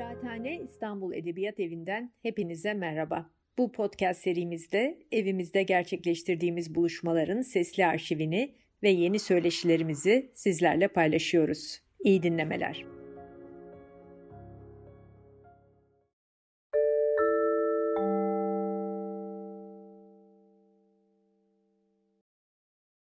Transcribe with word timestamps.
Kıraathane 0.00 0.60
İstanbul 0.60 1.14
Edebiyat 1.14 1.60
Evi'nden 1.60 2.12
hepinize 2.22 2.74
merhaba. 2.74 3.30
Bu 3.58 3.72
podcast 3.72 4.20
serimizde 4.20 4.98
evimizde 5.12 5.62
gerçekleştirdiğimiz 5.62 6.74
buluşmaların 6.74 7.42
sesli 7.42 7.86
arşivini 7.86 8.54
ve 8.82 8.90
yeni 8.90 9.18
söyleşilerimizi 9.18 10.30
sizlerle 10.34 10.88
paylaşıyoruz. 10.88 11.80
İyi 12.04 12.22
dinlemeler. 12.22 12.84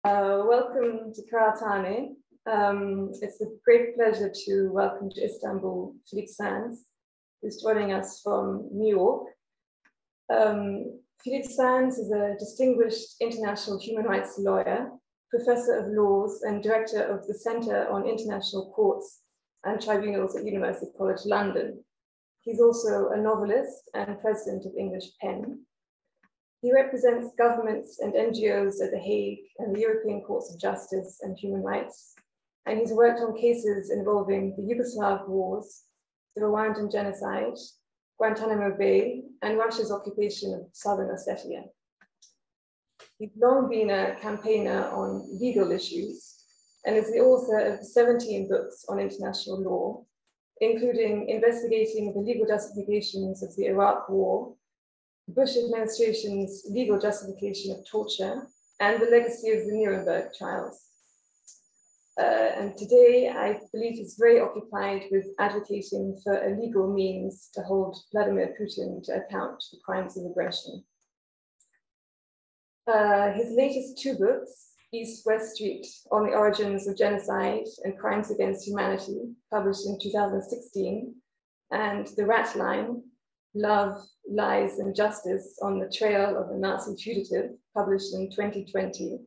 Uh, 0.05 0.51
welcome 0.51 1.11
to 1.13 1.21
Kıraathane. 1.29 2.20
Um, 2.49 3.11
it's 3.21 3.39
a 3.41 3.45
great 3.63 3.95
pleasure 3.95 4.31
to 4.45 4.71
welcome 4.71 5.11
to 5.11 5.23
Istanbul 5.23 5.93
Philippe 6.09 6.27
Sands, 6.27 6.85
who's 7.39 7.61
joining 7.61 7.93
us 7.93 8.19
from 8.23 8.67
New 8.71 8.95
York. 8.95 9.27
Um, 10.33 10.99
Sands 11.23 11.99
is 11.99 12.11
a 12.11 12.35
distinguished 12.39 13.17
international 13.21 13.79
human 13.79 14.05
rights 14.05 14.39
lawyer, 14.39 14.89
professor 15.29 15.77
of 15.77 15.93
laws, 15.93 16.41
and 16.41 16.63
director 16.63 17.03
of 17.03 17.27
the 17.27 17.35
Center 17.35 17.87
on 17.89 18.07
International 18.07 18.71
Courts 18.75 19.19
and 19.63 19.79
Tribunals 19.79 20.35
at 20.35 20.43
University 20.43 20.91
College 20.97 21.21
London. 21.25 21.83
He's 22.41 22.59
also 22.59 23.09
a 23.09 23.21
novelist 23.21 23.91
and 23.93 24.19
president 24.19 24.65
of 24.65 24.71
English 24.75 25.11
Pen. 25.21 25.63
He 26.63 26.73
represents 26.73 27.35
governments 27.37 27.99
and 27.99 28.13
NGOs 28.13 28.83
at 28.83 28.89
The 28.89 28.99
Hague 28.99 29.45
and 29.59 29.75
the 29.75 29.81
European 29.81 30.21
Courts 30.21 30.51
of 30.51 30.59
Justice 30.59 31.19
and 31.21 31.37
Human 31.37 31.61
Rights, 31.61 32.15
and 32.65 32.79
he's 32.79 32.91
worked 32.91 33.21
on 33.21 33.37
cases 33.37 33.91
involving 33.91 34.55
the 34.55 34.63
Yugoslav 34.63 35.27
wars, 35.27 35.83
the 36.35 36.41
Rwandan 36.41 36.91
genocide, 36.91 37.57
Guantanamo 38.17 38.77
Bay, 38.77 39.23
and 39.41 39.57
Russia's 39.57 39.91
occupation 39.91 40.53
of 40.53 40.67
southern 40.71 41.09
Ossetia. 41.09 41.63
He's 43.17 43.31
long 43.35 43.69
been 43.69 43.89
a 43.89 44.15
campaigner 44.21 44.89
on 44.89 45.39
legal 45.39 45.71
issues 45.71 46.43
and 46.85 46.95
is 46.95 47.11
the 47.11 47.19
author 47.19 47.59
of 47.59 47.83
17 47.83 48.47
books 48.47 48.85
on 48.89 48.99
international 48.99 49.61
law, 49.61 50.05
including 50.59 51.29
investigating 51.29 52.13
the 52.13 52.19
legal 52.19 52.47
justifications 52.47 53.43
of 53.43 53.55
the 53.55 53.65
Iraq 53.65 54.09
War, 54.09 54.53
the 55.27 55.33
Bush 55.33 55.55
administration's 55.57 56.63
legal 56.69 56.99
justification 56.99 57.71
of 57.71 57.85
torture, 57.89 58.47
and 58.79 59.01
the 59.01 59.09
legacy 59.09 59.51
of 59.51 59.65
the 59.65 59.73
Nuremberg 59.73 60.33
trials. 60.37 60.90
Uh, 62.19 62.23
and 62.57 62.77
today, 62.77 63.29
I 63.29 63.59
believe 63.71 63.93
he's 63.93 64.17
very 64.19 64.39
occupied 64.39 65.03
with 65.11 65.27
advocating 65.39 66.19
for 66.23 66.33
a 66.33 66.59
legal 66.59 66.91
means 66.93 67.49
to 67.53 67.61
hold 67.61 67.97
Vladimir 68.11 68.53
Putin 68.59 69.01
to 69.05 69.13
account 69.13 69.63
for 69.69 69.77
crimes 69.85 70.17
of 70.17 70.25
aggression. 70.25 70.83
Uh, 72.85 73.31
his 73.31 73.53
latest 73.55 74.01
two 74.01 74.15
books, 74.15 74.71
East 74.91 75.25
West 75.25 75.55
Street 75.55 75.87
on 76.11 76.25
the 76.25 76.33
Origins 76.33 76.85
of 76.87 76.97
Genocide 76.97 77.65
and 77.85 77.97
Crimes 77.97 78.29
Against 78.29 78.67
Humanity, 78.67 79.33
published 79.49 79.85
in 79.85 79.97
2016, 80.01 81.15
and 81.71 82.07
The 82.17 82.25
Rat 82.25 82.53
Line 82.57 83.03
Love, 83.53 84.01
Lies, 84.29 84.79
and 84.79 84.95
Justice 84.95 85.59
on 85.61 85.79
the 85.79 85.89
Trail 85.89 86.37
of 86.37 86.49
a 86.51 86.57
Nazi 86.57 86.95
Fugitive, 87.01 87.51
published 87.73 88.13
in 88.13 88.29
2020, 88.31 89.19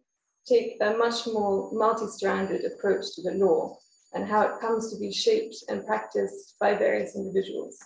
take 0.47 0.77
a 0.81 0.97
much 0.97 1.27
more 1.27 1.71
multi-stranded 1.73 2.65
approach 2.65 3.15
to 3.15 3.23
the 3.23 3.33
law 3.33 3.77
and 4.13 4.27
how 4.27 4.43
it 4.43 4.61
comes 4.61 4.93
to 4.93 5.01
be 5.01 5.13
shaped 5.13 5.57
and 5.69 5.87
practiced 5.87 6.57
by 6.61 6.75
various 6.75 7.17
individuals. 7.17 7.79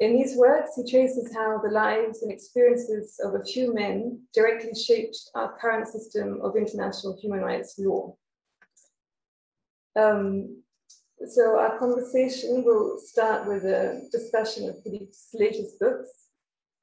In 0.00 0.16
these 0.16 0.36
works, 0.36 0.70
he 0.76 0.88
traces 0.88 1.34
how 1.34 1.58
the 1.58 1.70
lives 1.70 2.22
and 2.22 2.30
experiences 2.30 3.20
of 3.22 3.34
a 3.34 3.44
few 3.44 3.74
men 3.74 4.22
directly 4.32 4.72
shaped 4.74 5.18
our 5.34 5.58
current 5.58 5.88
system 5.88 6.40
of 6.42 6.56
international 6.56 7.18
human 7.20 7.40
rights 7.40 7.74
law. 7.78 8.16
Um, 9.96 10.62
so 11.26 11.58
our 11.58 11.78
conversation 11.78 12.62
will 12.64 12.98
start 12.98 13.48
with 13.48 13.64
a 13.64 14.08
discussion 14.12 14.68
of 14.68 14.80
Philippe's 14.84 15.30
latest 15.34 15.80
books, 15.80 16.27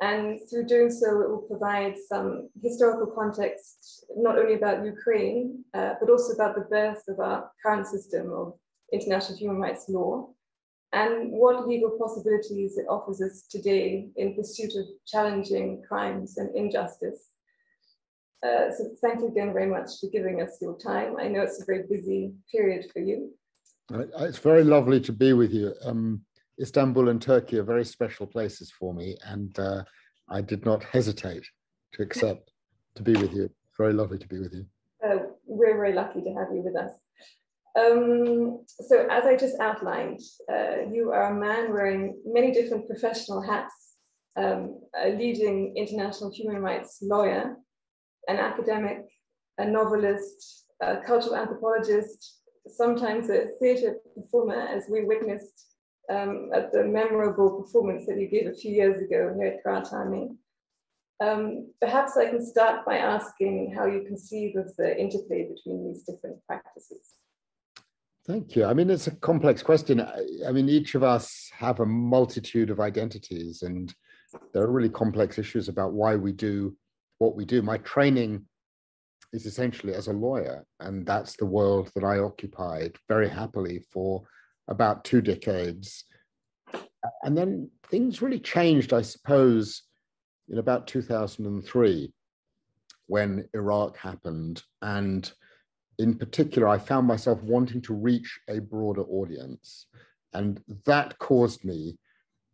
and 0.01 0.39
through 0.49 0.65
doing 0.65 0.91
so, 0.91 1.21
it 1.21 1.29
will 1.29 1.47
provide 1.49 1.95
some 1.97 2.49
historical 2.61 3.07
context, 3.07 4.05
not 4.15 4.37
only 4.37 4.55
about 4.55 4.85
Ukraine, 4.85 5.63
uh, 5.73 5.93
but 5.99 6.09
also 6.09 6.33
about 6.33 6.55
the 6.55 6.67
birth 6.69 7.03
of 7.07 7.19
our 7.19 7.49
current 7.63 7.87
system 7.87 8.31
of 8.31 8.53
international 8.91 9.37
human 9.37 9.57
rights 9.57 9.85
law 9.87 10.29
and 10.91 11.31
what 11.31 11.67
legal 11.67 11.97
possibilities 11.97 12.77
it 12.77 12.85
offers 12.89 13.21
us 13.21 13.47
today 13.49 14.07
in 14.15 14.35
pursuit 14.35 14.75
of 14.75 14.85
challenging 15.05 15.83
crimes 15.87 16.37
and 16.37 16.55
injustice. 16.55 17.31
Uh, 18.43 18.71
so 18.75 18.89
thank 19.01 19.19
you 19.19 19.27
again 19.27 19.53
very 19.53 19.65
much 19.65 19.89
for 19.99 20.07
giving 20.11 20.41
us 20.41 20.57
your 20.61 20.77
time. 20.77 21.17
I 21.17 21.27
know 21.27 21.41
it's 21.41 21.61
a 21.61 21.65
very 21.65 21.83
busy 21.89 22.33
period 22.51 22.85
for 22.91 22.99
you. 22.99 23.31
It's 23.91 24.39
very 24.39 24.63
lovely 24.63 24.99
to 25.01 25.11
be 25.11 25.33
with 25.33 25.51
you. 25.51 25.73
Um, 25.83 26.21
Istanbul 26.61 27.09
and 27.09 27.21
Turkey 27.21 27.57
are 27.59 27.63
very 27.63 27.85
special 27.85 28.25
places 28.25 28.71
for 28.71 28.93
me, 28.93 29.17
and 29.25 29.57
uh, 29.59 29.83
I 30.29 30.41
did 30.41 30.65
not 30.65 30.83
hesitate 30.83 31.45
to 31.93 32.03
accept 32.03 32.51
to 32.95 33.03
be 33.03 33.13
with 33.13 33.33
you. 33.33 33.49
Very 33.77 33.93
lovely 33.93 34.17
to 34.17 34.27
be 34.27 34.39
with 34.39 34.53
you. 34.53 34.65
Uh, 35.05 35.23
we're 35.45 35.75
very 35.75 35.93
lucky 35.93 36.21
to 36.21 36.33
have 36.33 36.47
you 36.53 36.61
with 36.61 36.75
us. 36.77 36.91
Um, 37.77 38.63
so, 38.67 39.05
as 39.11 39.25
I 39.25 39.35
just 39.35 39.59
outlined, 39.59 40.21
uh, 40.51 40.87
you 40.91 41.11
are 41.11 41.35
a 41.35 41.39
man 41.39 41.73
wearing 41.73 42.17
many 42.25 42.53
different 42.53 42.87
professional 42.87 43.41
hats, 43.41 43.73
um, 44.37 44.79
a 44.97 45.09
leading 45.09 45.75
international 45.75 46.31
human 46.33 46.61
rights 46.61 46.99
lawyer, 47.01 47.57
an 48.29 48.37
academic, 48.37 49.01
a 49.57 49.65
novelist, 49.65 50.67
a 50.81 50.97
cultural 51.05 51.35
anthropologist, 51.35 52.39
sometimes 52.67 53.29
a 53.29 53.47
theatre 53.59 53.97
performer, 54.15 54.67
as 54.67 54.85
we 54.89 55.03
witnessed 55.03 55.74
um, 56.09 56.49
at 56.53 56.71
the 56.71 56.83
memorable 56.83 57.61
performance 57.61 58.05
that 58.07 58.19
you 58.19 58.27
gave 58.27 58.47
a 58.47 58.53
few 58.53 58.71
years 58.71 59.01
ago 59.01 59.33
here 59.37 59.47
at 59.47 59.63
Kıraathane. 59.63 60.37
Um, 61.23 61.71
perhaps 61.79 62.17
I 62.17 62.29
can 62.29 62.45
start 62.45 62.85
by 62.85 62.97
asking 62.97 63.73
how 63.75 63.85
you 63.85 64.03
conceive 64.05 64.57
of 64.57 64.75
the 64.77 64.99
interplay 64.99 65.47
between 65.47 65.87
these 65.87 66.03
different 66.03 66.37
practices. 66.45 67.15
Thank 68.27 68.55
you. 68.55 68.65
I 68.65 68.73
mean, 68.73 68.89
it's 68.89 69.07
a 69.07 69.11
complex 69.11 69.61
question. 69.61 70.01
I, 70.01 70.25
I 70.47 70.51
mean, 70.51 70.67
each 70.67 70.95
of 70.95 71.03
us 71.03 71.49
have 71.53 71.79
a 71.79 71.85
multitude 71.85 72.69
of 72.69 72.79
identities, 72.79 73.61
and 73.61 73.93
there 74.51 74.63
are 74.63 74.71
really 74.71 74.89
complex 74.89 75.37
issues 75.37 75.69
about 75.69 75.93
why 75.93 76.15
we 76.15 76.31
do 76.31 76.75
what 77.19 77.35
we 77.35 77.45
do. 77.45 77.61
My 77.61 77.77
training 77.77 78.45
is 79.31 79.45
essentially 79.45 79.93
as 79.93 80.07
a 80.07 80.13
lawyer, 80.13 80.65
and 80.79 81.05
that's 81.05 81.37
the 81.37 81.45
world 81.45 81.91
that 81.93 82.03
I 82.03 82.17
occupied 82.17 82.95
very 83.07 83.29
happily 83.29 83.85
for 83.91 84.23
about 84.67 85.03
two 85.03 85.21
decades. 85.21 86.05
And 87.23 87.37
then 87.37 87.69
things 87.89 88.21
really 88.21 88.39
changed, 88.39 88.93
I 88.93 89.01
suppose, 89.01 89.83
in 90.49 90.57
about 90.57 90.87
2003 90.87 92.11
when 93.07 93.47
Iraq 93.53 93.97
happened. 93.97 94.63
And 94.81 95.31
in 95.99 96.15
particular, 96.15 96.67
I 96.67 96.77
found 96.77 97.07
myself 97.07 97.41
wanting 97.43 97.81
to 97.83 97.93
reach 97.93 98.39
a 98.49 98.59
broader 98.59 99.03
audience. 99.03 99.85
And 100.33 100.61
that 100.85 101.17
caused 101.19 101.63
me 101.63 101.97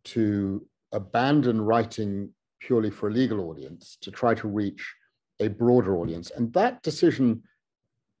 to 0.04 0.66
abandon 0.92 1.60
writing 1.60 2.30
purely 2.60 2.90
for 2.90 3.08
a 3.08 3.12
legal 3.12 3.50
audience 3.50 3.96
to 4.02 4.10
try 4.10 4.34
to 4.34 4.48
reach 4.48 4.94
a 5.40 5.48
broader 5.48 5.96
audience. 5.96 6.30
And 6.30 6.52
that 6.52 6.82
decision 6.82 7.42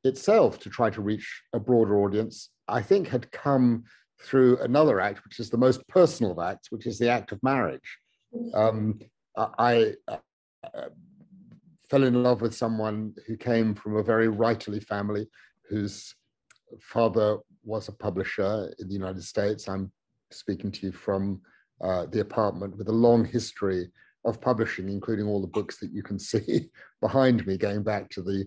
itself 0.04 0.58
to 0.60 0.70
try 0.70 0.90
to 0.90 1.00
reach 1.00 1.42
a 1.52 1.60
broader 1.60 1.98
audience 1.98 2.50
I 2.68 2.82
think, 2.82 3.08
had 3.08 3.30
come 3.32 3.84
through 4.22 4.58
another 4.58 5.00
act, 5.00 5.24
which 5.24 5.40
is 5.40 5.50
the 5.50 5.58
most 5.58 5.86
personal 5.88 6.32
of 6.32 6.38
acts, 6.38 6.70
which 6.70 6.86
is 6.86 6.98
the 6.98 7.10
act 7.10 7.32
of 7.32 7.42
marriage. 7.42 7.98
Um, 8.54 8.98
I 9.36 9.94
uh, 10.08 10.18
fell 11.90 12.04
in 12.04 12.22
love 12.22 12.40
with 12.40 12.54
someone 12.54 13.14
who 13.26 13.36
came 13.36 13.74
from 13.74 13.96
a 13.96 14.02
very 14.02 14.28
writerly 14.28 14.82
family, 14.82 15.28
whose 15.68 16.14
father 16.80 17.38
was 17.64 17.88
a 17.88 17.92
publisher 17.92 18.72
in 18.78 18.88
the 18.88 18.94
United 18.94 19.24
States. 19.24 19.68
I'm 19.68 19.92
speaking 20.30 20.70
to 20.72 20.86
you 20.86 20.92
from 20.92 21.40
uh, 21.82 22.06
the 22.06 22.20
apartment 22.20 22.76
with 22.76 22.88
a 22.88 22.92
long 22.92 23.24
history 23.24 23.90
of 24.24 24.40
publishing, 24.40 24.88
including 24.88 25.26
all 25.26 25.40
the 25.40 25.48
books 25.48 25.78
that 25.80 25.92
you 25.92 26.02
can 26.02 26.18
see 26.18 26.70
behind 27.00 27.46
me, 27.46 27.58
going 27.58 27.82
back 27.82 28.08
to 28.10 28.22
the 28.22 28.46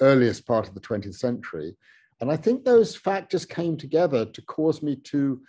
earliest 0.00 0.46
part 0.46 0.68
of 0.68 0.74
the 0.74 0.80
20th 0.80 1.16
century. 1.16 1.76
And 2.20 2.30
I 2.30 2.36
think 2.36 2.64
those 2.64 2.94
factors 2.94 3.44
came 3.44 3.76
together 3.76 4.26
to 4.26 4.42
cause 4.42 4.82
me 4.82 4.96
to 4.96 5.40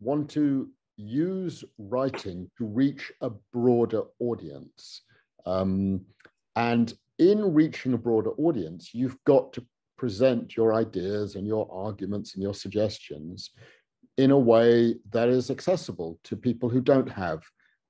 want 0.00 0.30
to 0.30 0.68
use 0.96 1.64
writing 1.78 2.50
to 2.58 2.66
reach 2.66 3.12
a 3.20 3.30
broader 3.52 4.02
audience. 4.20 5.02
Um, 5.46 6.02
and 6.56 6.92
in 7.18 7.54
reaching 7.54 7.94
a 7.94 7.98
broader 7.98 8.30
audience, 8.32 8.92
you've 8.92 9.16
got 9.24 9.52
to 9.54 9.64
present 9.96 10.56
your 10.56 10.74
ideas 10.74 11.34
and 11.34 11.46
your 11.46 11.68
arguments 11.72 12.34
and 12.34 12.42
your 12.42 12.54
suggestions 12.54 13.50
in 14.16 14.32
a 14.32 14.38
way 14.38 14.96
that 15.10 15.28
is 15.28 15.50
accessible 15.50 16.18
to 16.24 16.36
people 16.36 16.68
who 16.68 16.80
don't 16.80 17.08
have 17.08 17.42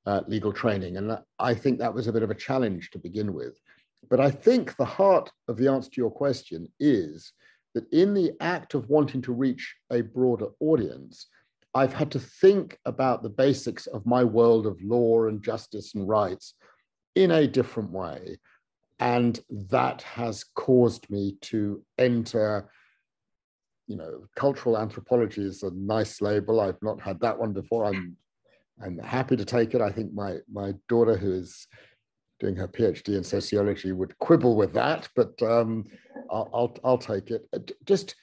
uh, 0.07 0.23
legal 0.27 0.53
training. 0.53 0.97
And 0.97 1.19
I 1.39 1.55
think 1.55 1.79
that 1.79 1.93
was 1.93 2.07
a 2.07 2.13
bit 2.13 2.23
of 2.23 2.31
a 2.31 2.35
challenge 2.35 2.91
to 2.91 2.99
begin 2.99 3.35
with. 3.35 3.59
But 4.11 4.21
I 4.21 4.31
think 4.31 4.77
the 4.77 4.85
heart 4.85 5.31
of 5.49 5.57
the 5.57 5.69
answer 5.69 5.91
to 5.91 6.01
your 6.01 6.11
question 6.11 6.69
is 6.81 7.33
that 7.75 7.93
in 7.93 8.15
the 8.15 8.33
act 8.41 8.75
of 8.75 8.89
wanting 8.89 9.23
to 9.23 9.33
reach 9.33 9.77
a 9.91 10.01
broader 10.01 10.49
audience, 10.61 11.27
I've 11.75 11.93
had 11.93 12.11
to 12.13 12.19
think 12.19 12.79
about 12.87 13.23
the 13.23 13.29
basics 13.29 13.87
of 13.87 14.07
my 14.07 14.25
world 14.25 14.67
of 14.67 14.83
law 14.83 15.27
and 15.27 15.43
justice 15.43 15.95
and 15.95 16.09
rights 16.09 16.55
in 17.15 17.31
a 17.31 17.47
different 17.47 17.91
way. 17.91 18.39
And 18.99 19.39
that 19.71 20.03
has 20.03 20.45
caused 20.55 21.09
me 21.11 21.37
to 21.43 21.85
enter, 21.99 22.71
you 23.87 23.97
know, 23.97 24.25
cultural 24.35 24.79
anthropology 24.79 25.43
is 25.43 25.63
a 25.63 25.71
nice 25.71 26.21
label. 26.21 26.61
I've 26.61 26.83
not 26.83 27.01
had 27.01 27.21
that 27.21 27.39
one 27.39 27.53
before. 27.53 27.85
I'm 27.85 28.17
I'm 28.83 28.99
happy 28.99 29.37
to 29.37 29.45
take 29.45 29.75
it. 29.75 29.81
I 29.81 29.91
think 29.91 30.13
my 30.13 30.39
my 30.51 30.75
daughter, 30.89 31.17
who 31.17 31.33
is 31.33 31.67
doing 32.41 32.57
her 32.57 32.69
PhD 32.69 33.17
in 33.17 33.25
sociology, 33.25 33.93
would 33.93 34.19
quibble 34.19 34.57
with 34.57 34.73
that, 34.75 35.09
but 35.17 35.41
um, 35.43 35.85
I'll, 36.31 36.49
I'll, 36.55 36.77
I'll 36.85 36.99
take 36.99 37.31
it. 37.31 37.47
Uh, 37.53 37.59
just 37.85 38.15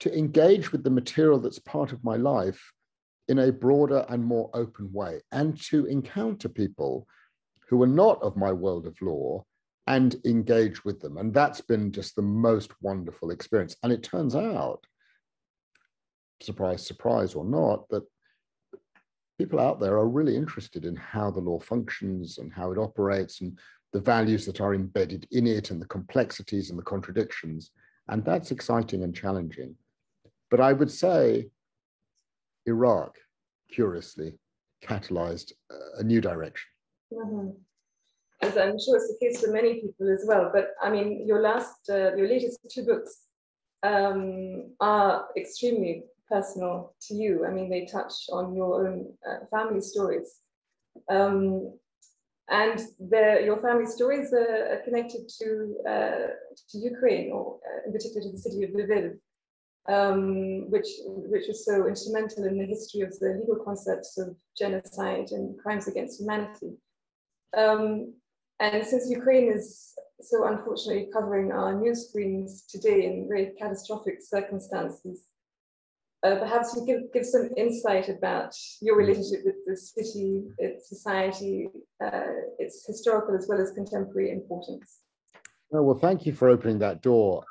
to 0.00 0.16
engage 0.16 0.72
with 0.72 0.82
the 0.82 0.90
material 0.90 1.38
that's 1.38 1.60
part 1.60 1.92
of 1.92 2.02
my 2.02 2.16
life 2.16 2.72
in 3.28 3.38
a 3.38 3.52
broader 3.52 4.04
and 4.08 4.24
more 4.24 4.50
open 4.52 4.92
way, 4.92 5.20
and 5.30 5.60
to 5.62 5.86
encounter 5.86 6.48
people 6.48 7.06
who 7.68 7.82
are 7.82 7.86
not 7.86 8.20
of 8.22 8.36
my 8.36 8.52
world 8.52 8.86
of 8.86 9.00
law 9.00 9.44
and 9.86 10.16
engage 10.24 10.84
with 10.84 11.00
them. 11.00 11.16
And 11.18 11.32
that's 11.32 11.60
been 11.60 11.90
just 11.92 12.14
the 12.14 12.22
most 12.22 12.72
wonderful 12.82 13.30
experience. 13.30 13.76
And 13.82 13.92
it 13.92 14.02
turns 14.02 14.34
out, 14.34 14.84
surprise, 16.40 16.86
surprise 16.86 17.34
or 17.34 17.44
not, 17.44 17.88
that 17.88 18.04
people 19.38 19.60
out 19.60 19.80
there 19.80 19.96
are 19.96 20.08
really 20.08 20.36
interested 20.36 20.84
in 20.84 20.96
how 20.96 21.30
the 21.30 21.40
law 21.40 21.58
functions 21.58 22.38
and 22.38 22.52
how 22.52 22.72
it 22.72 22.78
operates 22.78 23.40
and 23.40 23.58
the 23.92 24.00
values 24.00 24.46
that 24.46 24.60
are 24.60 24.74
embedded 24.74 25.26
in 25.32 25.46
it 25.46 25.70
and 25.70 25.80
the 25.80 25.86
complexities 25.86 26.70
and 26.70 26.78
the 26.78 26.84
contradictions. 26.84 27.70
And 28.08 28.24
that's 28.24 28.50
exciting 28.50 29.02
and 29.02 29.14
challenging. 29.14 29.76
But 30.50 30.60
I 30.60 30.72
would 30.72 30.90
say 30.90 31.48
Iraq, 32.66 33.16
curiously, 33.70 34.34
catalyzed 34.84 35.52
a 35.98 36.02
new 36.02 36.20
direction. 36.20 36.68
Mm-hmm. 37.12 37.50
As 38.42 38.56
I'm 38.56 38.78
sure 38.78 38.96
it's 38.96 39.08
the 39.08 39.18
case 39.20 39.40
for 39.40 39.52
many 39.52 39.74
people 39.74 40.12
as 40.12 40.24
well. 40.26 40.50
But 40.52 40.70
I 40.82 40.90
mean, 40.90 41.26
your 41.26 41.40
last, 41.40 41.88
uh, 41.88 42.14
your 42.16 42.28
latest 42.28 42.58
two 42.70 42.84
books 42.84 43.22
um, 43.82 44.72
are 44.80 45.26
extremely 45.36 46.04
personal 46.32 46.94
to 47.06 47.14
you. 47.14 47.44
I 47.46 47.50
mean, 47.50 47.68
they 47.68 47.84
touch 47.84 48.14
on 48.32 48.54
your 48.54 48.86
own 48.86 49.12
uh, 49.28 49.44
family 49.50 49.80
stories. 49.80 50.28
Um, 51.10 51.72
and 52.48 52.78
your 53.00 53.60
family 53.62 53.86
stories 53.86 54.32
are, 54.32 54.82
connected 54.84 55.22
to, 55.38 55.76
uh, 55.88 56.26
to 56.70 56.78
Ukraine, 56.78 57.30
or 57.32 57.58
uh, 57.66 57.86
in 57.86 57.92
particular 57.92 58.22
to 58.22 58.32
the 58.32 58.38
city 58.38 58.64
of 58.64 58.70
Lviv, 58.70 59.16
um, 59.88 60.70
which, 60.70 60.88
which 61.32 61.46
was 61.48 61.64
so 61.64 61.86
instrumental 61.86 62.44
in 62.44 62.58
the 62.58 62.66
history 62.66 63.00
of 63.02 63.18
the 63.20 63.38
legal 63.40 63.64
concepts 63.64 64.18
of 64.18 64.36
genocide 64.58 65.28
and 65.30 65.58
crimes 65.62 65.88
against 65.88 66.20
humanity. 66.20 66.72
Um, 67.56 68.14
and 68.60 68.84
since 68.84 69.10
Ukraine 69.10 69.50
is 69.50 69.94
so 70.20 70.46
unfortunately 70.46 71.08
covering 71.12 71.52
our 71.52 71.74
news 71.74 72.08
screens 72.08 72.64
today 72.68 73.06
in 73.06 73.28
very 73.28 73.52
catastrophic 73.58 74.18
circumstances, 74.20 75.28
uh, 76.24 76.36
perhaps 76.36 76.74
you 76.76 76.86
give, 76.86 77.12
give 77.12 77.26
some 77.26 77.50
insight 77.56 78.08
about 78.08 78.54
your 78.80 78.96
relationship 78.96 79.40
with 79.44 79.56
the 79.66 79.76
city, 79.76 80.44
its 80.58 80.88
society, 80.88 81.68
uh, 82.02 82.22
its 82.58 82.86
historical 82.86 83.34
as 83.36 83.46
well 83.48 83.60
as 83.60 83.72
contemporary 83.72 84.30
importance. 84.30 85.00
Oh, 85.72 85.82
well, 85.82 85.98
thank 85.98 86.24
you 86.24 86.32
for 86.32 86.48
opening 86.48 86.78
that 86.78 87.02
door. 87.02 87.44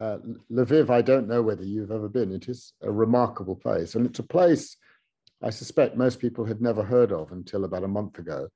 Uh, 0.00 0.18
Lviv, 0.50 0.90
I 0.90 1.00
don't 1.00 1.28
know 1.28 1.42
whether 1.42 1.64
you've 1.64 1.92
ever 1.92 2.08
been. 2.08 2.32
It 2.32 2.48
is 2.48 2.72
a 2.82 2.90
remarkable 2.90 3.56
place. 3.56 3.94
And 3.94 4.04
it's 4.04 4.18
a 4.18 4.24
place 4.24 4.76
I 5.42 5.50
suspect 5.50 5.96
most 5.96 6.20
people 6.20 6.44
had 6.44 6.60
never 6.60 6.82
heard 6.82 7.12
of 7.12 7.32
until 7.32 7.64
about 7.64 7.84
a 7.84 7.88
month 7.88 8.18
ago, 8.18 8.48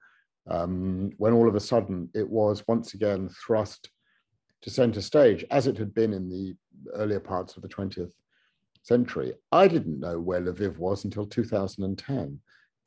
um, 0.49 1.11
when 1.17 1.33
all 1.33 1.49
of 1.49 1.55
a 1.55 1.61
sudden 1.61 2.11
it 2.15 2.29
was 2.29 2.63
once 2.69 2.95
again 2.95 3.29
thrust 3.47 3.91
to 4.63 4.71
center 4.71 5.01
stage, 5.01 5.45
as 5.51 5.67
it 5.67 5.79
had 5.79 5.95
been 5.95 6.13
in 6.13 6.29
the 6.29 6.55
earlier 6.95 7.21
parts 7.21 7.57
of 7.57 7.63
the 7.63 7.69
20th 7.69 8.13
century. 8.87 9.35
I 9.51 9.67
didn't 9.67 10.01
know 10.01 10.21
where 10.21 10.41
Lviv 10.41 10.79
was 10.79 11.05
until 11.05 11.27
2010, 11.27 12.41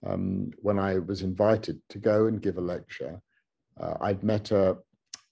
um, 0.05 0.51
when 0.57 0.79
I 0.79 0.99
was 0.99 1.21
invited 1.21 1.81
to 1.89 1.97
go 1.97 2.27
and 2.27 2.41
give 2.41 2.57
a 2.57 2.61
lecture. 2.61 3.21
Uh, 3.79 3.95
I'd 4.01 4.23
met 4.23 4.51
a, 4.51 4.77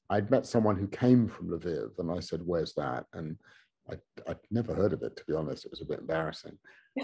I'd 0.10 0.30
met 0.30 0.46
someone 0.46 0.78
who 0.78 0.88
came 0.88 1.28
from 1.30 1.50
Lviv, 1.50 1.98
and 2.00 2.12
I 2.12 2.20
said, 2.20 2.42
"Where's 2.44 2.74
that?" 2.74 3.06
And 3.14 3.38
I, 3.90 3.96
would 4.28 4.38
never 4.52 4.74
heard 4.74 4.94
of 4.94 5.04
it, 5.04 5.16
to 5.16 5.24
be 5.26 5.34
honest. 5.34 5.66
It 5.66 5.72
was 5.72 5.82
a 5.82 5.86
bit 5.86 6.00
embarrassing. 6.00 6.58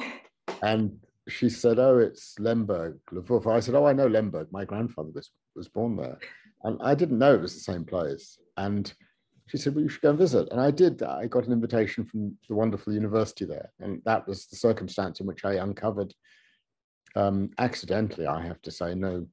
and 0.61 0.99
she 1.29 1.49
said, 1.49 1.79
"Oh, 1.79 1.97
it's 1.99 2.35
Lemberg, 2.39 2.99
Lvov." 3.11 3.47
I 3.47 3.61
said, 3.61 3.75
"Oh, 3.75 3.85
I 3.85 3.93
know 3.93 4.07
Lemberg. 4.07 4.47
My 4.51 4.65
grandfather 4.65 5.11
was 5.13 5.31
was 5.55 5.69
born 5.69 5.95
there." 5.95 6.19
And 6.65 6.77
I 6.81 6.95
didn't 6.95 7.19
know 7.19 7.33
it 7.33 7.41
was 7.41 7.53
the 7.53 7.71
same 7.71 7.85
place. 7.85 8.37
And 8.57 8.93
she 9.47 9.57
said, 9.57 9.75
Well, 9.75 9.83
you 9.83 9.89
should 9.89 10.01
go 10.01 10.09
and 10.09 10.19
visit. 10.19 10.47
And 10.51 10.59
I 10.59 10.71
did. 10.71 11.03
I 11.03 11.27
got 11.27 11.45
an 11.45 11.53
invitation 11.53 12.05
from 12.05 12.37
the 12.47 12.55
wonderful 12.55 12.93
university 12.93 13.45
there. 13.45 13.71
And 13.79 14.01
that 14.05 14.27
was 14.27 14.47
the 14.47 14.55
circumstance 14.55 15.19
in 15.19 15.27
which 15.27 15.45
I 15.45 15.53
uncovered, 15.53 16.13
um, 17.15 17.51
accidentally, 17.59 18.25
I 18.25 18.45
have 18.45 18.61
to 18.63 18.71
say, 18.71 18.95
no, 18.95 19.27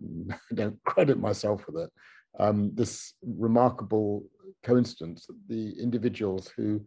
I 0.32 0.54
don't 0.54 0.82
credit 0.84 1.18
myself 1.18 1.66
with 1.66 1.84
it, 1.84 1.90
um, 2.38 2.70
this 2.74 3.14
remarkable 3.22 4.24
coincidence 4.62 5.26
that 5.26 5.36
the 5.48 5.78
individuals 5.80 6.50
who 6.56 6.80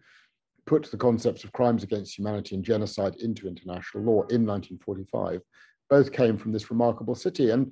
put 0.66 0.90
the 0.90 0.98
concepts 0.98 1.44
of 1.44 1.52
crimes 1.52 1.84
against 1.84 2.18
humanity 2.18 2.56
and 2.56 2.64
genocide 2.64 3.16
into 3.16 3.48
international 3.48 4.04
law 4.04 4.22
in 4.30 4.46
1945 4.46 5.42
both 5.90 6.12
came 6.12 6.38
from 6.38 6.52
this 6.52 6.72
remarkable 6.72 7.16
city. 7.16 7.50
And 7.50 7.72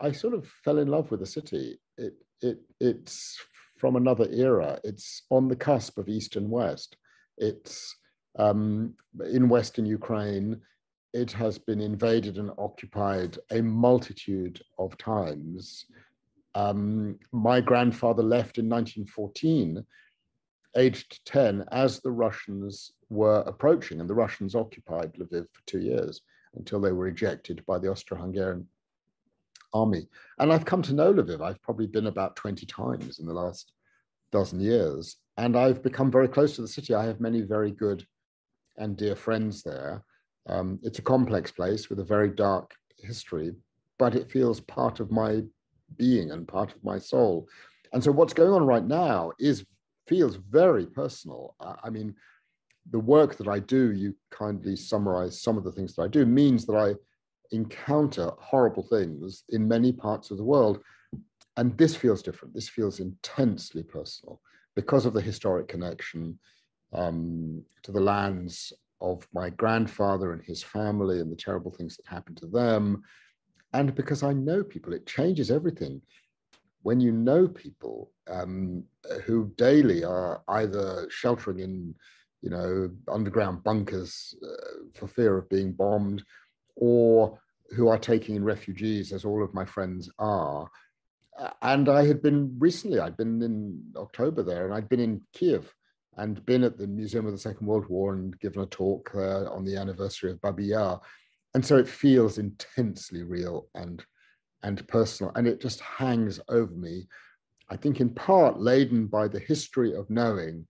I 0.00 0.12
sort 0.12 0.34
of 0.34 0.46
fell 0.64 0.78
in 0.78 0.88
love 0.88 1.10
with 1.10 1.20
the 1.20 1.26
city. 1.26 1.78
It, 1.96 2.14
it, 2.40 2.58
it's 2.80 3.38
from 3.82 3.96
another 3.96 4.28
era. 4.30 4.78
It's 4.84 5.22
on 5.28 5.48
the 5.48 5.56
cusp 5.56 5.98
of 5.98 6.08
East 6.08 6.36
and 6.36 6.48
West. 6.48 6.96
It's 7.36 7.96
um, 8.38 8.94
in 9.28 9.48
Western 9.48 9.86
Ukraine. 9.86 10.60
It 11.12 11.32
has 11.32 11.58
been 11.58 11.80
invaded 11.80 12.38
and 12.38 12.52
occupied 12.58 13.38
a 13.50 13.60
multitude 13.60 14.62
of 14.78 14.96
times. 14.98 15.84
Um, 16.54 17.18
my 17.32 17.60
grandfather 17.60 18.22
left 18.22 18.58
in 18.58 18.68
1914, 18.68 19.84
aged 20.76 21.26
10, 21.26 21.64
as 21.72 21.98
the 21.98 22.12
Russians 22.12 22.92
were 23.10 23.42
approaching, 23.48 23.98
and 23.98 24.08
the 24.08 24.14
Russians 24.14 24.54
occupied 24.54 25.12
Lviv 25.14 25.46
for 25.50 25.62
two 25.66 25.80
years 25.80 26.20
until 26.54 26.80
they 26.80 26.92
were 26.92 27.08
ejected 27.08 27.66
by 27.66 27.80
the 27.80 27.88
Austro 27.88 28.16
Hungarian 28.16 28.68
army. 29.74 30.08
And 30.38 30.52
I've 30.52 30.64
come 30.64 30.82
to 30.82 30.94
know 30.94 31.12
Lviv. 31.12 31.40
I've 31.40 31.62
probably 31.62 31.86
been 31.86 32.06
about 32.06 32.36
20 32.36 32.66
times 32.66 33.18
in 33.18 33.26
the 33.26 33.32
last 33.32 33.72
dozen 34.30 34.60
years. 34.60 35.16
And 35.36 35.56
I've 35.56 35.82
become 35.82 36.10
very 36.10 36.28
close 36.28 36.56
to 36.56 36.62
the 36.62 36.68
city. 36.68 36.94
I 36.94 37.04
have 37.04 37.20
many 37.20 37.40
very 37.42 37.70
good 37.70 38.06
and 38.76 38.96
dear 38.96 39.16
friends 39.16 39.62
there. 39.62 40.04
Um, 40.48 40.78
it's 40.82 40.98
a 40.98 41.02
complex 41.02 41.50
place 41.50 41.88
with 41.88 42.00
a 42.00 42.04
very 42.04 42.28
dark 42.28 42.74
history, 42.98 43.54
but 43.98 44.14
it 44.14 44.30
feels 44.30 44.60
part 44.60 45.00
of 45.00 45.10
my 45.10 45.42
being 45.96 46.30
and 46.30 46.48
part 46.48 46.74
of 46.74 46.82
my 46.84 46.98
soul. 46.98 47.48
And 47.92 48.02
so 48.02 48.10
what's 48.10 48.32
going 48.32 48.52
on 48.52 48.66
right 48.66 48.84
now 48.84 49.32
is 49.38 49.64
feels 50.08 50.36
very 50.36 50.86
personal. 50.86 51.54
I 51.60 51.90
mean, 51.90 52.14
the 52.90 52.98
work 52.98 53.36
that 53.36 53.48
I 53.48 53.60
do, 53.60 53.92
you 53.92 54.14
kindly 54.30 54.76
summarize 54.76 55.40
some 55.40 55.56
of 55.56 55.64
the 55.64 55.72
things 55.72 55.94
that 55.94 56.02
I 56.02 56.08
do, 56.08 56.26
means 56.26 56.66
that 56.66 56.74
I 56.74 56.94
encounter 57.52 58.30
horrible 58.38 58.82
things 58.82 59.44
in 59.50 59.68
many 59.68 59.92
parts 59.92 60.30
of 60.30 60.36
the 60.36 60.44
world. 60.44 60.80
And 61.56 61.76
this 61.76 61.94
feels 61.94 62.22
different. 62.22 62.54
This 62.54 62.68
feels 62.68 63.00
intensely 63.00 63.82
personal 63.82 64.40
because 64.74 65.04
of 65.06 65.12
the 65.12 65.20
historic 65.20 65.68
connection 65.68 66.38
um, 66.92 67.62
to 67.82 67.92
the 67.92 68.00
lands 68.00 68.72
of 69.00 69.26
my 69.34 69.50
grandfather 69.50 70.32
and 70.32 70.42
his 70.42 70.62
family 70.62 71.20
and 71.20 71.30
the 71.30 71.36
terrible 71.36 71.70
things 71.70 71.96
that 71.96 72.06
happened 72.06 72.36
to 72.38 72.46
them. 72.46 73.02
And 73.72 73.94
because 73.94 74.22
I 74.22 74.32
know 74.32 74.62
people, 74.62 74.92
it 74.92 75.06
changes 75.06 75.50
everything. 75.50 76.00
When 76.82 77.00
you 77.00 77.12
know 77.12 77.48
people 77.48 78.10
um, 78.28 78.84
who 79.24 79.52
daily 79.56 80.04
are 80.04 80.42
either 80.48 81.06
sheltering 81.10 81.60
in, 81.60 81.94
you 82.40 82.50
know, 82.50 82.90
underground 83.08 83.62
bunkers 83.62 84.34
uh, 84.42 84.84
for 84.94 85.06
fear 85.06 85.38
of 85.38 85.48
being 85.48 85.72
bombed, 85.72 86.24
or 86.76 87.38
who 87.70 87.88
are 87.88 87.98
taking 87.98 88.36
in 88.36 88.44
refugees, 88.44 89.12
as 89.12 89.24
all 89.24 89.42
of 89.42 89.54
my 89.54 89.64
friends 89.64 90.10
are. 90.18 90.68
And 91.62 91.88
I 91.88 92.06
had 92.06 92.22
been 92.22 92.54
recently, 92.58 93.00
I'd 93.00 93.16
been 93.16 93.40
in 93.42 93.82
October 93.96 94.42
there, 94.42 94.66
and 94.66 94.74
I'd 94.74 94.88
been 94.88 95.00
in 95.00 95.22
Kiev 95.32 95.72
and 96.18 96.44
been 96.44 96.62
at 96.62 96.76
the 96.76 96.86
Museum 96.86 97.24
of 97.24 97.32
the 97.32 97.38
Second 97.38 97.66
World 97.66 97.86
War 97.88 98.12
and 98.12 98.38
given 98.38 98.62
a 98.62 98.66
talk 98.66 99.10
there 99.14 99.50
on 99.50 99.64
the 99.64 99.76
anniversary 99.76 100.30
of 100.30 100.40
Babi 100.42 100.66
Yar. 100.66 101.00
And 101.54 101.64
so 101.64 101.78
it 101.78 101.88
feels 101.88 102.36
intensely 102.36 103.22
real 103.22 103.68
and, 103.74 104.04
and 104.62 104.86
personal, 104.88 105.32
and 105.34 105.48
it 105.48 105.60
just 105.60 105.80
hangs 105.80 106.38
over 106.50 106.74
me, 106.74 107.08
I 107.70 107.76
think 107.76 108.00
in 108.00 108.10
part 108.10 108.60
laden 108.60 109.06
by 109.06 109.28
the 109.28 109.40
history 109.40 109.94
of 109.94 110.10
knowing 110.10 110.66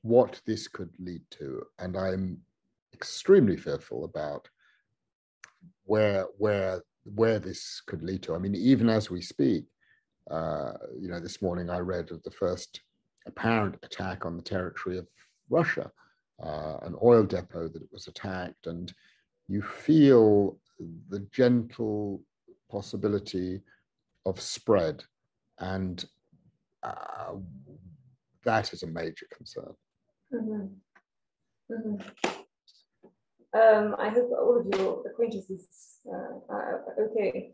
what 0.00 0.40
this 0.46 0.66
could 0.68 0.90
lead 0.98 1.22
to. 1.32 1.62
And 1.78 1.96
I'm 1.96 2.40
extremely 2.94 3.58
fearful 3.58 4.04
about 4.04 4.48
where, 5.86 6.26
where, 6.38 6.82
where 7.04 7.38
this 7.38 7.80
could 7.86 8.02
lead 8.02 8.22
to. 8.24 8.34
I 8.34 8.38
mean, 8.38 8.54
even 8.54 8.88
as 8.88 9.10
we 9.10 9.22
speak, 9.22 9.64
uh, 10.30 10.72
you 11.00 11.08
know, 11.08 11.20
this 11.20 11.40
morning 11.40 11.70
I 11.70 11.78
read 11.78 12.10
of 12.10 12.22
the 12.22 12.30
first 12.30 12.80
apparent 13.26 13.76
attack 13.82 14.26
on 14.26 14.36
the 14.36 14.42
territory 14.42 14.98
of 14.98 15.06
Russia, 15.48 15.90
uh, 16.42 16.78
an 16.82 16.94
oil 17.02 17.22
depot 17.22 17.68
that 17.68 17.92
was 17.92 18.08
attacked, 18.08 18.66
and 18.66 18.92
you 19.48 19.62
feel 19.62 20.58
the 21.08 21.20
gentle 21.32 22.22
possibility 22.70 23.60
of 24.26 24.40
spread, 24.40 25.04
and 25.60 26.04
uh, 26.82 27.34
that 28.44 28.72
is 28.72 28.82
a 28.82 28.86
major 28.88 29.26
concern. 29.36 29.72
Mm-hmm. 30.34 30.66
Mm-hmm. 31.72 32.40
Um, 33.56 33.96
I 33.98 34.10
hope 34.10 34.30
all 34.32 34.58
of 34.60 34.66
your 34.78 35.02
acquaintances 35.08 35.66
uh, 36.06 36.52
are 36.54 36.84
okay. 37.00 37.52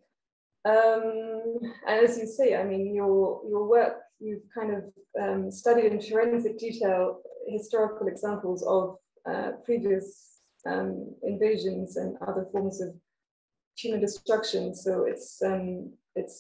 Um, 0.65 1.59
and 1.87 2.07
as 2.07 2.19
you 2.19 2.27
say, 2.27 2.57
I 2.57 2.65
mean, 2.65 2.95
your 2.95 3.43
your 3.49 3.69
work, 3.69 3.99
you've 4.19 4.43
kind 4.57 4.71
of 4.77 4.83
um, 5.21 5.51
studied 5.51 5.93
in 5.93 6.01
forensic 6.01 6.59
detail 6.59 7.21
historical 7.49 8.07
examples 8.09 8.65
of 8.65 8.97
uh, 9.31 9.53
previous 9.65 10.39
um, 10.67 11.15
invasions 11.23 11.97
and 11.97 12.17
other 12.27 12.47
forms 12.51 12.81
of 12.81 12.95
human 13.77 14.01
destruction. 14.01 14.75
So 14.75 15.05
it's 15.05 15.41
um, 15.45 15.93
it's 16.17 16.37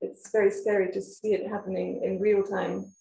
it's 0.00 0.30
very 0.30 0.50
scary 0.50 0.90
to 0.92 1.00
see 1.00 1.32
it 1.34 1.48
happening 1.48 2.02
in 2.04 2.20
real 2.20 2.42
time. 2.42 2.92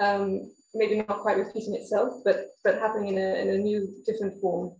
Um, 0.00 0.52
maybe 0.74 1.04
not 1.08 1.20
quite 1.20 1.38
repeating 1.38 1.74
itself, 1.74 2.22
but 2.24 2.48
but 2.62 2.78
happening 2.78 3.14
in 3.14 3.18
a 3.18 3.34
in 3.42 3.48
a 3.48 3.58
new, 3.58 3.88
different 4.06 4.40
form. 4.40 4.76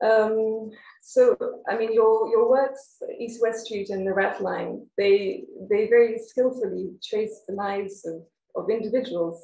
Um, 0.00 0.70
so, 1.02 1.36
I 1.68 1.76
mean, 1.76 1.92
your, 1.92 2.28
your 2.28 2.48
works, 2.48 3.02
East 3.18 3.40
West 3.42 3.66
Street 3.66 3.90
and 3.90 4.06
the 4.06 4.12
Rat 4.12 4.40
Line, 4.40 4.86
they, 4.96 5.44
they 5.68 5.88
very 5.88 6.18
skillfully 6.18 6.92
trace 7.02 7.42
the 7.48 7.54
lives 7.54 8.06
of, 8.06 8.22
of 8.54 8.70
individuals, 8.70 9.42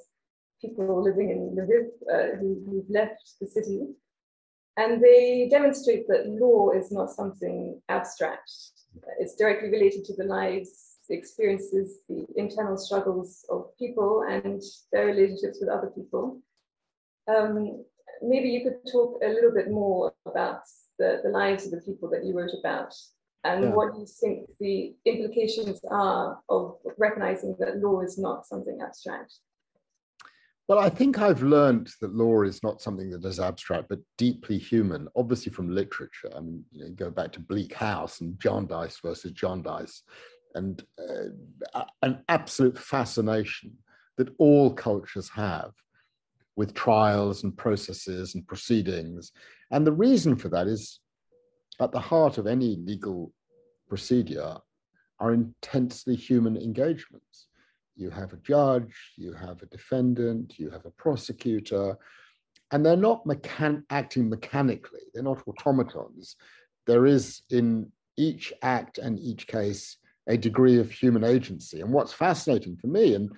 people 0.61 1.03
living 1.03 1.31
in 1.31 1.57
Lviv 1.57 1.87
uh, 2.13 2.37
who, 2.37 2.63
who've 2.69 2.91
left 2.91 3.35
the 3.41 3.47
city. 3.47 3.81
And 4.77 5.03
they 5.03 5.49
demonstrate 5.51 6.07
that 6.09 6.27
law 6.27 6.71
is 6.71 6.91
not 6.91 7.11
something 7.11 7.81
abstract. 7.89 8.51
It's 9.19 9.37
directly 9.37 9.71
related 9.71 10.05
to 10.07 10.17
the 10.17 10.25
lives, 10.25 10.99
the 11.09 11.17
experiences, 11.17 11.99
the 12.09 12.27
internal 12.37 12.77
struggles 12.77 13.45
of 13.51 13.77
people 13.79 14.25
and 14.29 14.61
their 14.93 15.07
relationships 15.07 15.59
with 15.61 15.69
other 15.69 15.89
people. 15.89 16.41
Um, 17.29 17.85
maybe 18.23 18.49
you 18.49 18.63
could 18.63 18.91
talk 18.91 19.21
a 19.23 19.29
little 19.29 19.53
bit 19.53 19.71
more 19.71 20.13
about 20.27 20.61
the, 20.99 21.21
the 21.23 21.31
lives 21.31 21.65
of 21.67 21.73
the 21.73 21.81
people 21.81 22.09
that 22.11 22.25
you 22.25 22.37
wrote 22.37 22.55
about 22.59 22.95
and 23.45 23.65
yeah. 23.65 23.71
what 23.71 23.95
you 23.97 24.07
think 24.07 24.49
the 24.59 24.95
implications 25.05 25.81
are 25.91 26.39
of 26.49 26.77
recognizing 26.97 27.55
that 27.59 27.79
law 27.79 28.01
is 28.01 28.19
not 28.19 28.47
something 28.47 28.79
abstract. 28.83 29.35
Well, 30.67 30.79
I 30.79 30.89
think 30.89 31.19
I've 31.19 31.43
learned 31.43 31.91
that 32.01 32.15
law 32.15 32.41
is 32.41 32.63
not 32.63 32.81
something 32.81 33.11
that 33.11 33.23
is 33.27 33.39
abstract, 33.39 33.91
but 33.91 33.99
deeply 34.17 34.57
human, 34.57 35.09
obviously 35.15 35.53
from 35.53 35.75
literature. 35.75 36.31
I 36.35 36.41
mean, 36.41 36.65
you 36.71 36.85
know, 36.87 36.91
go 36.93 37.11
back 37.11 37.33
to 37.33 37.41
Bleak 37.41 37.75
House 37.75 38.23
and 38.23 38.41
Jarndyce 38.41 38.99
versus 39.05 39.33
Jarndyce, 39.33 40.03
and 40.55 40.83
uh, 40.99 41.85
an 42.01 42.25
absolute 42.31 42.79
fascination 42.79 43.77
that 44.17 44.35
all 44.39 44.73
cultures 44.73 45.29
have 45.29 45.73
with 46.57 46.75
trials 46.75 47.43
and 47.43 47.57
processes 47.57 48.35
and 48.35 48.47
proceedings. 48.47 49.33
And 49.71 49.87
the 49.87 49.93
reason 49.93 50.37
for 50.37 50.49
that 50.51 50.67
is 50.67 51.01
at 51.81 51.93
the 51.93 52.01
heart 52.01 52.39
of 52.39 52.47
any 52.47 52.77
legal 52.77 53.33
procedure 53.89 54.57
are 55.21 55.33
intensely 55.33 56.15
human 56.15 56.57
engagements. 56.57 57.47
You 57.97 58.11
have 58.11 58.33
a 58.33 58.39
judge, 58.39 58.95
you 59.17 59.33
have 59.33 59.63
a 59.63 59.67
defendant, 59.67 60.59
you 60.59 60.71
have 60.71 60.85
a 60.85 60.91
prosecutor, 60.91 61.97
and 62.71 62.85
they're 62.85 62.97
not 62.97 63.25
mechan- 63.25 63.85
acting 63.91 64.29
mechanically, 64.29 65.01
they're 65.13 65.23
not 65.23 65.47
automatons. 65.47 66.37
There 66.87 67.07
is 67.07 67.43
in 67.51 67.91
each 68.17 68.53
act 68.63 68.99
and 68.99 69.19
each 69.19 69.47
case 69.47 69.97
a 70.27 70.37
degree 70.37 70.79
of 70.79 70.91
human 70.91 71.25
agency. 71.25 71.81
And 71.81 71.93
what's 71.93 72.13
fascinating 72.13 72.77
for 72.77 72.87
me, 72.87 73.15
and 73.15 73.31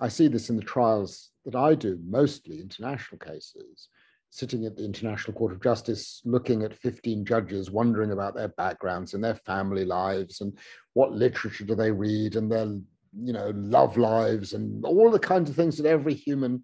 I 0.00 0.08
see 0.08 0.28
this 0.28 0.50
in 0.50 0.56
the 0.56 0.62
trials 0.62 1.30
that 1.44 1.54
I 1.54 1.74
do, 1.74 1.98
mostly 2.06 2.60
international 2.60 3.18
cases, 3.18 3.88
sitting 4.30 4.66
at 4.66 4.76
the 4.76 4.84
International 4.84 5.36
Court 5.36 5.52
of 5.52 5.62
Justice, 5.62 6.20
looking 6.24 6.62
at 6.64 6.74
15 6.74 7.24
judges, 7.24 7.70
wondering 7.70 8.12
about 8.12 8.34
their 8.34 8.48
backgrounds 8.48 9.14
and 9.14 9.22
their 9.22 9.36
family 9.36 9.84
lives 9.84 10.40
and 10.40 10.58
what 10.94 11.12
literature 11.12 11.64
do 11.64 11.74
they 11.74 11.92
read 11.92 12.34
and 12.34 12.50
their, 12.50 12.66
you 12.66 13.32
know, 13.32 13.52
love 13.54 13.96
lives 13.96 14.52
and 14.54 14.84
all 14.84 15.10
the 15.10 15.18
kinds 15.18 15.48
of 15.48 15.56
things 15.56 15.76
that 15.76 15.86
every 15.86 16.14
human 16.14 16.62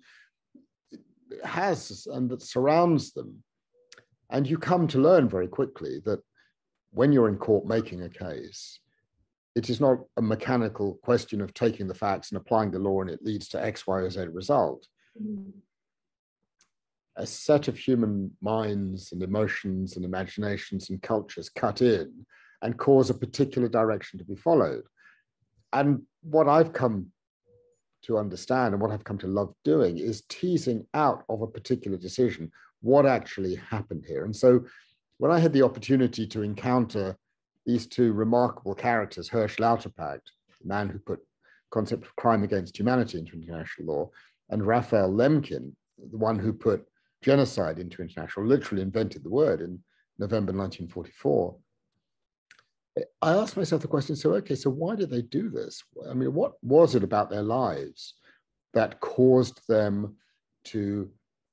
has 1.44 2.06
and 2.12 2.28
that 2.30 2.42
surrounds 2.42 3.12
them. 3.12 3.42
And 4.30 4.48
you 4.48 4.58
come 4.58 4.88
to 4.88 4.98
learn 4.98 5.28
very 5.28 5.48
quickly 5.48 6.00
that 6.04 6.20
when 6.90 7.12
you're 7.12 7.28
in 7.28 7.36
court 7.36 7.66
making 7.66 8.02
a 8.02 8.08
case, 8.08 8.80
it 9.56 9.68
is 9.68 9.80
not 9.80 9.98
a 10.16 10.22
mechanical 10.22 10.94
question 11.02 11.40
of 11.40 11.52
taking 11.54 11.88
the 11.88 11.94
facts 11.94 12.30
and 12.30 12.40
applying 12.40 12.70
the 12.70 12.78
law 12.78 13.00
and 13.00 13.10
it 13.10 13.24
leads 13.24 13.48
to 13.48 13.62
X, 13.62 13.86
Y, 13.86 13.98
or 13.98 14.10
Z 14.10 14.20
result. 14.32 14.86
Mm. 15.20 15.52
A 17.16 17.26
set 17.26 17.68
of 17.68 17.76
human 17.76 18.30
minds 18.40 19.12
and 19.12 19.22
emotions 19.22 19.96
and 19.96 20.04
imaginations 20.04 20.90
and 20.90 21.02
cultures 21.02 21.48
cut 21.48 21.82
in 21.82 22.24
and 22.62 22.78
cause 22.78 23.10
a 23.10 23.14
particular 23.14 23.68
direction 23.68 24.18
to 24.18 24.24
be 24.24 24.36
followed. 24.36 24.84
And 25.72 26.02
what 26.22 26.48
I've 26.48 26.72
come 26.72 27.06
to 28.02 28.18
understand 28.18 28.72
and 28.72 28.80
what 28.80 28.90
I've 28.90 29.04
come 29.04 29.18
to 29.18 29.26
love 29.26 29.52
doing 29.64 29.98
is 29.98 30.22
teasing 30.28 30.86
out 30.94 31.24
of 31.28 31.42
a 31.42 31.46
particular 31.46 31.96
decision 31.96 32.50
what 32.80 33.04
actually 33.04 33.56
happened 33.56 34.04
here. 34.06 34.24
And 34.24 34.34
so 34.34 34.64
when 35.18 35.30
I 35.30 35.38
had 35.38 35.52
the 35.52 35.62
opportunity 35.62 36.26
to 36.28 36.42
encounter 36.42 37.16
these 37.66 37.86
two 37.86 38.12
remarkable 38.12 38.74
characters, 38.74 39.28
Hersch 39.28 39.58
Lauterpacht, 39.58 40.20
the 40.60 40.68
man 40.68 40.88
who 40.88 40.98
put 40.98 41.20
concept 41.70 42.04
of 42.04 42.16
crime 42.16 42.42
against 42.42 42.78
humanity 42.78 43.18
into 43.18 43.34
international 43.34 43.94
law, 43.94 44.10
and 44.50 44.66
Raphael 44.66 45.12
Lemkin, 45.12 45.72
the 46.10 46.18
one 46.18 46.38
who 46.38 46.52
put 46.52 46.84
genocide 47.22 47.78
into 47.78 48.02
international, 48.02 48.46
literally 48.46 48.82
invented 48.82 49.22
the 49.22 49.30
word 49.30 49.60
in 49.60 49.78
November 50.18 50.52
1944. 50.52 51.56
I 53.22 53.32
asked 53.32 53.56
myself 53.56 53.82
the 53.82 53.88
question, 53.88 54.16
so 54.16 54.34
okay, 54.34 54.56
so 54.56 54.70
why 54.70 54.96
did 54.96 55.10
they 55.10 55.22
do 55.22 55.48
this? 55.48 55.82
I 56.08 56.14
mean, 56.14 56.34
what 56.34 56.54
was 56.62 56.94
it 56.94 57.04
about 57.04 57.30
their 57.30 57.42
lives 57.42 58.14
that 58.74 59.00
caused 59.00 59.60
them 59.68 60.16
to 60.64 61.10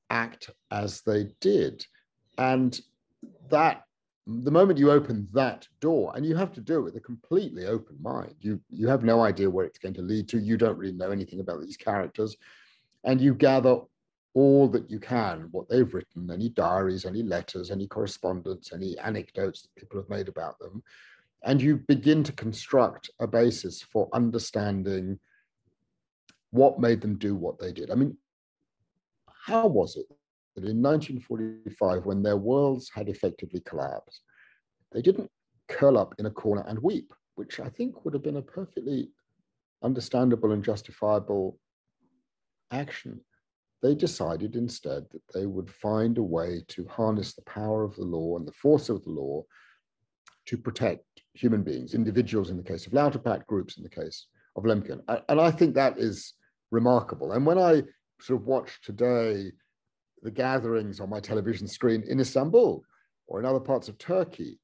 act 0.09 0.49
as 0.71 1.01
they 1.01 1.27
did? 1.39 1.85
And 2.37 2.79
that 3.49 3.83
the 4.27 4.51
moment 4.51 4.77
you 4.77 4.91
open 4.91 5.27
that 5.33 5.67
door, 5.79 6.11
and 6.15 6.25
you 6.25 6.35
have 6.35 6.51
to 6.53 6.61
do 6.61 6.79
it 6.79 6.81
with 6.81 6.97
a 6.97 7.01
completely 7.01 7.65
open 7.65 7.95
mind, 8.01 8.35
you 8.41 8.59
you 8.69 8.87
have 8.87 9.03
no 9.03 9.21
idea 9.21 9.49
where 9.49 9.65
it's 9.65 9.79
going 9.79 9.93
to 9.93 10.01
lead 10.01 10.27
to. 10.29 10.39
You 10.39 10.57
don't 10.57 10.77
really 10.77 10.93
know 10.93 11.11
anything 11.11 11.39
about 11.39 11.61
these 11.61 11.77
characters, 11.77 12.35
and 13.05 13.21
you 13.21 13.33
gather 13.33 13.79
all 14.33 14.67
that 14.67 14.91
you 14.91 14.99
can, 14.99 15.47
what 15.51 15.69
they've 15.69 15.93
written, 15.93 16.29
any 16.29 16.49
diaries, 16.49 17.05
any 17.05 17.23
letters, 17.23 17.71
any 17.71 17.87
correspondence, 17.87 18.71
any 18.73 18.97
anecdotes 18.99 19.61
that 19.61 19.75
people 19.75 19.99
have 19.99 20.09
made 20.09 20.27
about 20.27 20.59
them, 20.59 20.83
and 21.43 21.61
you 21.61 21.77
begin 21.77 22.21
to 22.23 22.33
construct 22.33 23.09
a 23.19 23.27
basis 23.27 23.81
for 23.81 24.09
understanding 24.13 25.17
what 26.51 26.79
made 26.79 26.99
them 27.01 27.17
do 27.17 27.33
what 27.33 27.59
they 27.59 27.71
did. 27.71 27.91
I 27.91 27.95
mean, 27.95 28.17
how 29.45 29.67
was 29.67 29.95
it 29.95 30.05
that 30.57 30.67
in 30.67 30.81
1945, 30.81 32.05
when 32.05 32.23
their 32.23 32.35
worlds 32.35 32.89
had 32.91 33.09
effectively 33.09 33.59
collapsed, 33.59 34.21
they 34.91 35.03
didn't 35.03 35.29
curl 35.69 35.99
up 35.99 36.15
in 36.17 36.25
a 36.25 36.31
corner 36.31 36.65
and 36.67 36.79
weep, 36.79 37.13
which 37.35 37.59
I 37.59 37.69
think 37.69 38.03
would 38.03 38.15
have 38.15 38.23
been 38.23 38.37
a 38.37 38.41
perfectly 38.41 39.11
understandable 39.83 40.53
and 40.53 40.63
justifiable 40.63 41.59
action. 42.71 43.21
They 43.83 43.93
decided 43.93 44.55
instead 44.55 45.05
that 45.11 45.21
they 45.31 45.45
would 45.45 45.69
find 45.69 46.17
a 46.17 46.23
way 46.23 46.63
to 46.69 46.87
harness 46.87 47.35
the 47.35 47.43
power 47.43 47.83
of 47.83 47.95
the 47.95 48.05
law 48.05 48.37
and 48.37 48.47
the 48.47 48.53
force 48.53 48.89
of 48.89 49.03
the 49.03 49.11
law 49.11 49.43
to 50.47 50.57
protect 50.57 51.03
human 51.35 51.61
beings, 51.61 51.93
individuals 51.93 52.49
in 52.49 52.57
the 52.57 52.63
case 52.63 52.87
of 52.87 52.93
Lauterpacht, 52.93 53.45
groups 53.45 53.77
in 53.77 53.83
the 53.83 53.89
case 53.89 54.25
of 54.55 54.63
Lemkin. 54.63 55.01
And 55.29 55.39
I 55.39 55.51
think 55.51 55.75
that 55.75 55.99
is 55.99 56.33
remarkable. 56.71 57.33
And 57.33 57.45
when 57.45 57.59
I 57.59 57.83
sort 58.19 58.41
of 58.41 58.47
watch 58.47 58.81
today 58.81 59.51
the 60.23 60.31
gatherings 60.31 60.99
on 60.99 61.09
my 61.09 61.19
television 61.19 61.67
screen 61.67 62.03
in 62.07 62.19
Istanbul 62.19 62.83
or 63.27 63.39
in 63.39 63.45
other 63.45 63.59
parts 63.59 63.87
of 63.87 63.97
Turkey 63.97 64.59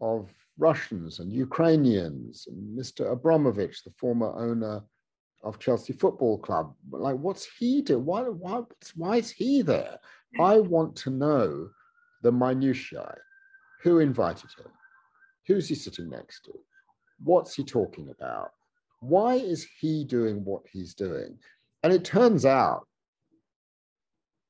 of 0.00 0.30
Russians 0.58 1.20
and 1.20 1.32
Ukrainians 1.32 2.46
and 2.48 2.78
Mr. 2.78 3.12
Abramovich, 3.12 3.84
the 3.84 3.92
former 3.98 4.32
owner 4.36 4.82
of 5.42 5.58
Chelsea 5.58 5.92
Football 5.92 6.38
Club. 6.38 6.74
Like, 6.90 7.16
what's 7.16 7.46
he 7.58 7.82
do? 7.82 7.98
Why, 7.98 8.22
why, 8.22 8.62
why 8.94 9.16
is 9.16 9.30
he 9.30 9.62
there? 9.62 9.98
I 10.40 10.58
want 10.58 10.96
to 10.96 11.10
know 11.10 11.68
the 12.22 12.32
minutiae. 12.32 13.16
Who 13.82 14.00
invited 14.00 14.50
him? 14.58 14.72
Who's 15.46 15.68
he 15.68 15.74
sitting 15.74 16.10
next 16.10 16.40
to? 16.46 16.52
What's 17.22 17.54
he 17.54 17.64
talking 17.64 18.08
about? 18.08 18.50
Why 19.00 19.34
is 19.34 19.66
he 19.78 20.04
doing 20.04 20.44
what 20.44 20.62
he's 20.70 20.94
doing? 20.94 21.38
And 21.82 21.92
it 21.92 22.04
turns 22.04 22.44
out, 22.44 22.86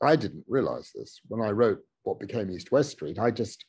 I 0.02 0.16
didn't 0.16 0.44
realize 0.48 0.90
this 0.94 1.20
when 1.28 1.46
I 1.46 1.50
wrote 1.50 1.80
what 2.02 2.20
became 2.20 2.50
East 2.50 2.70
West 2.70 2.90
Street. 2.90 3.18
I 3.18 3.30
just, 3.30 3.64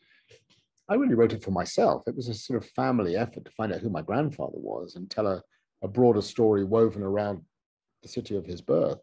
I 0.89 0.96
really 0.96 1.15
wrote 1.15 1.34
it 1.34 1.43
for 1.43 1.51
myself. 1.51 2.03
It 2.07 2.15
was 2.15 2.27
a 2.27 2.34
sort 2.34 2.62
of 2.62 2.69
family 2.72 3.15
effort 3.15 3.46
to 3.46 3.51
find 3.51 3.74
out 3.74 3.81
who 3.81 3.89
my 3.89 4.01
grandfather 4.01 4.57
was 4.57 4.96
and 4.96 5.10
tell 5.10 5.27
a, 5.27 5.41
a 5.84 5.88
broader 5.88 6.22
story 6.22 6.63
woven 6.63 7.01
around 7.01 7.41
the 8.03 8.10
city 8.10 8.36
of 8.36 8.46
his 8.46 8.62
birth. 8.62 9.00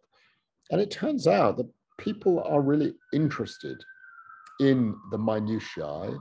And 0.70 0.80
it 0.80 0.90
turns 0.90 1.26
out 1.26 1.56
that 1.56 1.70
people 1.98 2.42
are 2.44 2.60
really 2.60 2.94
interested 3.12 3.82
in 4.60 4.94
the 5.10 5.18
minutiae 5.18 6.18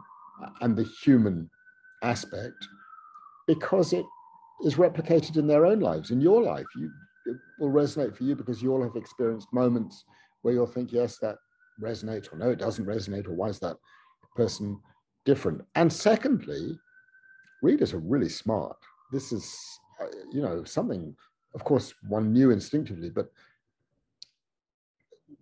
and 0.61 0.75
the 0.75 0.89
human 1.03 1.49
aspect 2.01 2.67
because 3.47 3.93
it 3.93 4.05
is 4.65 4.75
replicated 4.75 5.37
in 5.37 5.47
their 5.47 5.65
own 5.65 5.79
lives. 5.79 6.11
In 6.11 6.21
your 6.21 6.41
life, 6.41 6.65
you, 6.75 6.89
it 7.25 7.37
will 7.59 7.71
resonate 7.71 8.15
for 8.15 8.23
you 8.23 8.35
because 8.35 8.61
you 8.61 8.71
all 8.71 8.83
have 8.83 8.95
experienced 8.95 9.47
moments 9.53 10.03
where 10.43 10.53
you'll 10.53 10.67
think, 10.67 10.93
yes, 10.93 11.17
that 11.17 11.37
resonates, 11.81 12.31
or 12.31 12.37
no, 12.37 12.51
it 12.51 12.59
doesn't 12.59 12.85
resonate, 12.85 13.27
or 13.27 13.33
why 13.33 13.47
is 13.47 13.59
that 13.59 13.77
person 14.35 14.79
different? 15.25 15.61
And 15.73 15.91
secondly, 15.91 16.77
readers 17.61 17.93
are 17.93 17.99
really 17.99 18.29
smart. 18.29 18.77
This 19.11 19.31
is, 19.31 19.57
uh, 19.99 20.05
you 20.31 20.41
know, 20.41 20.63
something, 20.63 21.15
of 21.55 21.63
course, 21.63 21.93
one 22.07 22.31
knew 22.31 22.51
instinctively, 22.51 23.09
but 23.09 23.31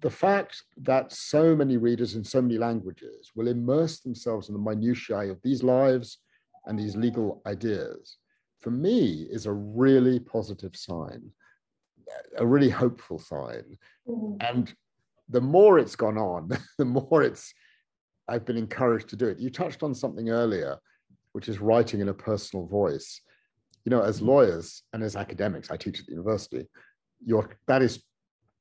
the 0.01 0.09
fact 0.09 0.63
that 0.77 1.11
so 1.11 1.55
many 1.55 1.77
readers 1.77 2.15
in 2.15 2.23
so 2.23 2.41
many 2.41 2.57
languages 2.57 3.31
will 3.35 3.47
immerse 3.47 3.99
themselves 3.99 4.49
in 4.49 4.53
the 4.53 4.59
minutiae 4.59 5.29
of 5.29 5.41
these 5.43 5.63
lives 5.63 6.19
and 6.65 6.77
these 6.77 6.95
legal 6.95 7.41
ideas, 7.45 8.17
for 8.59 8.71
me, 8.71 9.27
is 9.29 9.45
a 9.45 9.51
really 9.51 10.19
positive 10.19 10.75
sign, 10.75 11.31
a 12.37 12.45
really 12.45 12.69
hopeful 12.69 13.19
sign. 13.19 13.77
Mm-hmm. 14.07 14.35
And 14.41 14.73
the 15.31 15.41
more 15.41 15.79
it's 15.79 15.95
gone 15.95 16.17
on, 16.17 16.49
the 16.77 16.85
more 16.85 17.23
it's 17.23 17.53
I've 18.27 18.45
been 18.45 18.57
encouraged 18.57 19.09
to 19.09 19.15
do 19.15 19.27
it. 19.27 19.39
You 19.39 19.49
touched 19.49 19.83
on 19.83 19.95
something 19.95 20.29
earlier, 20.29 20.77
which 21.33 21.49
is 21.49 21.59
writing 21.59 21.99
in 21.99 22.09
a 22.09 22.13
personal 22.13 22.65
voice. 22.65 23.21
You 23.83 23.89
know, 23.89 24.01
as 24.01 24.21
mm. 24.21 24.27
lawyers 24.27 24.83
and 24.93 25.03
as 25.03 25.15
academics, 25.15 25.71
I 25.71 25.77
teach 25.77 25.99
at 25.99 26.05
the 26.05 26.11
university, 26.11 26.67
you 27.25 27.43
that 27.67 27.81
is 27.81 28.03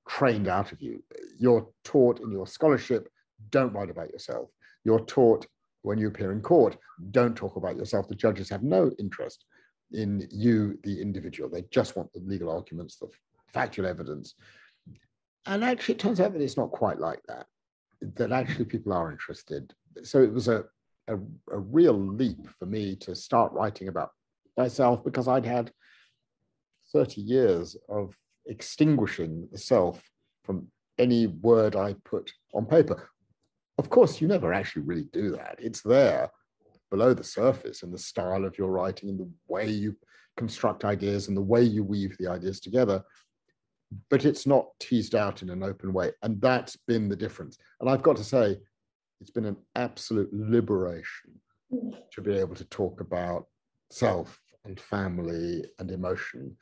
trained 0.09 0.49
out 0.49 0.73
of 0.73 0.81
you. 0.81 1.03
You're 1.39 1.69
taught 1.85 2.21
in 2.21 2.31
your 2.31 2.47
scholarship, 2.47 3.09
don't 3.50 3.73
write 3.73 3.91
about 3.91 4.11
yourself. 4.11 4.49
You're 4.85 5.05
taught 5.05 5.47
when 5.83 5.99
you 5.99 6.09
appear 6.09 6.33
in 6.33 6.41
court, 6.41 6.77
don't 7.11 7.37
talk 7.37 7.57
about 7.57 7.77
yourself. 7.77 8.09
The 8.09 8.15
judges 8.15 8.49
have 8.50 8.62
no 8.62 8.91
interest 8.99 9.45
in 9.93 10.27
you, 10.31 10.79
the 10.83 11.00
individual. 11.00 11.49
They 11.49 11.65
just 11.71 11.97
want 11.97 12.12
the 12.12 12.21
legal 12.21 12.50
arguments, 12.50 12.97
the 12.97 13.09
factual 13.49 13.87
evidence. 13.87 14.35
And 15.47 15.64
actually, 15.64 15.94
it 15.94 16.00
turns 16.00 16.20
out 16.20 16.32
that 16.32 16.42
it's 16.42 16.56
not 16.56 16.70
quite 16.70 16.99
like 16.99 17.20
that, 17.28 17.47
that 18.16 18.32
actually 18.32 18.66
people 18.66 18.92
are 18.92 19.11
interested. 19.11 19.73
So 20.02 20.23
it 20.23 20.32
was 20.32 20.49
a, 20.49 20.64
a, 21.09 21.16
a 21.50 21.59
real 21.59 21.99
leap 21.99 22.48
for 22.59 22.66
me 22.66 22.96
to 22.96 23.14
start 23.14 23.53
writing 23.53 23.88
about 23.88 24.11
myself 24.57 25.03
because 25.05 25.29
I'd 25.29 25.46
had 25.46 25.72
30 26.92 27.20
years 27.20 27.76
of 27.88 28.14
extinguishing 28.46 29.48
the 29.53 29.59
self 29.59 30.03
from 30.44 30.66
any 30.98 31.26
word 31.29 31.76
I 31.76 31.94
put 32.05 32.31
on 32.53 32.66
paper. 32.66 33.09
Of 33.79 33.88
course, 33.88 34.20
you 34.20 34.29
never 34.29 34.53
actually 34.53 34.83
really 34.83 35.09
do 35.12 35.31
that. 35.33 35.57
It's 35.59 35.81
there 35.81 36.31
below 36.90 37.14
the 37.14 37.24
surface 37.24 37.83
in 37.83 37.90
the 37.92 37.98
style 37.98 38.44
of 38.44 38.59
your 38.59 38.70
writing 38.70 39.09
and 39.11 39.20
the 39.20 39.31
way 39.48 39.70
you 39.70 39.96
construct 40.37 40.85
ideas 40.85 41.29
and 41.29 41.37
the 41.37 41.42
way 41.42 41.62
you 41.62 41.85
weave 41.85 42.16
the 42.18 42.26
ideas 42.26 42.61
together. 42.61 43.03
But 44.09 44.24
it's 44.24 44.46
not 44.46 44.68
teased 44.79 45.14
out 45.14 45.42
in 45.42 45.50
an 45.50 45.62
open 45.62 45.92
way. 45.92 46.12
And 46.22 46.40
that's 46.40 46.76
been 46.76 47.09
the 47.09 47.16
difference. 47.16 47.59
And 47.81 47.90
I've 47.90 48.03
got 48.03 48.16
to 48.16 48.24
say, 48.24 48.57
it's 49.20 49.31
been 49.31 49.46
an 49.46 49.57
absolute 49.74 50.31
liberation 50.33 51.33
to 52.12 52.20
be 52.20 52.35
able 52.35 52.55
to 52.57 52.64
talk 52.64 53.00
about 53.00 53.46
self 53.90 54.40
and 54.64 54.81
family 54.81 55.64
and 55.79 55.90
emotion 55.90 56.57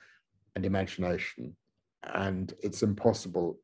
and 0.57 0.67
imagination 0.67 1.57
and 2.05 2.55
it's 2.63 2.83
impossible 2.83 3.59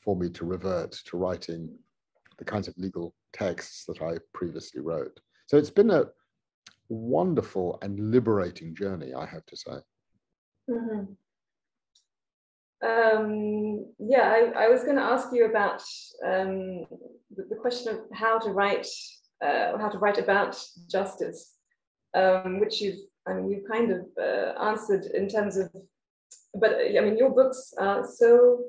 for 0.00 0.16
me 0.16 0.28
to 0.30 0.44
revert 0.44 0.92
to 0.92 1.16
writing 1.16 1.68
the 2.38 2.44
kinds 2.44 2.68
of 2.68 2.76
legal 2.78 3.14
texts 3.32 3.84
that 3.86 4.02
I 4.02 4.18
previously 4.34 4.80
wrote. 4.80 5.18
So 5.46 5.56
it's 5.56 5.70
been 5.70 5.90
a 5.90 6.06
wonderful 6.88 7.78
and 7.82 8.10
liberating 8.10 8.74
journey, 8.74 9.14
I 9.14 9.26
have 9.26 9.44
to 9.46 9.56
say. 9.56 9.76
Mm-hmm. 10.70 11.12
Um, 12.86 13.86
yeah, 13.98 14.32
I, 14.36 14.64
I 14.64 14.68
was 14.68 14.84
going 14.84 14.96
to 14.96 15.02
ask 15.02 15.28
you 15.32 15.46
about 15.46 15.82
um, 16.24 16.86
the, 17.34 17.44
the, 17.50 17.56
question 17.60 17.92
of 17.92 18.00
how 18.12 18.38
to 18.38 18.50
write, 18.50 18.86
uh, 19.44 19.76
how 19.78 19.88
to 19.88 19.98
write 19.98 20.18
about 20.18 20.56
justice, 20.88 21.54
um, 22.14 22.60
which 22.60 22.80
you've, 22.80 23.00
I 23.26 23.34
mean, 23.34 23.50
you've 23.50 23.68
kind 23.68 23.90
of 23.90 24.00
uh, 24.20 24.52
answered 24.62 25.06
in 25.06 25.28
terms 25.28 25.56
of 25.56 25.68
but 26.58 26.78
I 26.96 27.00
mean, 27.00 27.16
your 27.16 27.30
books 27.30 27.74
are 27.78 28.06
so 28.06 28.64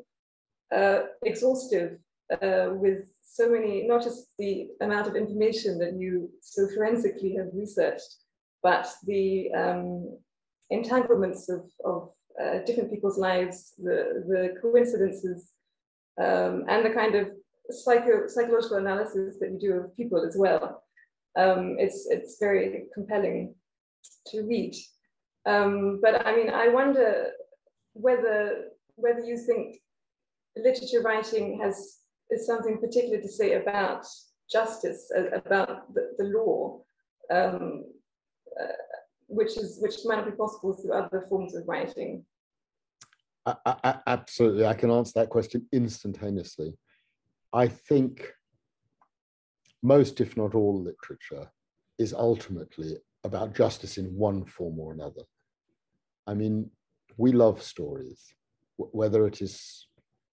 uh, 0.75 0.99
exhaustive 1.23 1.97
uh, 2.41 2.69
with 2.71 3.09
so 3.23 3.49
many, 3.49 3.87
not 3.87 4.03
just 4.03 4.27
the 4.37 4.67
amount 4.81 5.07
of 5.07 5.15
information 5.15 5.77
that 5.79 5.93
you 5.93 6.29
so 6.41 6.67
forensically 6.75 7.35
have 7.35 7.47
researched, 7.53 8.15
but 8.63 8.87
the 9.05 9.51
um, 9.53 10.17
entanglements 10.69 11.49
of, 11.49 11.69
of 11.85 12.09
uh, 12.41 12.59
different 12.65 12.91
people's 12.91 13.17
lives, 13.17 13.73
the, 13.77 14.23
the 14.27 14.55
coincidences, 14.61 15.51
um, 16.19 16.65
and 16.67 16.85
the 16.85 16.91
kind 16.91 17.15
of 17.15 17.29
psycho, 17.69 18.27
psychological 18.27 18.77
analysis 18.77 19.37
that 19.39 19.51
you 19.51 19.59
do 19.59 19.73
of 19.73 19.95
people 19.95 20.25
as 20.25 20.35
well. 20.37 20.83
Um, 21.35 21.75
it's, 21.77 22.07
it's 22.09 22.37
very 22.39 22.85
compelling 22.93 23.53
to 24.27 24.41
read. 24.43 24.75
Um, 25.45 25.99
but 26.01 26.25
I 26.25 26.35
mean, 26.35 26.49
I 26.49 26.67
wonder 26.67 27.31
whether 27.93 28.65
whether 28.95 29.21
you 29.21 29.37
think 29.37 29.77
literature 30.55 31.01
writing 31.01 31.59
has 31.61 31.99
is 32.29 32.45
something 32.45 32.79
particular 32.79 33.21
to 33.21 33.27
say 33.29 33.53
about 33.53 34.05
justice, 34.51 35.09
about 35.33 35.93
the, 35.93 36.13
the 36.17 36.25
law, 36.25 36.81
um, 37.31 37.85
uh, 38.59 38.65
which 39.27 39.57
is 39.57 39.79
which 39.81 39.95
might 40.05 40.17
not 40.17 40.25
be 40.25 40.31
possible 40.31 40.73
through 40.73 40.93
other 40.93 41.25
forms 41.29 41.55
of 41.55 41.67
writing. 41.67 42.25
I, 43.45 43.55
I, 43.65 43.99
absolutely, 44.07 44.65
I 44.65 44.73
can 44.73 44.91
answer 44.91 45.13
that 45.15 45.29
question 45.29 45.65
instantaneously. 45.71 46.73
I 47.53 47.67
think 47.67 48.33
most, 49.81 50.19
if 50.19 50.35
not 50.35 50.53
all, 50.53 50.83
literature 50.83 51.49
is 51.97 52.13
ultimately 52.13 52.97
about 53.23 53.55
justice 53.55 53.97
in 53.97 54.05
one 54.15 54.43
form 54.45 54.79
or 54.79 54.91
another. 54.91 55.21
I 56.25 56.33
mean, 56.33 56.69
we 57.15 57.31
love 57.31 57.63
stories, 57.63 58.33
whether 58.75 59.25
it 59.25 59.41
is 59.41 59.87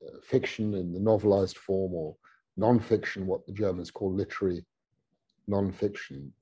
uh, 0.04 0.18
fiction 0.22 0.74
in 0.74 0.92
the 0.92 1.00
novelized 1.00 1.56
form 1.56 1.94
or 1.94 2.16
non-fiction, 2.56 3.26
what 3.26 3.46
the 3.46 3.52
Germans 3.52 3.90
call 3.90 4.12
literary 4.12 4.64
non-fiction. 5.46 6.32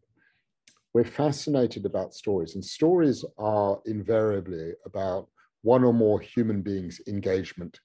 We're 0.94 1.05
fascinated 1.05 1.87
about 1.87 2.14
stories, 2.14 2.55
and 2.55 2.64
stories 2.64 3.24
are 3.38 3.81
invariably 3.87 4.72
about 4.85 5.28
one 5.62 5.85
or 5.85 5.94
more 5.94 6.20
human 6.20 6.61
beings' 6.61 7.00
engagement 7.07 7.81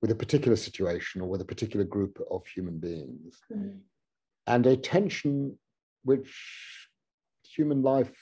with 0.00 0.10
a 0.12 0.14
particular 0.14 0.56
situation 0.56 1.20
or 1.20 1.28
with 1.28 1.40
a 1.40 1.44
particular 1.44 1.84
group 1.84 2.20
of 2.30 2.46
human 2.46 2.78
beings, 2.78 3.40
mm. 3.52 3.78
and 4.46 4.66
a 4.66 4.76
tension 4.76 5.58
which 6.04 6.88
human 7.42 7.82
life 7.82 8.12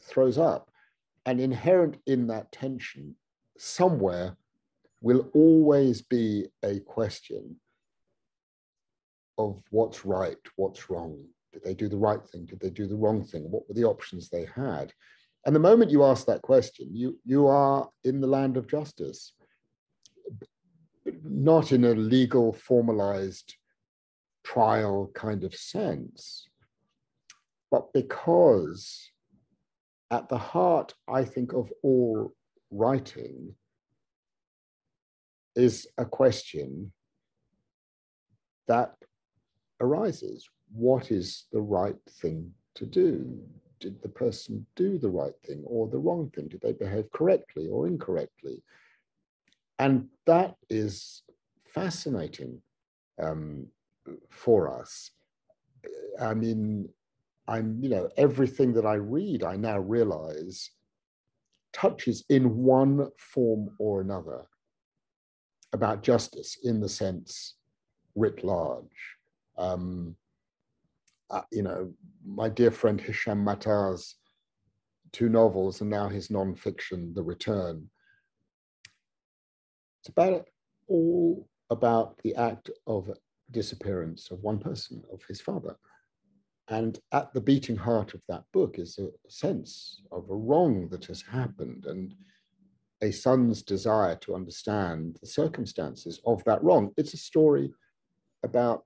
throws 0.00 0.38
up. 0.38 0.70
And 1.26 1.40
inherent 1.40 1.96
in 2.06 2.26
that 2.26 2.52
tension, 2.52 3.16
somewhere, 3.56 4.36
will 5.00 5.30
always 5.32 6.02
be 6.02 6.48
a 6.62 6.80
question 6.80 7.56
of 9.38 9.62
what's 9.70 10.04
right, 10.04 10.36
what's 10.56 10.90
wrong. 10.90 11.24
Did 11.54 11.62
they 11.62 11.74
do 11.74 11.88
the 11.88 11.96
right 11.96 12.22
thing? 12.26 12.46
Did 12.46 12.58
they 12.58 12.70
do 12.70 12.88
the 12.88 12.96
wrong 12.96 13.24
thing? 13.24 13.48
What 13.48 13.68
were 13.68 13.74
the 13.74 13.84
options 13.84 14.28
they 14.28 14.46
had? 14.54 14.92
And 15.46 15.54
the 15.54 15.60
moment 15.60 15.92
you 15.92 16.02
ask 16.02 16.26
that 16.26 16.42
question, 16.42 16.88
you, 16.92 17.18
you 17.24 17.46
are 17.46 17.88
in 18.02 18.20
the 18.20 18.26
land 18.26 18.56
of 18.56 18.66
justice. 18.66 19.32
not 21.22 21.70
in 21.70 21.84
a 21.84 21.94
legal, 21.94 22.52
formalized 22.52 23.54
trial 24.42 25.10
kind 25.14 25.44
of 25.44 25.54
sense, 25.54 26.48
but 27.70 27.92
because 27.92 29.10
at 30.10 30.28
the 30.28 30.38
heart, 30.38 30.94
I 31.08 31.24
think, 31.24 31.52
of 31.52 31.72
all 31.82 32.34
writing 32.70 33.54
is 35.54 35.86
a 35.98 36.04
question 36.04 36.92
that 38.66 38.94
arises 39.80 40.48
what 40.74 41.10
is 41.10 41.44
the 41.52 41.60
right 41.60 41.96
thing 42.20 42.50
to 42.74 42.86
do? 42.86 43.38
Did 43.80 44.02
the 44.02 44.08
person 44.08 44.66
do 44.76 44.98
the 44.98 45.10
right 45.10 45.34
thing 45.46 45.62
or 45.66 45.88
the 45.88 45.98
wrong 45.98 46.30
thing? 46.34 46.48
Did 46.48 46.60
they 46.60 46.72
behave 46.72 47.10
correctly 47.12 47.68
or 47.68 47.86
incorrectly? 47.86 48.62
And 49.78 50.08
that 50.26 50.56
is 50.70 51.22
fascinating 51.64 52.60
um, 53.22 53.66
for 54.30 54.80
us. 54.80 55.10
I 56.20 56.34
mean, 56.34 56.88
I'm, 57.46 57.78
you 57.80 57.88
know, 57.88 58.08
everything 58.16 58.72
that 58.74 58.86
I 58.86 58.94
read, 58.94 59.42
I 59.42 59.56
now 59.56 59.78
realize 59.78 60.70
touches 61.72 62.24
in 62.28 62.56
one 62.56 63.08
form 63.18 63.70
or 63.78 64.00
another 64.00 64.46
about 65.72 66.02
justice 66.02 66.56
in 66.62 66.80
the 66.80 66.88
sense 66.88 67.56
writ 68.14 68.44
large. 68.44 69.16
Um, 69.58 70.16
uh, 71.30 71.42
you 71.50 71.62
know, 71.62 71.92
my 72.24 72.48
dear 72.48 72.70
friend 72.70 73.00
Hisham 73.00 73.44
Matar's 73.44 74.16
two 75.12 75.28
novels 75.28 75.80
and 75.80 75.88
now 75.88 76.08
his 76.08 76.30
non-fiction, 76.30 77.14
The 77.14 77.22
Return. 77.22 77.88
It's 80.00 80.08
about 80.08 80.48
all 80.88 81.48
about 81.70 82.18
the 82.22 82.34
act 82.34 82.68
of 82.86 83.10
disappearance 83.50 84.30
of 84.30 84.42
one 84.42 84.58
person, 84.58 85.02
of 85.12 85.22
his 85.28 85.40
father. 85.40 85.76
And 86.68 86.98
at 87.12 87.32
the 87.32 87.40
beating 87.40 87.76
heart 87.76 88.14
of 88.14 88.22
that 88.28 88.44
book 88.52 88.78
is 88.78 88.98
a 88.98 89.10
sense 89.30 90.02
of 90.10 90.28
a 90.30 90.34
wrong 90.34 90.88
that 90.88 91.04
has 91.06 91.22
happened 91.22 91.86
and 91.86 92.14
a 93.02 93.12
son's 93.12 93.62
desire 93.62 94.16
to 94.16 94.34
understand 94.34 95.18
the 95.20 95.26
circumstances 95.26 96.20
of 96.26 96.42
that 96.44 96.62
wrong. 96.62 96.90
It's 96.96 97.14
a 97.14 97.18
story 97.18 97.72
about, 98.42 98.84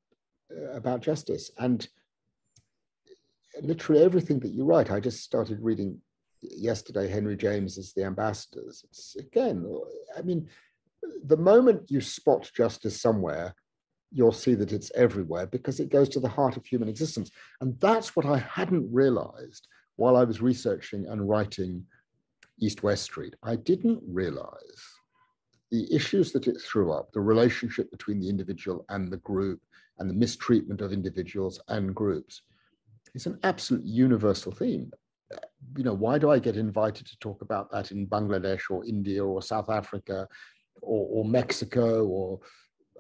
uh, 0.53 0.73
about 0.73 1.01
justice. 1.01 1.51
And 1.59 1.89
literally 3.63 4.03
everything 4.03 4.41
that 4.41 4.53
you 4.53 4.65
write, 4.65 4.91
I 4.91 5.01
just 5.01 5.23
started 5.23 5.61
reading 5.61 6.01
yesterday 6.43 7.09
Henry 7.09 7.37
James's 7.37 7.93
The 7.93 8.05
Ambassadors. 8.05 8.85
It's 8.89 9.17
again, 9.17 9.67
I 10.17 10.23
mean, 10.23 10.49
the 11.25 11.37
moment 11.37 11.91
you 11.91 12.01
spot 12.01 12.51
justice 12.55 13.01
somewhere, 13.01 13.55
you'll 14.11 14.33
see 14.33 14.55
that 14.55 14.73
it's 14.73 14.91
everywhere 14.95 15.47
because 15.47 15.81
it 15.81 15.91
goes 15.91 16.09
to 16.11 16.21
the 16.21 16.29
heart 16.29 16.57
of 16.57 16.65
human 16.65 16.89
existence. 16.89 17.31
And 17.61 17.79
that's 17.81 18.17
what 18.17 18.27
I 18.27 18.39
hadn't 18.39 18.93
realized 18.93 19.69
while 19.97 20.17
I 20.17 20.25
was 20.25 20.41
researching 20.41 21.07
and 21.09 21.29
writing 21.29 21.85
East 22.61 22.83
West 22.83 23.05
Street. 23.05 23.35
I 23.43 23.57
didn't 23.57 24.01
realize 24.07 24.83
the 25.71 25.93
issues 25.95 26.33
that 26.33 26.47
it 26.47 26.61
threw 26.61 26.93
up, 26.93 27.13
the 27.13 27.21
relationship 27.21 27.91
between 27.91 28.21
the 28.21 28.29
individual 28.29 28.87
and 28.89 29.13
the 29.13 29.19
group, 29.19 29.61
and 29.99 30.09
the 30.09 30.15
mistreatment 30.15 30.81
of 30.81 30.93
individuals 30.93 31.61
and 31.69 31.95
groups, 31.95 32.43
is 33.15 33.27
an 33.27 33.39
absolute 33.43 33.85
universal 33.85 34.53
theme. 34.53 34.91
You 35.77 35.85
know, 35.85 35.95
why 35.95 36.19
do 36.19 36.31
I 36.31 36.39
get 36.39 36.57
invited 36.57 37.07
to 37.07 37.19
talk 37.19 37.43
about 37.43 37.71
that 37.73 37.91
in 37.93 38.07
Bangladesh 38.07 38.71
or 38.71 38.85
India 38.87 39.25
or 39.25 39.43
South 39.43 39.69
Africa 39.69 40.27
or, 40.81 41.07
or 41.11 41.25
Mexico 41.25 42.07
or 42.07 42.41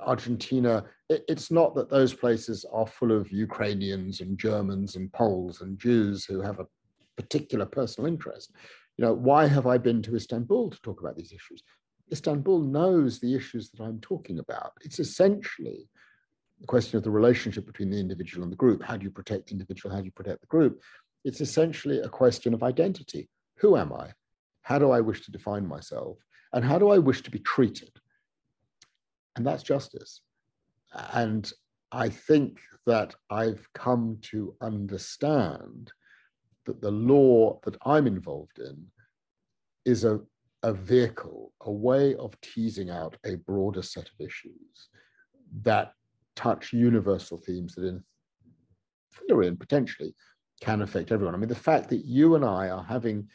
Argentina, 0.01 0.85
it, 1.09 1.25
it's 1.29 1.51
not 1.51 1.75
that 1.75 1.91
those 1.91 2.15
places 2.15 2.65
are 2.73 2.87
full 2.87 3.13
of 3.13 3.31
Ukrainians 3.31 4.21
and 4.21 4.39
Germans 4.39 4.97
and 4.97 5.13
Poles 5.13 5.61
and 5.61 5.79
Jews 5.79 6.25
who 6.25 6.41
have 6.41 6.61
a 6.61 6.67
particular 7.17 7.67
personal 7.67 8.09
interest. 8.09 8.53
You 8.97 9.05
know, 9.05 9.15
why 9.15 9.47
have 9.47 9.67
I 9.67 9.79
been 9.79 10.03
to 10.03 10.17
Istanbul 10.17 10.71
to 10.71 10.81
talk 10.83 11.01
about 11.01 11.17
these 11.17 11.33
issues? 11.33 11.63
Istanbul 12.11 12.61
knows 12.63 13.19
the 13.19 13.35
issues 13.35 13.71
that 13.71 13.83
I'm 13.83 14.01
talking 14.01 14.39
about. 14.39 14.73
It's 14.83 14.99
essentially 14.99 15.89
the 16.61 16.67
question 16.67 16.97
of 16.97 17.05
the 17.05 17.11
relationship 17.11 17.67
between 17.67 17.91
the 17.91 17.99
individual 17.99 18.43
and 18.43 18.53
the 18.53 18.57
group. 18.57 18.83
How 18.83 18.97
do 18.97 19.05
you 19.05 19.11
protect 19.11 19.47
the 19.47 19.53
individual? 19.53 19.95
How 19.95 20.01
do 20.01 20.07
you 20.07 20.13
protect 20.13 20.41
the 20.41 20.47
group? 20.47 20.81
It's 21.25 21.41
essentially 21.41 22.01
a 22.01 22.09
question 22.09 22.55
of 22.55 22.63
identity. 22.63 23.29
Who 23.59 23.77
am 23.77 23.93
I? 23.93 24.13
How 24.63 24.79
do 24.79 24.91
I 24.91 25.01
wish 25.01 25.25
to 25.25 25.33
define 25.33 25.67
myself? 25.67 26.19
And 26.53 26.65
how 26.65 26.79
do 26.79 26.91
I 26.91 26.99
wish 26.99 27.23
to 27.23 27.31
be 27.31 27.39
treated? 27.41 27.91
And 29.37 29.47
that's 29.47 29.63
justice. 29.63 30.21
And 31.13 31.51
I 31.93 32.09
think 32.09 32.61
that 32.87 33.15
I've 33.31 33.67
come 33.75 34.19
to 34.23 34.55
understand 34.61 35.93
that 36.67 36.81
the 36.81 36.91
law 36.91 37.61
that 37.65 37.77
I'm 37.85 38.07
involved 38.07 38.59
in 38.59 38.87
is 39.85 40.05
a, 40.05 40.21
a 40.63 40.73
vehicle, 40.73 41.53
a 41.63 41.71
way 41.71 42.15
of 42.17 42.39
teasing 42.41 42.91
out 42.91 43.17
a 43.25 43.37
broader 43.37 43.83
set 43.83 44.05
of 44.05 44.21
issues 44.27 44.89
that 45.63 45.93
touch 46.39 46.73
universal 46.73 47.37
themes 47.37 47.75
that 47.75 47.85
in 47.85 48.01
theory 49.27 49.49
and 49.49 49.59
potentially 49.59 50.15
can 50.61 50.83
affect 50.83 51.11
everyone. 51.11 51.35
I 51.35 51.39
mean, 51.39 51.49
the 51.49 51.55
fact 51.55 51.91
that 51.91 52.05
you 52.05 52.37
and 52.37 52.45
I 52.45 52.69
are 52.69 52.85
having 52.85 53.29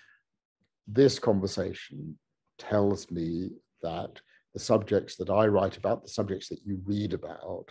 this 0.87 1.19
conversation 1.19 2.17
tells 2.57 3.11
me 3.11 3.49
that 3.81 4.21
the 4.53 4.59
subjects 4.59 5.17
that 5.17 5.29
I 5.29 5.47
write 5.47 5.75
about, 5.75 6.01
the 6.01 6.09
subjects 6.09 6.47
that 6.47 6.61
you 6.65 6.81
read 6.85 7.13
about, 7.13 7.67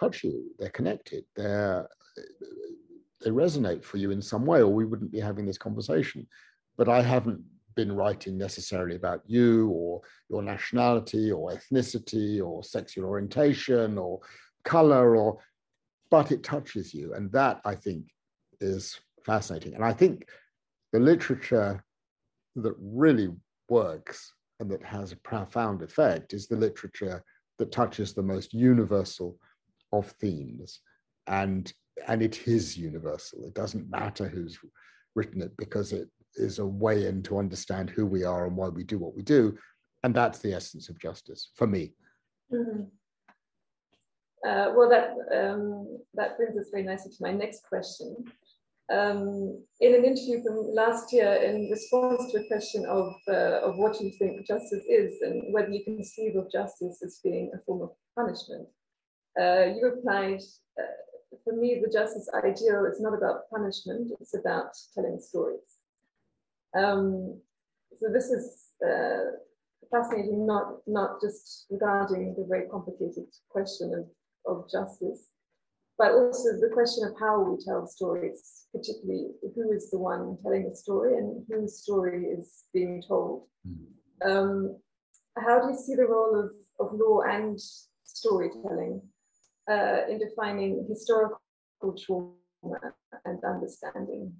touch 0.00 0.24
you. 0.24 0.50
They're 0.58 0.70
connected. 0.70 1.24
They're 1.36 1.88
they 3.24 3.30
resonate 3.30 3.84
for 3.84 3.98
you 3.98 4.10
in 4.10 4.20
some 4.20 4.44
way, 4.44 4.60
or 4.60 4.68
we 4.68 4.84
wouldn't 4.84 5.12
be 5.12 5.20
having 5.20 5.46
this 5.46 5.58
conversation. 5.58 6.26
But 6.76 6.88
I 6.88 7.00
haven't 7.00 7.42
been 7.76 7.92
writing 7.92 8.36
necessarily 8.36 8.96
about 8.96 9.22
you 9.26 9.68
or 9.68 10.00
your 10.28 10.42
nationality 10.42 11.30
or 11.30 11.52
ethnicity 11.52 12.44
or 12.44 12.64
sexual 12.64 13.04
orientation 13.04 13.98
or 13.98 14.20
color 14.64 15.16
or 15.16 15.38
but 16.10 16.30
it 16.30 16.42
touches 16.42 16.94
you. 16.94 17.14
And 17.14 17.30
that 17.32 17.60
i 17.64 17.74
think 17.74 18.06
is 18.60 18.98
fascinating. 19.24 19.74
And 19.74 19.84
i 19.84 19.92
think 19.92 20.28
the 20.92 21.00
literature 21.00 21.84
that 22.56 22.74
really 22.78 23.28
works 23.68 24.32
and 24.60 24.70
that 24.70 24.82
has 24.82 25.12
a 25.12 25.16
profound 25.16 25.82
effect 25.82 26.32
is 26.32 26.46
the 26.46 26.56
literature 26.56 27.22
that 27.58 27.72
touches 27.72 28.12
the 28.12 28.22
most 28.22 28.54
universal 28.54 29.38
of 29.92 30.10
themes. 30.12 30.80
And 31.26 31.72
and 32.06 32.22
it 32.22 32.46
is 32.46 32.76
universal. 32.76 33.44
It 33.44 33.54
doesn't 33.54 33.90
matter 33.90 34.28
who's 34.28 34.58
written 35.14 35.40
it 35.40 35.56
because 35.56 35.92
it 35.92 36.08
is 36.36 36.58
a 36.58 36.66
way 36.66 37.06
in 37.06 37.22
to 37.22 37.38
understand 37.38 37.90
who 37.90 38.06
we 38.06 38.24
are 38.24 38.46
and 38.46 38.56
why 38.56 38.68
we 38.68 38.84
do 38.84 38.98
what 38.98 39.14
we 39.14 39.22
do 39.22 39.56
and 40.02 40.14
that's 40.14 40.38
the 40.40 40.52
essence 40.52 40.88
of 40.88 40.98
justice 40.98 41.50
for 41.54 41.66
me 41.66 41.92
mm-hmm. 42.52 42.82
uh, 44.48 44.72
well 44.74 44.88
that 44.88 45.10
um, 45.34 45.98
that 46.14 46.36
brings 46.36 46.56
us 46.56 46.68
very 46.70 46.84
nicely 46.84 47.10
to 47.10 47.18
my 47.22 47.32
next 47.32 47.62
question 47.68 48.16
um, 48.92 49.60
in 49.80 49.94
an 49.94 50.04
interview 50.04 50.42
from 50.42 50.72
last 50.72 51.12
year 51.12 51.34
in 51.34 51.68
response 51.70 52.30
to 52.30 52.38
a 52.38 52.46
question 52.46 52.86
of, 52.86 53.12
uh, 53.28 53.60
of 53.66 53.76
what 53.78 54.00
you 54.00 54.12
think 54.18 54.46
justice 54.46 54.84
is 54.88 55.20
and 55.22 55.52
whether 55.52 55.70
you 55.70 55.82
conceive 55.84 56.36
of 56.36 56.50
justice 56.52 57.02
as 57.04 57.20
being 57.22 57.50
a 57.52 57.58
form 57.64 57.82
of 57.82 57.90
punishment, 58.14 58.68
uh, 59.40 59.74
you 59.74 59.80
replied, 59.82 60.40
uh, 60.78 61.36
for 61.42 61.54
me, 61.54 61.82
the 61.84 61.92
justice 61.92 62.28
ideal 62.34 62.86
is 62.86 63.00
not 63.00 63.12
about 63.12 63.50
punishment, 63.50 64.12
it's 64.20 64.36
about 64.36 64.70
telling 64.94 65.18
stories. 65.20 65.75
Um, 66.76 67.40
so 67.98 68.12
this 68.12 68.26
is 68.26 68.72
uh, 68.86 69.36
fascinating, 69.90 70.46
not, 70.46 70.78
not 70.86 71.20
just 71.20 71.66
regarding 71.70 72.34
the 72.36 72.46
very 72.48 72.68
complicated 72.68 73.26
question 73.48 73.92
of, 73.94 74.54
of 74.54 74.70
justice, 74.70 75.28
but 75.98 76.12
also 76.12 76.52
the 76.60 76.70
question 76.74 77.08
of 77.08 77.14
how 77.18 77.42
we 77.42 77.56
tell 77.64 77.86
stories, 77.86 78.66
particularly 78.74 79.28
who 79.54 79.72
is 79.72 79.90
the 79.90 79.98
one 79.98 80.36
telling 80.42 80.68
the 80.68 80.76
story 80.76 81.16
and 81.16 81.44
whose 81.48 81.78
story 81.78 82.24
is 82.26 82.64
being 82.74 83.02
told. 83.06 83.44
Mm. 83.66 83.86
Um, 84.28 84.76
how 85.38 85.60
do 85.60 85.72
you 85.72 85.78
see 85.78 85.94
the 85.94 86.06
role 86.06 86.38
of, 86.38 86.50
of 86.86 86.98
law 86.98 87.22
and 87.22 87.58
storytelling 88.04 89.00
uh, 89.70 90.06
in 90.10 90.18
defining 90.18 90.86
historical 90.88 91.38
trauma 92.04 92.34
and 93.24 93.42
understanding? 93.44 94.32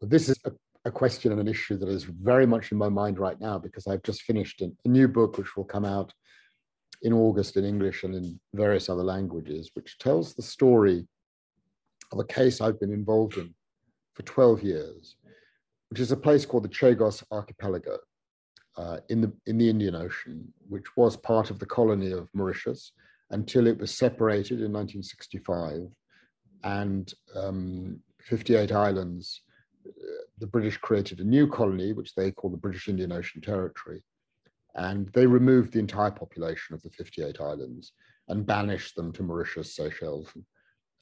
Well, 0.00 0.08
this 0.08 0.28
is 0.28 0.38
a, 0.44 0.52
a, 0.86 0.90
question 0.90 1.32
and 1.32 1.40
an 1.40 1.48
issue 1.48 1.76
that 1.78 1.88
is 1.88 2.04
very 2.04 2.46
much 2.46 2.72
in 2.72 2.78
my 2.78 2.88
mind 2.88 3.18
right 3.18 3.40
now 3.40 3.58
because 3.58 3.86
I've 3.86 4.02
just 4.02 4.22
finished 4.22 4.60
a, 4.62 4.70
a 4.84 4.88
new 4.88 5.08
book 5.08 5.38
which 5.38 5.56
will 5.56 5.64
come 5.64 5.84
out 5.84 6.12
in 7.02 7.12
August 7.12 7.56
in 7.56 7.64
English 7.64 8.04
and 8.04 8.14
in 8.14 8.40
various 8.54 8.88
other 8.88 9.02
languages, 9.02 9.70
which 9.74 9.98
tells 9.98 10.34
the 10.34 10.42
story 10.42 11.06
of 12.12 12.18
a 12.18 12.24
case 12.24 12.60
I've 12.60 12.80
been 12.80 12.92
involved 12.92 13.36
in 13.36 13.54
for 14.14 14.22
12 14.22 14.62
years, 14.62 15.16
which 15.90 16.00
is 16.00 16.12
a 16.12 16.16
place 16.16 16.46
called 16.46 16.64
the 16.64 16.68
Chagos 16.68 17.22
Archipelago. 17.30 17.98
uh, 18.76 18.98
in 19.08 19.20
the 19.20 19.32
in 19.46 19.58
the 19.58 19.68
Indian 19.68 19.94
Ocean, 19.94 20.52
which 20.68 20.96
was 20.96 21.16
part 21.16 21.50
of 21.50 21.58
the 21.58 21.66
colony 21.66 22.12
of 22.12 22.28
Mauritius 22.34 22.92
until 23.30 23.66
it 23.66 23.78
was 23.78 23.90
separated 23.90 24.60
in 24.60 24.72
1965, 24.72 25.88
and 26.64 27.12
um, 27.34 28.00
58 28.20 28.72
islands. 28.72 29.42
The 30.38 30.46
British 30.46 30.76
created 30.76 31.20
a 31.20 31.24
new 31.24 31.48
colony, 31.48 31.92
which 31.92 32.14
they 32.14 32.30
call 32.30 32.50
the 32.50 32.56
British 32.56 32.88
Indian 32.88 33.12
Ocean 33.12 33.40
Territory, 33.40 34.02
and 34.74 35.08
they 35.14 35.26
removed 35.26 35.72
the 35.72 35.78
entire 35.78 36.10
population 36.10 36.74
of 36.74 36.82
the 36.82 36.90
58 36.90 37.40
islands 37.40 37.92
and 38.28 38.46
banished 38.46 38.96
them 38.96 39.12
to 39.12 39.22
Mauritius, 39.22 39.74
Seychelles, 39.74 40.30
and 40.34 40.44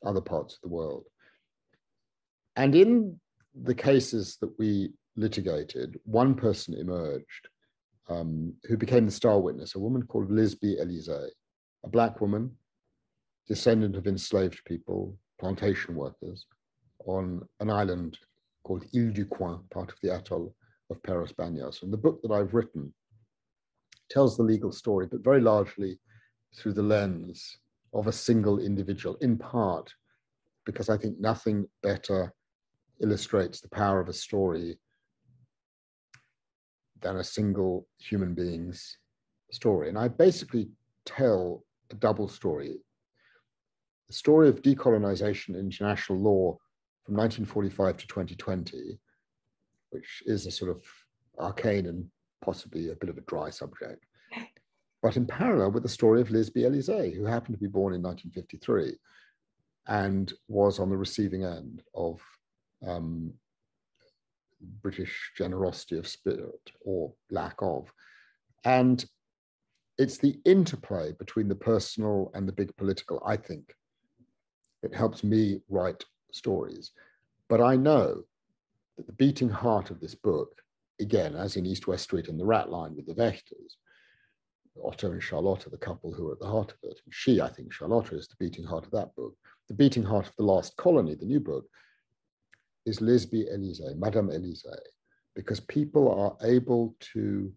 other 0.05 0.21
parts 0.21 0.55
of 0.55 0.61
the 0.63 0.75
world. 0.75 1.05
And 2.57 2.75
in 2.75 3.19
the 3.55 3.75
cases 3.75 4.37
that 4.41 4.57
we 4.59 4.93
litigated, 5.17 5.99
one 6.05 6.35
person 6.35 6.75
emerged 6.75 7.49
um, 8.09 8.55
who 8.65 8.77
became 8.77 9.07
the 9.07 9.13
star 9.13 9.41
witness, 9.41 9.75
a 9.75 9.79
woman 9.79 10.03
called 10.05 10.31
Liseby 10.31 10.81
Elise, 10.81 11.09
a 11.09 11.89
black 11.89 12.21
woman, 12.21 12.53
descendant 13.49 13.97
of 13.97 14.07
enslaved 14.07 14.65
people, 14.65 15.17
plantation 15.41 15.95
workers, 15.95 16.47
on 17.07 17.43
an 17.61 17.71
island 17.71 18.19
called 18.65 18.85
Ile 18.97 19.13
du 19.13 19.25
Coin, 19.27 19.63
part 19.71 19.91
of 19.91 19.97
the 20.03 20.13
atoll 20.15 20.55
of 20.91 21.03
Peros 21.03 21.33
Banhos. 21.33 21.83
And 21.83 21.93
the 21.93 21.99
book 21.99 22.21
that 22.23 22.33
I've 22.33 22.55
written 22.55 22.93
tells 24.11 24.37
the 24.37 24.43
legal 24.43 24.73
story, 24.73 25.07
but 25.07 25.23
very 25.23 25.41
largely 25.41 25.99
through 26.57 26.73
the 26.73 26.83
lens 26.83 27.59
of 27.93 28.07
a 28.07 28.13
single 28.13 28.59
individual, 28.59 29.17
in 29.21 29.39
part 29.39 29.93
because 30.67 30.89
I 30.89 30.97
think 30.97 31.21
nothing 31.21 31.67
better 31.83 32.33
illustrates 33.03 33.61
the 33.61 33.69
power 33.69 34.01
of 34.01 34.09
a 34.09 34.13
story 34.13 34.79
than 37.01 37.17
a 37.17 37.25
single 37.25 37.87
human 37.99 38.35
being's 38.35 38.99
story. 39.51 39.89
And 39.89 39.99
I 39.99 40.09
basically 40.09 40.71
tell 41.05 41.65
a 41.91 41.95
double 41.95 42.29
story. 42.29 42.79
The 44.09 44.15
story 44.15 44.49
of 44.49 44.63
decolonization 44.63 45.51
in 45.51 45.67
international 45.67 46.19
law 46.19 46.59
from 47.05 47.17
1945 47.17 47.99
to 47.99 48.07
2020, 48.07 48.99
which 49.91 50.23
is 50.27 50.47
a 50.47 50.51
sort 50.51 50.71
of 50.71 50.83
arcane 51.39 51.87
and 51.87 52.07
possibly 52.43 52.91
a 52.91 52.97
bit 52.97 53.11
of 53.11 53.19
a 53.19 53.23
dry 53.23 53.51
subject, 53.51 54.05
but 55.03 55.17
in 55.17 55.27
parallel 55.27 55.71
with 55.71 55.83
the 55.83 55.89
story 55.89 56.21
of 56.21 56.29
Liseby 56.29 56.65
Elise, 56.65 57.15
who 57.15 57.25
happened 57.25 57.55
to 57.55 57.61
be 57.61 57.67
born 57.67 57.95
in 57.95 58.03
1953 58.03 58.97
and 59.87 60.33
was 60.49 60.79
on 60.79 60.89
the 60.89 60.97
receiving 60.97 61.45
end 61.45 61.83
of 61.95 62.21
um, 62.87 63.33
British 64.83 65.33
generosity 65.37 65.99
of 65.99 66.09
spirit 66.09 66.71
or 66.81 67.13
lack 67.31 67.57
of. 67.61 67.93
And 68.65 69.05
it's 69.99 70.17
the 70.17 70.39
interplay 70.47 71.13
between 71.13 71.49
the 71.49 71.55
personal 71.55 72.31
and 72.35 72.49
the 72.49 72.53
big 72.53 72.75
political, 72.77 73.23
I 73.27 73.37
think, 73.37 73.75
that 74.83 74.95
helps 74.95 75.23
me 75.23 75.61
write 75.69 76.03
stories. 76.35 76.93
But 77.49 77.61
I 77.61 77.77
know 77.77 78.25
that 78.97 79.07
the 79.07 79.13
beating 79.13 79.49
heart 79.49 79.91
of 79.91 80.01
this 80.01 80.15
book, 80.15 80.63
again, 81.01 81.35
as 81.35 81.57
in 81.57 81.67
East 81.67 81.87
West 81.87 82.05
Street 82.05 82.29
and 82.29 82.39
the 82.39 82.45
Rat 82.45 82.71
Line 82.71 82.95
with 82.95 83.07
the 83.07 83.15
Wächters, 83.15 83.77
Otto 84.83 85.13
and 85.13 85.23
Charlotte, 85.23 85.67
the 85.71 85.77
couple 85.77 86.13
who 86.13 86.29
are 86.29 86.33
at 86.33 86.41
the 86.41 86.49
heart 86.49 86.73
of 86.73 86.79
it. 86.83 87.01
And 87.05 87.15
she, 87.15 87.41
I 87.41 87.49
think, 87.49 87.73
Charlotte, 87.73 88.13
is 88.13 88.27
the 88.27 88.37
beating 88.39 88.65
heart 88.65 88.85
of 88.85 88.91
that 88.93 89.15
book. 89.15 89.35
The 89.69 89.75
beating 89.75 90.03
heart 90.03 90.27
of 90.27 90.35
The 90.37 90.45
Last 90.45 90.77
Colony, 90.77 91.15
the 91.15 91.27
new 91.27 91.41
book, 91.41 91.65
is 92.85 92.99
Liseby 92.99 93.53
Elise, 93.55 93.81
Madame 93.97 94.31
Elise, 94.31 94.67
because 95.35 95.61
people 95.61 96.13
are 96.13 96.37
able 96.47 96.95
to 97.13 97.53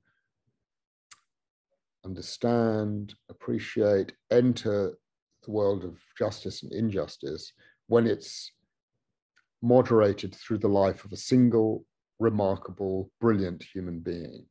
understand, 2.06 3.16
appreciate, 3.30 4.14
enter 4.32 4.98
the 5.44 5.52
world 5.52 5.84
of 5.84 6.00
justice 6.18 6.64
and 6.64 6.72
injustice 6.72 7.52
when 7.88 8.08
it's 8.08 8.52
moderated 9.62 10.36
through 10.36 10.60
the 10.60 10.68
life 10.68 11.06
of 11.06 11.12
a 11.12 11.18
single, 11.18 11.86
remarkable, 12.20 13.12
brilliant 13.20 13.64
human 13.64 14.00
being. 14.00 14.46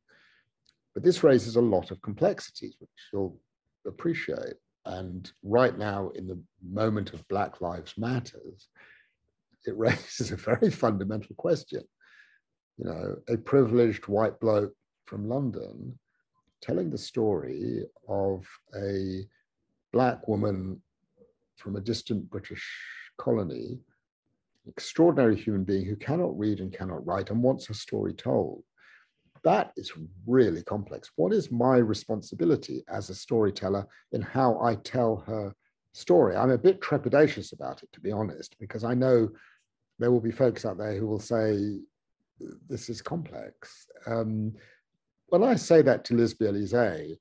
But 0.95 1.03
this 1.03 1.23
raises 1.23 1.57
a 1.57 1.61
lot 1.61 1.91
of 1.91 2.03
complexities, 2.03 2.77
which 2.79 2.91
you'll 3.13 3.39
appreciate. 3.87 4.55
And 4.87 5.31
right 5.43 5.77
now, 5.77 6.11
in 6.15 6.27
the 6.27 6.41
moment 6.63 7.13
of 7.13 7.27
Black 7.29 7.61
Lives 7.61 7.95
Matters, 7.99 8.69
it 9.67 9.77
raises 9.77 10.31
a 10.31 10.37
very 10.37 10.71
fundamental 10.71 11.35
question. 11.37 11.83
You 12.79 12.85
know, 12.87 13.17
a 13.29 13.37
privileged 13.37 14.07
white 14.07 14.39
bloke 14.39 14.73
from 15.07 15.29
London 15.29 15.99
telling 16.61 16.91
the 16.91 16.99
story 16.99 17.85
of 18.09 18.47
a 18.75 19.27
black 19.93 20.27
woman 20.29 20.83
from 21.57 21.77
a 21.77 21.81
distant 21.81 22.29
British 22.31 22.65
colony, 23.19 23.79
extraordinary 24.69 25.37
human 25.37 25.65
being 25.65 25.85
who 25.85 25.97
cannot 25.97 26.39
read 26.39 26.61
and 26.61 26.73
cannot 26.73 27.07
write 27.07 27.31
and 27.31 27.43
wants 27.43 27.67
her 27.67 27.75
story 27.75 28.13
told. 28.13 28.63
That 29.45 29.73
is 29.77 29.93
really 30.27 30.63
complex. 30.63 31.11
What 31.17 31.33
is 31.33 31.53
my 31.53 31.77
responsibility 31.77 32.83
as 32.89 33.11
a 33.11 33.15
storyteller 33.15 33.87
in 34.13 34.23
how 34.23 34.61
I 34.61 34.75
tell 34.77 35.23
her 35.27 35.55
story? 35.93 36.35
I'm 36.37 36.51
a 36.51 36.59
bit 36.59 36.81
trepidatious 36.81 37.53
about 37.53 37.83
it, 37.83 37.93
to 37.93 38.01
be 38.01 38.11
honest, 38.11 38.57
because 38.59 38.83
I 38.83 38.95
know 38.95 39.29
there 39.99 40.11
will 40.11 40.21
be 40.21 40.33
folks 40.33 40.65
out 40.65 40.79
there 40.79 40.97
who 40.97 41.07
will 41.07 41.21
say, 41.21 41.79
this 42.69 42.89
is 42.89 43.01
complex. 43.01 43.87
Um, 44.07 44.53
when 45.29 45.43
I 45.43 45.55
say 45.55 45.81
that 45.83 46.05
to 46.07 46.15
Liseby 46.15 46.49
Elise, 46.49 47.17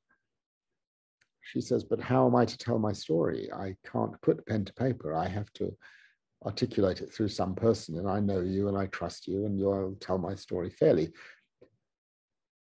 she 1.41 1.61
says, 1.61 1.83
but 1.83 2.01
how 2.01 2.25
am 2.25 2.35
I 2.35 2.45
to 2.45 2.57
tell 2.57 2.79
my 2.79 2.91
story? 2.91 3.51
I 3.53 3.75
can't 3.89 4.19
put 4.21 4.45
pen 4.47 4.65
to 4.65 4.73
paper. 4.73 5.13
I 5.13 5.27
have 5.27 5.53
to 5.53 5.71
articulate 6.45 7.01
it 7.01 7.11
through 7.11 7.29
some 7.29 7.55
person, 7.55 7.97
and 7.97 8.09
I 8.09 8.19
know 8.19 8.41
you 8.41 8.67
and 8.67 8.77
I 8.77 8.85
trust 8.87 9.27
you, 9.27 9.45
and 9.45 9.57
you'll 9.57 9.97
tell 9.99 10.17
my 10.17 10.35
story 10.35 10.69
fairly. 10.69 11.11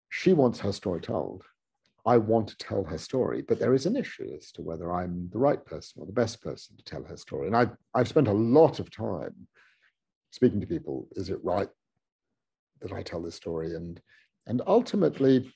She 0.09 0.33
wants 0.33 0.59
her 0.59 0.71
story 0.71 1.01
told. 1.01 1.43
I 2.05 2.17
want 2.17 2.47
to 2.47 2.57
tell 2.57 2.83
her 2.85 2.97
story, 2.97 3.41
but 3.41 3.59
there 3.59 3.75
is 3.75 3.85
an 3.85 3.95
issue 3.95 4.33
as 4.35 4.51
to 4.53 4.61
whether 4.61 4.91
I'm 4.91 5.29
the 5.31 5.37
right 5.37 5.63
person 5.63 6.01
or 6.01 6.05
the 6.05 6.11
best 6.13 6.41
person 6.41 6.75
to 6.77 6.83
tell 6.83 7.03
her 7.03 7.17
story. 7.17 7.47
And 7.47 7.55
I've, 7.55 7.71
I've 7.93 8.07
spent 8.07 8.27
a 8.27 8.33
lot 8.33 8.79
of 8.79 8.89
time 8.89 9.47
speaking 10.31 10.61
to 10.61 10.67
people, 10.67 11.07
is 11.11 11.29
it 11.29 11.43
right 11.43 11.69
that 12.81 12.91
I 12.91 13.03
tell 13.03 13.21
this 13.21 13.35
story? 13.35 13.75
And 13.75 14.01
and 14.47 14.63
ultimately, 14.65 15.53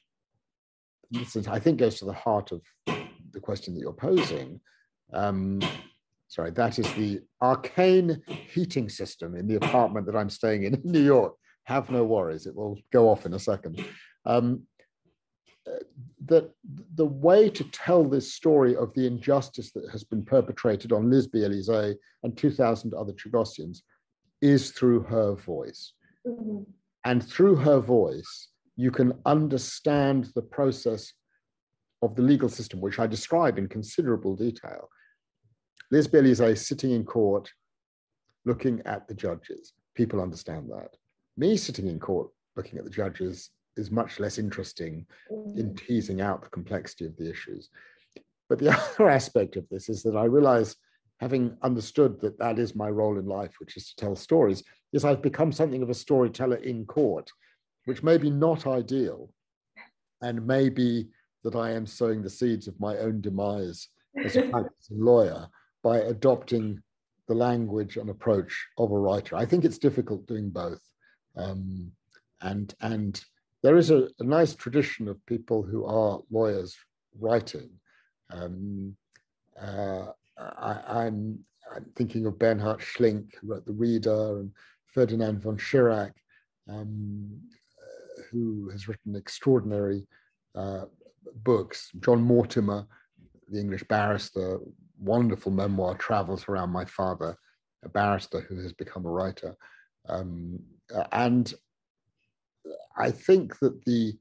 this 1.10 1.36
is, 1.36 1.48
I 1.48 1.60
think 1.60 1.80
goes 1.80 1.98
to 2.00 2.06
the 2.06 2.14
heart 2.14 2.52
of 2.52 2.62
the 2.86 3.40
question 3.42 3.74
that 3.74 3.80
you're 3.80 3.92
posing. 3.92 4.62
Um, 5.12 5.62
sorry, 6.34 6.50
that 6.52 6.80
is 6.80 6.92
the 6.94 7.22
arcane 7.42 8.22
heating 8.28 8.90
system 8.90 9.36
in 9.36 9.48
the 9.48 9.56
apartment 9.56 10.08
that 10.08 10.16
I'm 10.16 10.30
staying 10.30 10.64
in 10.64 10.74
in 10.84 10.92
New 10.92 11.04
York. 11.04 11.36
Have 11.66 11.92
no 11.92 12.04
worries, 12.04 12.48
it 12.48 12.56
will 12.56 12.78
go 12.92 13.10
off 13.10 13.26
in 13.26 13.34
a 13.34 13.40
second. 13.40 13.86
Um, 14.26 14.64
that 16.26 16.50
the 16.96 17.06
way 17.06 17.50
to 17.50 17.64
tell 17.66 18.04
this 18.04 18.34
story 18.34 18.76
of 18.76 18.94
the 18.96 19.06
injustice 19.08 19.72
that 19.72 19.90
has 19.92 20.04
been 20.04 20.24
perpetrated 20.26 20.92
on 20.92 21.10
Liseby 21.10 21.46
Elise 21.46 21.96
and 22.24 22.36
2,000 22.36 22.94
other 22.94 23.14
Chagossians 23.14 23.80
is 24.42 24.72
through 24.72 25.04
her 25.04 25.36
voice. 25.36 25.94
Mm-hmm. 26.28 26.64
And 27.06 27.24
through 27.24 27.58
her 27.58 27.80
voice, 27.80 28.50
you 28.76 28.92
can 28.92 29.14
understand 29.26 30.32
the 30.36 30.42
process 30.42 31.14
of 32.02 32.16
the 32.16 32.22
legal 32.22 32.50
system, 32.50 32.82
which 32.82 33.00
I 33.00 33.08
describe 33.08 33.58
in 33.58 33.68
considerable 33.68 34.36
detail. 34.36 34.90
Liz 35.94 36.08
is 36.08 36.40
a 36.40 36.56
sitting 36.56 36.90
in 36.90 37.06
court 37.06 37.54
looking 38.46 38.82
at 38.84 39.08
the 39.08 39.14
judges. 39.14 39.74
People 39.94 40.22
understand 40.22 40.68
that. 40.72 40.98
Me 41.38 41.56
sitting 41.56 41.88
in 41.88 42.00
court 42.00 42.30
looking 42.56 42.80
at 42.80 42.84
the 42.84 42.90
judges 42.90 43.52
is 43.78 43.92
much 43.92 44.20
less 44.20 44.40
interesting 44.40 45.06
in 45.30 45.38
mm-hmm. 45.38 45.76
teasing 45.76 46.20
out 46.20 46.42
the 46.42 46.50
complexity 46.50 47.06
of 47.06 47.16
the 47.18 47.30
issues. 47.30 47.70
But 48.50 48.58
the 48.58 48.72
other 48.98 49.08
aspect 49.08 49.56
of 49.56 49.70
this 49.70 49.88
is 49.88 50.02
that 50.02 50.16
I 50.16 50.24
realize 50.24 50.76
having 51.20 51.56
understood 51.62 52.20
that 52.22 52.40
that 52.40 52.58
is 52.58 52.76
my 52.76 52.90
role 52.90 53.20
in 53.20 53.28
life, 53.28 53.54
which 53.60 53.78
is 53.78 53.90
to 53.90 53.96
tell 53.96 54.16
stories, 54.16 54.64
is 54.94 55.06
I've 55.06 55.22
become 55.22 55.52
something 55.52 55.84
of 55.84 55.92
a 55.92 55.94
storyteller 55.94 56.58
in 56.58 56.88
court, 56.88 57.30
which 57.86 58.02
may 58.02 58.18
be 58.18 58.32
not 58.32 58.66
ideal, 58.66 59.30
and 60.24 60.48
may 60.48 60.70
be 60.70 61.10
that 61.44 61.56
I 61.56 61.70
am 61.70 61.86
sowing 61.86 62.24
the 62.24 62.32
seeds 62.32 62.68
of 62.68 62.80
my 62.80 62.98
own 62.98 63.22
demise 63.22 63.90
as 64.26 64.36
a 64.38 64.42
practicing 64.50 65.00
lawyer 65.00 65.48
by 65.84 66.00
adopting 66.00 66.82
the 67.28 67.36
language 67.36 67.98
and 67.98 68.10
approach 68.10 68.68
of 68.78 68.92
a 68.92 68.98
writer. 68.98 69.36
I 69.36 69.46
think 69.46 69.66
it's 69.66 69.78
difficult 69.78 70.26
doing 70.28 70.50
both. 70.50 70.82
Um, 71.36 71.92
and, 72.42 72.74
and 72.82 73.24
there 73.62 73.78
is 73.78 73.92
a, 73.92 74.08
a, 74.20 74.24
nice 74.24 74.56
tradition 74.56 75.08
of 75.08 75.26
people 75.26 75.64
who 75.64 75.86
are 75.86 76.20
lawyers 76.30 76.76
writing. 77.20 77.70
Um, 78.32 78.96
uh, 79.60 80.08
I, 80.38 81.06
am 81.06 81.40
thinking 81.96 82.26
of 82.26 82.40
Bernhard 82.40 82.80
Schlink, 82.80 83.36
who 83.36 83.52
wrote 83.52 83.66
The 83.66 83.74
Reader, 83.74 84.40
and 84.40 84.52
Ferdinand 84.88 85.42
von 85.42 85.58
Schirach, 85.58 86.14
um, 86.70 87.40
who 88.30 88.70
has 88.70 88.88
written 88.88 89.16
extraordinary 89.16 90.06
uh, 90.56 90.86
books. 91.44 91.90
John 92.00 92.22
Mortimer, 92.22 92.86
the 93.50 93.60
English 93.60 93.84
barrister, 93.84 94.60
wonderful 95.04 95.52
memoir, 95.52 95.96
Travels 95.96 96.46
Around 96.48 96.72
My 96.72 96.86
Father, 96.86 97.36
a 97.84 97.90
barrister 97.90 98.42
who 98.42 98.62
has 98.62 98.74
become 98.74 99.06
a 99.06 99.12
writer. 99.12 99.56
Um, 100.08 100.60
and 101.12 101.54
I 102.98 103.12
think 103.12 103.60
that 103.60 103.84
the 103.86 104.14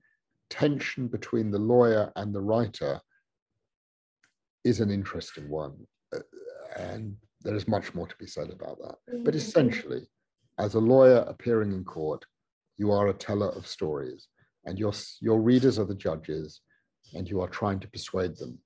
tension 0.50 1.08
between 1.08 1.50
the 1.50 1.58
lawyer 1.58 2.12
and 2.16 2.34
the 2.34 2.40
writer 2.40 3.00
is 4.64 4.80
an 4.80 4.90
interesting 4.90 5.48
one. 5.48 5.74
Uh, 6.14 6.20
and 6.76 7.16
there 7.42 7.54
is 7.54 7.68
much 7.68 7.94
more 7.94 8.06
to 8.06 8.16
be 8.18 8.26
said 8.26 8.50
about 8.50 8.78
that. 8.78 8.96
But 9.06 9.16
mm-hmm. 9.16 9.36
essentially, 9.36 10.02
as 10.58 10.74
a 10.74 10.80
lawyer 10.80 11.24
appearing 11.28 11.72
in 11.72 11.84
court, 11.84 12.24
you 12.78 12.90
are 12.90 13.08
a 13.08 13.14
teller 13.14 13.50
of 13.50 13.66
stories, 13.66 14.28
and 14.64 14.78
your, 14.78 14.92
your 15.20 15.40
readers 15.40 15.78
are 15.78 15.84
the 15.84 15.94
judges, 15.94 16.60
and 17.14 17.28
you 17.28 17.40
are 17.40 17.48
trying 17.48 17.80
to 17.80 17.88
persuade 17.88 18.36
them 18.36 18.58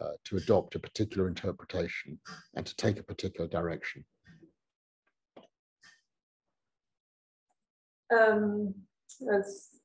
uh, 0.00 0.12
to 0.24 0.36
adopt 0.36 0.74
a 0.74 0.78
particular 0.78 1.28
interpretation 1.28 2.18
and 2.54 2.64
to 2.66 2.76
take 2.76 2.98
a 2.98 3.02
particular 3.02 3.48
direction. 3.48 4.04
Um, 8.12 8.74
it's, 9.20 9.80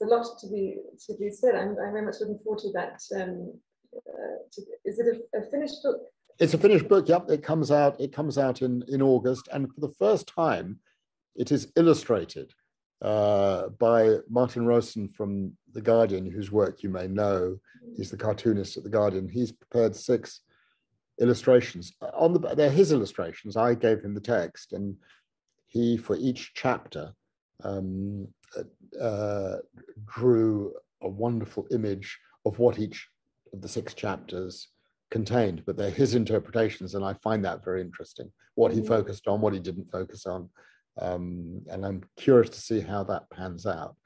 a 0.00 0.06
lot 0.06 0.38
to 0.40 0.48
be 0.48 0.76
to 1.06 1.16
be 1.18 1.28
said. 1.30 1.56
I'm, 1.56 1.70
I'm 1.70 1.92
very 1.92 2.02
much 2.02 2.16
looking 2.20 2.38
forward 2.44 2.60
to 2.60 2.72
that. 2.72 3.00
Um, 3.20 3.52
uh, 3.96 4.36
to, 4.52 4.62
is 4.84 5.00
it 5.00 5.06
a, 5.06 5.38
a 5.38 5.50
finished 5.50 5.82
book? 5.82 6.02
It's 6.38 6.54
a 6.54 6.58
finished 6.58 6.88
book. 6.88 7.08
Yep, 7.08 7.30
it 7.30 7.42
comes 7.42 7.72
out. 7.72 8.00
It 8.00 8.12
comes 8.12 8.38
out 8.38 8.62
in 8.62 8.84
in 8.86 9.02
August, 9.02 9.48
and 9.52 9.72
for 9.74 9.80
the 9.80 9.94
first 9.98 10.28
time, 10.28 10.78
it 11.34 11.50
is 11.50 11.72
illustrated 11.74 12.52
uh, 13.02 13.68
by 13.78 14.16
Martin 14.28 14.66
Rowson 14.66 15.08
from 15.08 15.56
The 15.72 15.80
Guardian, 15.80 16.30
whose 16.30 16.50
work 16.50 16.82
you 16.82 16.90
may 16.90 17.06
know. 17.06 17.58
He's 17.96 18.10
the 18.10 18.16
cartoonist 18.16 18.76
at 18.76 18.82
The 18.82 18.90
Guardian. 18.90 19.28
He's 19.28 19.52
prepared 19.52 19.94
six 19.94 20.40
illustrations. 21.20 21.92
On 22.14 22.32
the 22.32 22.38
they're 22.54 22.70
his 22.70 22.92
illustrations. 22.92 23.56
I 23.56 23.74
gave 23.74 24.02
him 24.02 24.14
the 24.14 24.20
text, 24.20 24.72
and 24.72 24.96
he, 25.66 25.96
for 25.96 26.16
each 26.16 26.52
chapter, 26.54 27.12
um, 27.62 28.28
uh, 29.00 29.56
drew 30.06 30.74
a 31.02 31.08
wonderful 31.08 31.66
image 31.70 32.18
of 32.44 32.58
what 32.58 32.78
each 32.78 33.08
of 33.52 33.60
the 33.60 33.68
six 33.68 33.94
chapters 33.94 34.68
contained, 35.10 35.62
but 35.66 35.76
they're 35.76 35.90
his 35.90 36.14
interpretations, 36.14 36.94
and 36.94 37.04
I 37.04 37.14
find 37.14 37.44
that 37.44 37.64
very 37.64 37.80
interesting. 37.80 38.30
What 38.54 38.72
he 38.72 38.80
mm. 38.80 38.88
focused 38.88 39.28
on, 39.28 39.40
what 39.40 39.52
he 39.52 39.60
didn't 39.60 39.90
focus 39.90 40.26
on, 40.26 40.48
um, 41.00 41.62
and 41.70 41.84
I'm 41.84 42.02
curious 42.16 42.50
to 42.50 42.60
see 42.60 42.80
how 42.80 43.04
that 43.04 43.30
pans 43.30 43.66
out. 43.66 43.96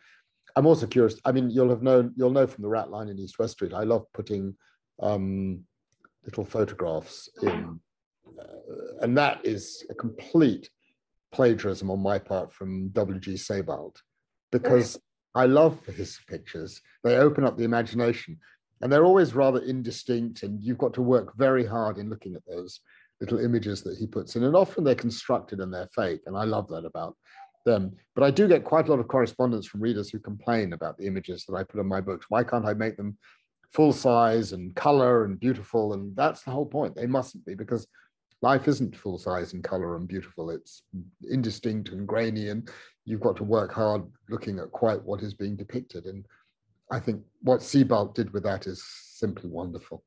I'm 0.55 0.67
also 0.67 0.87
curious. 0.87 1.19
I 1.25 1.33
mean, 1.33 1.51
you'll 1.51 1.71
have 1.71 1.83
known, 1.83 2.13
you'll 2.17 2.31
know 2.31 2.47
from 2.47 2.63
the 2.63 2.69
Rat 2.69 2.91
Line 2.91 3.09
in 3.09 3.19
East 3.19 3.39
West 3.39 3.55
Street. 3.55 3.73
I 3.73 3.85
love 3.85 4.05
putting 4.13 4.55
um, 5.01 5.61
little 6.25 6.45
photographs 6.45 7.29
in, 7.43 7.81
uh, 8.39 9.01
and 9.01 9.17
that 9.17 9.45
is 9.45 9.85
a 9.91 9.95
complete 9.95 10.69
plagiarism 11.33 11.91
on 11.91 12.01
my 12.01 12.19
part 12.19 12.53
from 12.53 12.89
W.G. 12.91 13.37
Sebald, 13.39 14.01
because 14.51 15.01
I 15.35 15.47
love 15.47 15.85
his 15.87 16.19
pictures. 16.29 16.81
They 17.03 17.17
open 17.17 17.45
up 17.45 17.57
the 17.57 17.65
imagination 17.65 18.39
and 18.83 18.93
they're 18.93 19.05
always 19.05 19.35
rather 19.35 19.61
indistinct 19.61 20.43
and 20.43 20.63
you've 20.63 20.79
got 20.79 20.93
to 20.95 21.03
work 21.03 21.37
very 21.37 21.65
hard 21.65 21.99
in 21.99 22.11
looking 22.11 22.35
at 22.35 22.45
those 22.47 22.81
little 23.23 23.39
images 23.39 23.83
that 23.83 23.97
he 23.97 24.07
puts 24.07 24.35
in 24.35 24.43
and 24.43 24.57
often 24.57 24.83
they're 24.83 24.97
constructed 24.97 25.61
and 25.61 25.73
they're 25.73 25.89
fake 25.95 26.21
and 26.27 26.37
i 26.37 26.45
love 26.45 26.69
that 26.69 26.85
about 26.85 27.17
them. 27.65 27.93
But 28.17 28.25
i 28.25 28.31
do 28.31 28.49
get 28.49 28.65
quite 28.65 28.89
a 28.89 28.91
lot 28.91 28.99
of 28.99 29.07
correspondence 29.07 29.67
from 29.67 29.81
readers 29.81 30.11
who 30.11 30.19
complain 30.19 30.73
about 30.73 30.99
the 30.99 31.07
images 31.07 31.45
that 31.47 31.55
i 31.55 31.63
put 31.63 31.81
in 31.81 31.87
my 31.87 32.01
books. 32.01 32.27
Why 32.29 32.43
can't 32.43 32.67
i 32.67 32.75
make 32.75 32.97
them 32.97 33.17
full 33.73 33.93
size 33.93 34.53
and 34.53 34.75
color 34.75 35.25
and 35.25 35.39
beautiful? 35.39 35.95
And 35.95 36.15
that's 36.17 36.43
the 36.43 36.51
whole 36.51 36.67
point. 36.67 36.95
They 36.97 37.07
mustn't 37.07 37.47
be 37.47 37.55
because 37.55 37.87
life 38.43 38.67
isn't 38.67 38.97
full 38.97 39.19
size 39.19 39.53
and 39.53 39.63
color 39.63 39.97
and 39.97 40.09
beautiful. 40.09 40.51
It's 40.51 40.83
indistinct 41.31 41.91
and 41.91 42.07
grainy 42.07 42.49
and 42.49 42.69
you've 43.05 43.21
got 43.21 43.37
to 43.37 43.45
work 43.45 43.73
hard 43.73 44.03
looking 44.29 44.59
at 44.59 44.73
quite 44.73 45.03
what 45.03 45.23
is 45.23 45.35
being 45.35 45.57
depicted. 45.57 46.07
And 46.07 46.27
I 46.91 47.01
think 47.01 47.23
what 47.43 47.63
Sebald 47.63 48.15
did 48.15 48.33
with 48.33 48.43
that 48.43 48.67
is 48.67 48.85
simply 48.85 49.49
wonderful. 49.49 50.05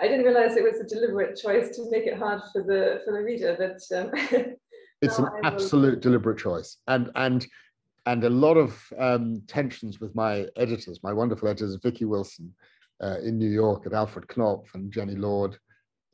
I 0.00 0.08
didn't 0.08 0.24
realize 0.24 0.56
it 0.56 0.64
was 0.64 0.80
a 0.80 0.84
deliberate 0.84 1.36
choice 1.36 1.76
to 1.76 1.90
make 1.90 2.06
it 2.06 2.16
hard 2.18 2.40
for 2.52 2.62
the 2.62 3.02
for 3.04 3.12
the 3.12 3.22
reader, 3.22 3.56
but 3.58 3.98
um, 3.98 4.10
it's 5.02 5.18
an 5.18 5.28
absolute 5.44 6.00
deliberate 6.00 6.38
choice, 6.38 6.78
and 6.88 7.10
and 7.14 7.46
and 8.06 8.24
a 8.24 8.30
lot 8.30 8.56
of 8.56 8.82
um, 8.98 9.42
tensions 9.46 10.00
with 10.00 10.14
my 10.14 10.46
editors, 10.56 11.00
my 11.02 11.12
wonderful 11.12 11.48
editors, 11.48 11.78
Vicky 11.82 12.04
Wilson 12.04 12.52
uh, 13.02 13.18
in 13.22 13.38
New 13.38 13.50
York 13.50 13.86
at 13.86 13.92
Alfred 13.92 14.26
Knopf 14.28 14.74
and 14.74 14.90
Jenny 14.90 15.14
Lord 15.14 15.58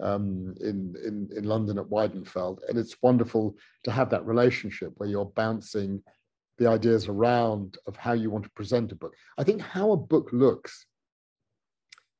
um, 0.03 0.55
in, 0.61 0.95
in 1.05 1.29
in 1.37 1.45
London 1.45 1.79
at 1.79 1.87
Weidenfeld, 1.87 2.59
and 2.69 2.77
it's 2.77 2.97
wonderful 3.01 3.57
to 3.85 3.93
have 3.93 4.11
that 4.11 4.27
relationship 4.27 4.93
where 4.97 5.09
you're 5.09 5.33
bouncing 5.37 6.03
the 6.59 6.69
ideas 6.69 7.07
around 7.07 7.79
of 7.87 7.97
how 7.97 8.13
you 8.13 8.31
want 8.31 8.45
to 8.45 8.51
present 8.51 8.91
a 8.91 8.97
book. 8.97 9.15
I 9.39 9.45
think 9.45 9.61
how 9.61 9.93
a 9.93 9.97
book 9.97 10.31
looks 10.33 10.87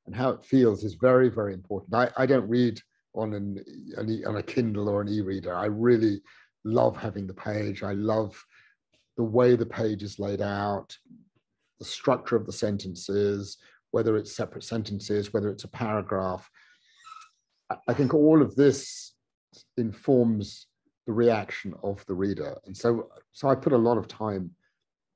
and 0.09 0.17
how 0.17 0.31
it 0.31 0.43
feels 0.43 0.85
is 0.85 0.95
very, 0.95 1.29
very 1.29 1.53
important. 1.53 1.95
I, 1.95 2.09
I 2.17 2.25
don't 2.25 2.49
read 2.49 2.81
on 3.15 3.35
an, 3.35 3.63
an 3.99 4.23
on 4.27 4.37
a 4.37 4.43
Kindle 4.43 4.89
or 4.89 5.03
an 5.03 5.09
e-reader. 5.09 5.55
I 5.55 5.67
really 5.67 6.23
love 6.65 6.97
having 6.97 7.27
the 7.27 7.35
page. 7.35 7.83
I 7.83 7.93
love 7.93 8.43
the 9.19 9.23
way 9.23 9.55
the 9.55 9.67
page 9.67 10.03
is 10.03 10.19
laid 10.19 10.41
out, 10.41 10.97
the 11.79 11.85
structure 11.85 12.37
of 12.37 12.47
the 12.47 12.53
sentences, 12.53 13.59
whether 13.91 14.17
it's 14.17 14.35
separate 14.35 14.65
sentences, 14.65 15.35
whether 15.35 15.51
it's 15.51 15.65
a 15.65 15.69
paragraph. 15.69 16.49
I 17.87 17.93
think 17.93 18.15
all 18.15 18.41
of 18.41 18.57
this 18.57 19.13
informs 19.77 20.69
the 21.07 21.13
reaction 21.13 21.75
of 21.83 22.03
the 22.07 22.15
reader. 22.15 22.57
And 22.65 22.75
so, 22.75 23.11
so 23.33 23.49
I 23.49 23.55
put 23.55 23.75
a 23.75 23.79
lot 23.79 23.99
of 23.99 24.09
time 24.09 24.53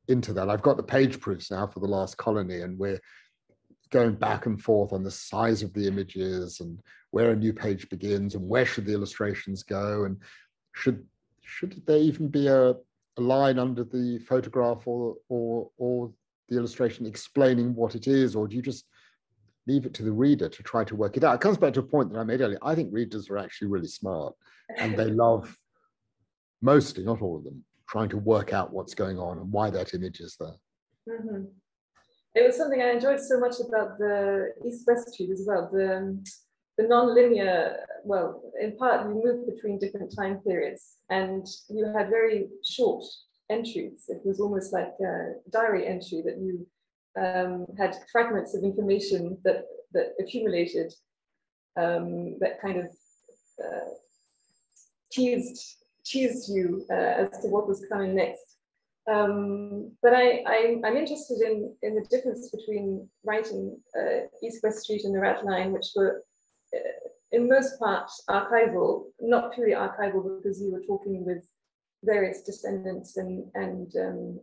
into 0.08 0.34
that. 0.34 0.50
I've 0.50 0.60
got 0.60 0.76
the 0.76 0.82
page 0.82 1.18
proofs 1.18 1.50
now 1.50 1.66
for 1.66 1.80
the 1.80 1.86
last 1.86 2.18
colony, 2.18 2.60
and 2.60 2.78
we're 2.78 3.00
going 3.92 4.14
back 4.14 4.46
and 4.46 4.60
forth 4.60 4.92
on 4.92 5.04
the 5.04 5.10
size 5.10 5.62
of 5.62 5.72
the 5.74 5.86
images 5.86 6.60
and 6.60 6.80
where 7.12 7.30
a 7.30 7.36
new 7.36 7.52
page 7.52 7.88
begins 7.88 8.34
and 8.34 8.48
where 8.48 8.66
should 8.66 8.86
the 8.86 8.94
illustrations 8.94 9.62
go 9.62 10.04
and 10.04 10.16
should 10.74 11.04
should 11.42 11.82
there 11.86 11.98
even 11.98 12.28
be 12.28 12.48
a, 12.48 12.70
a 12.70 13.20
line 13.20 13.58
under 13.58 13.84
the 13.84 14.18
photograph 14.20 14.86
or 14.86 15.16
or 15.28 15.70
or 15.76 16.10
the 16.52 16.58
illustration 16.58 17.06
explaining 17.06 17.74
what 17.74 17.94
it 17.94 18.06
is, 18.06 18.36
or 18.36 18.46
do 18.46 18.56
you 18.56 18.62
just 18.62 18.84
leave 19.66 19.86
it 19.86 19.94
to 19.94 20.02
the 20.02 20.12
reader 20.12 20.48
to 20.48 20.62
try 20.62 20.84
to 20.84 20.96
work 20.96 21.16
it 21.16 21.24
out? 21.24 21.34
It 21.34 21.40
comes 21.40 21.56
back 21.56 21.72
to 21.74 21.80
a 21.80 21.84
point 21.84 22.12
that 22.12 22.18
I 22.18 22.24
made 22.24 22.40
earlier. 22.40 22.58
I 22.62 22.74
think 22.74 22.92
readers 22.92 23.30
are 23.30 23.38
actually 23.38 23.68
really 23.68 23.88
smart 23.88 24.34
and 24.76 24.96
they 24.96 25.04
love 25.26 25.56
mostly, 26.60 27.04
not 27.04 27.22
all 27.22 27.36
of 27.36 27.44
them, 27.44 27.64
trying 27.88 28.08
to 28.10 28.18
work 28.18 28.52
out 28.52 28.72
what's 28.72 28.94
going 28.94 29.18
on 29.18 29.38
and 29.38 29.50
why 29.52 29.70
that 29.70 29.94
image 29.94 30.20
is 30.20 30.36
there. 30.38 30.56
Mm-hmm. 31.08 31.44
It 32.34 32.46
was 32.46 32.56
something 32.56 32.80
I 32.80 32.90
enjoyed 32.90 33.20
so 33.20 33.38
much 33.38 33.56
about 33.60 33.98
the 33.98 34.52
East-West 34.66 35.12
Street 35.12 35.30
as 35.30 35.44
well. 35.46 35.68
The, 35.70 36.18
the 36.78 36.88
non-linear, 36.88 37.76
well, 38.04 38.42
in 38.60 38.76
part 38.76 39.06
you 39.06 39.22
moved 39.22 39.54
between 39.54 39.78
different 39.78 40.14
time 40.16 40.38
periods 40.38 40.96
and 41.10 41.46
you 41.68 41.84
had 41.94 42.08
very 42.08 42.48
short 42.64 43.04
entries. 43.50 44.04
It 44.08 44.22
was 44.24 44.40
almost 44.40 44.72
like 44.72 44.92
a 45.00 45.34
diary 45.50 45.86
entry 45.86 46.22
that 46.24 46.38
you 46.38 46.66
um, 47.20 47.66
had 47.76 47.96
fragments 48.10 48.54
of 48.54 48.64
information 48.64 49.36
that, 49.44 49.66
that 49.92 50.14
accumulated 50.18 50.92
um, 51.76 52.38
that 52.40 52.60
kind 52.60 52.78
of 52.78 52.86
uh, 53.62 53.90
teased 55.10 55.76
teased 56.04 56.52
you 56.52 56.84
uh, 56.90 56.94
as 56.94 57.38
to 57.40 57.48
what 57.48 57.68
was 57.68 57.84
coming 57.90 58.14
next. 58.14 58.56
Um, 59.10 59.92
but 60.00 60.14
I, 60.14 60.80
am 60.84 60.96
interested 60.96 61.40
in, 61.40 61.74
in 61.82 61.94
the 61.96 62.06
difference 62.08 62.50
between 62.50 63.08
writing 63.24 63.76
uh, 63.98 64.26
East 64.42 64.62
West 64.62 64.84
Street 64.84 65.02
and 65.04 65.14
the 65.14 65.18
Rat 65.18 65.44
Line, 65.44 65.72
which 65.72 65.86
were 65.96 66.22
uh, 66.74 67.08
in 67.32 67.48
most 67.48 67.78
parts 67.78 68.22
archival, 68.30 69.06
not 69.20 69.52
purely 69.54 69.74
archival 69.74 70.40
because 70.40 70.60
you 70.60 70.72
were 70.72 70.84
talking 70.86 71.24
with 71.24 71.44
various 72.04 72.42
descendants 72.42 73.16
and, 73.16 73.44
and 73.54 73.92
um, 73.96 74.40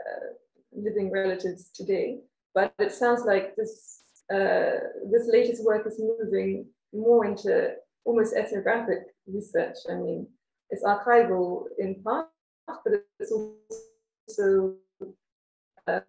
uh, 0.00 0.32
living 0.72 1.10
relatives 1.10 1.70
today. 1.74 2.20
But 2.54 2.72
it 2.78 2.92
sounds 2.92 3.24
like 3.24 3.54
this, 3.56 4.02
uh, 4.32 4.80
this 5.10 5.28
latest 5.28 5.64
work 5.64 5.86
is 5.86 6.00
moving 6.00 6.66
more 6.94 7.26
into 7.26 7.74
almost 8.04 8.34
ethnographic 8.34 9.14
research. 9.26 9.76
I 9.90 9.94
mean, 9.94 10.26
it's 10.70 10.84
archival 10.84 11.64
in 11.78 12.02
part, 12.02 12.28
but 12.66 13.04
it's 13.18 13.32
also 13.32 14.74
uh, 15.86 16.00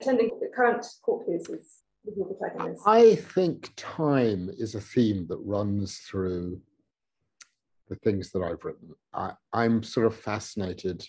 attending 0.00 0.30
the 0.40 0.50
current 0.54 0.86
court 1.02 1.26
cases. 1.26 1.82
I 2.86 3.16
think 3.16 3.70
time 3.76 4.50
is 4.56 4.74
a 4.74 4.80
theme 4.80 5.26
that 5.28 5.36
runs 5.36 5.98
through 5.98 6.60
the 7.88 7.96
things 7.96 8.30
that 8.30 8.42
I've 8.42 8.64
written. 8.64 8.94
I, 9.12 9.32
I'm 9.52 9.82
sort 9.82 10.06
of 10.06 10.16
fascinated 10.16 11.06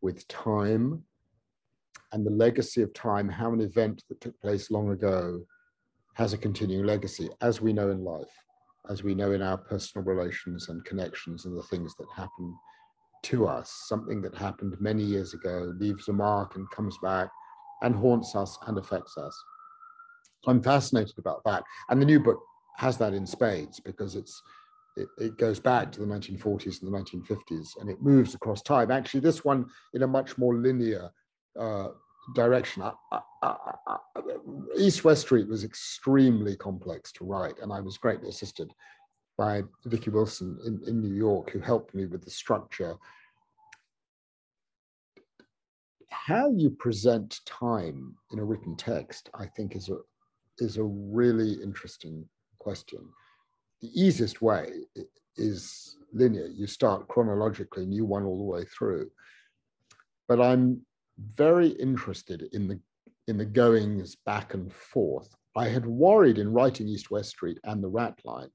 with 0.00 0.26
time 0.28 1.04
and 2.12 2.26
the 2.26 2.30
legacy 2.30 2.82
of 2.82 2.92
time, 2.94 3.28
how 3.28 3.52
an 3.52 3.60
event 3.60 4.02
that 4.08 4.20
took 4.20 4.40
place 4.40 4.70
long 4.70 4.90
ago 4.90 5.42
has 6.14 6.32
a 6.32 6.38
continuing 6.38 6.86
legacy, 6.86 7.28
as 7.40 7.60
we 7.60 7.72
know 7.72 7.90
in 7.90 8.02
life, 8.02 8.32
as 8.88 9.02
we 9.02 9.14
know 9.14 9.32
in 9.32 9.42
our 9.42 9.58
personal 9.58 10.04
relations 10.04 10.68
and 10.68 10.84
connections 10.84 11.44
and 11.44 11.56
the 11.56 11.62
things 11.64 11.94
that 11.96 12.06
happen 12.14 12.54
to 13.22 13.46
us. 13.46 13.70
Something 13.86 14.22
that 14.22 14.34
happened 14.34 14.76
many 14.80 15.02
years 15.02 15.34
ago 15.34 15.72
leaves 15.78 16.08
a 16.08 16.12
mark 16.12 16.56
and 16.56 16.70
comes 16.70 16.96
back 16.98 17.30
and 17.82 17.94
haunts 17.94 18.34
us 18.34 18.58
and 18.66 18.78
affects 18.78 19.16
us. 19.16 19.36
So 20.42 20.50
I'm 20.50 20.62
fascinated 20.62 21.18
about 21.18 21.42
that. 21.44 21.64
And 21.88 22.00
the 22.00 22.06
new 22.06 22.20
book 22.20 22.40
has 22.76 22.96
that 22.98 23.14
in 23.14 23.26
spades 23.26 23.80
because 23.80 24.16
it's 24.16 24.42
it, 24.96 25.08
it, 25.18 25.38
goes 25.38 25.60
back 25.60 25.92
to 25.92 26.00
the 26.00 26.06
1940s 26.06 26.82
and 26.82 26.92
the 26.92 26.98
1950s 26.98 27.80
and 27.80 27.88
it 27.88 28.02
moves 28.02 28.34
across 28.34 28.60
time. 28.60 28.90
Actually, 28.90 29.20
this 29.20 29.44
one 29.44 29.66
in 29.94 30.02
a 30.02 30.06
much 30.06 30.36
more 30.36 30.56
linear 30.56 31.10
uh, 31.58 31.88
direction. 32.34 32.82
East 34.76 35.04
West 35.04 35.22
Street 35.22 35.48
was 35.48 35.64
extremely 35.64 36.56
complex 36.56 37.12
to 37.12 37.24
write, 37.24 37.54
and 37.62 37.72
I 37.72 37.80
was 37.80 37.98
greatly 37.98 38.28
assisted 38.28 38.72
by 39.40 39.62
Vicky 39.86 40.10
Wilson 40.10 40.58
in, 40.66 40.82
in 40.86 41.00
New 41.00 41.14
York, 41.14 41.48
who 41.50 41.60
helped 41.60 41.94
me 41.94 42.04
with 42.04 42.22
the 42.22 42.30
structure. 42.30 42.94
How 46.10 46.50
you 46.50 46.68
present 46.68 47.40
time 47.46 48.16
in 48.32 48.38
a 48.38 48.44
written 48.44 48.76
text, 48.76 49.30
I 49.32 49.46
think, 49.46 49.76
is 49.76 49.88
a 49.88 49.96
is 50.58 50.76
a 50.76 50.84
really 50.84 51.54
interesting 51.54 52.28
question. 52.58 53.00
The 53.80 53.88
easiest 53.98 54.42
way 54.42 54.66
is 55.38 55.96
linear. 56.12 56.48
You 56.48 56.66
start 56.66 57.08
chronologically 57.08 57.84
and 57.84 57.94
you 57.94 58.04
run 58.04 58.24
all 58.26 58.36
the 58.36 58.44
way 58.44 58.64
through. 58.66 59.10
But 60.28 60.42
I'm 60.42 60.82
very 61.34 61.68
interested 61.68 62.46
in 62.52 62.68
the 62.68 62.78
in 63.26 63.38
the 63.38 63.46
goings 63.46 64.16
back 64.26 64.52
and 64.52 64.70
forth. 64.70 65.34
I 65.56 65.68
had 65.68 65.86
worried 65.86 66.36
in 66.36 66.52
writing 66.52 66.88
East 66.88 67.10
West 67.10 67.30
Street 67.30 67.58
and 67.64 67.82
the 67.82 67.88
Rat 67.88 68.20
Line. 68.26 68.50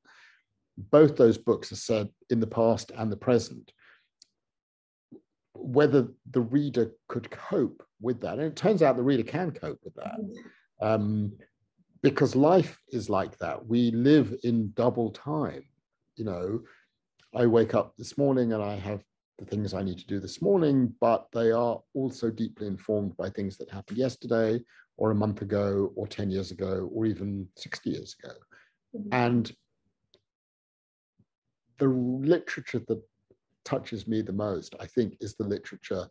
Both 0.78 1.16
those 1.16 1.38
books 1.38 1.72
are 1.72 1.78
said 1.78 2.10
in 2.30 2.40
the 2.40 2.48
past 2.48 2.92
and 2.96 3.12
the 3.12 3.18
present. 3.18 3.72
Whether 5.54 6.08
the 6.30 6.42
reader 6.42 6.92
could 7.08 7.32
cope 7.32 7.82
with 8.02 8.22
that, 8.22 8.34
and 8.34 8.44
it 8.44 8.56
turns 8.56 8.82
out 8.82 8.98
the 8.98 9.04
reader 9.04 9.24
can 9.24 9.52
cope 9.52 9.80
with 9.84 9.96
that, 9.96 10.20
um, 10.82 11.34
because 12.02 12.36
life 12.36 12.80
is 12.92 13.10
like 13.10 13.38
that. 13.40 13.66
We 13.66 13.92
live 13.92 14.36
in 14.44 14.74
double 14.76 15.12
time. 15.12 15.64
You 16.18 16.26
know, 16.26 16.60
I 17.34 17.46
wake 17.46 17.74
up 17.74 17.96
this 17.98 18.18
morning 18.18 18.54
and 18.54 18.62
I 18.62 18.76
have 18.76 19.02
the 19.40 19.46
things 19.46 19.74
I 19.74 19.84
need 19.84 19.98
to 20.00 20.08
do 20.08 20.20
this 20.20 20.42
morning, 20.42 20.94
but 21.02 21.28
they 21.34 21.52
are 21.52 21.82
also 21.94 22.30
deeply 22.30 22.68
informed 22.68 23.18
by 23.18 23.30
things 23.30 23.58
that 23.58 23.70
happened 23.70 23.98
yesterday 23.98 24.62
or 24.98 25.12
a 25.12 25.16
month 25.16 25.42
ago 25.42 25.92
or 25.96 26.08
10 26.08 26.30
years 26.30 26.52
ago 26.52 26.90
or 26.94 27.06
even 27.06 27.48
60 27.58 27.90
years 27.90 28.16
ago. 28.24 28.34
Mm-hmm. 28.96 29.10
And 29.12 29.52
the 31.78 31.88
literature 31.88 32.82
that 32.88 33.02
touches 33.64 34.08
me 34.08 34.22
the 34.22 34.34
most, 34.34 34.76
I 34.80 34.86
think, 34.86 35.18
is 35.20 35.36
the 35.36 35.44
literature 35.44 36.08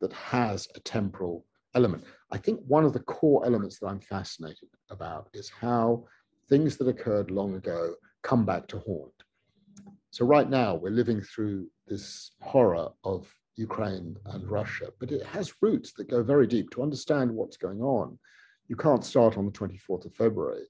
that 0.00 0.12
has 0.12 0.68
a 0.74 0.80
temporal 0.80 1.44
element. 1.74 2.04
I 2.30 2.38
think 2.38 2.60
one 2.66 2.84
of 2.84 2.92
the 2.92 3.00
core 3.00 3.44
elements 3.44 3.78
that 3.78 3.86
I'm 3.86 4.00
fascinated 4.00 4.68
about 4.90 5.28
is 5.32 5.48
how 5.48 6.04
things 6.48 6.76
that 6.76 6.88
occurred 6.88 7.30
long 7.30 7.54
ago 7.54 7.94
come 8.22 8.44
back 8.44 8.66
to 8.68 8.78
haunt. 8.78 9.12
So 10.10 10.24
right 10.24 10.48
now 10.48 10.74
we're 10.74 10.90
living 10.90 11.20
through 11.20 11.68
this 11.86 12.32
horror 12.40 12.88
of 13.04 13.32
Ukraine 13.56 14.16
and 14.26 14.50
Russia, 14.50 14.86
but 15.00 15.12
it 15.12 15.24
has 15.26 15.54
roots 15.60 15.92
that 15.94 16.08
go 16.08 16.22
very 16.22 16.46
deep. 16.46 16.70
To 16.70 16.82
understand 16.82 17.30
what's 17.30 17.56
going 17.56 17.80
on, 17.80 18.18
you 18.68 18.76
can't 18.76 19.04
start 19.04 19.36
on 19.36 19.46
the 19.46 19.52
24th 19.52 20.06
of 20.06 20.14
February, 20.14 20.64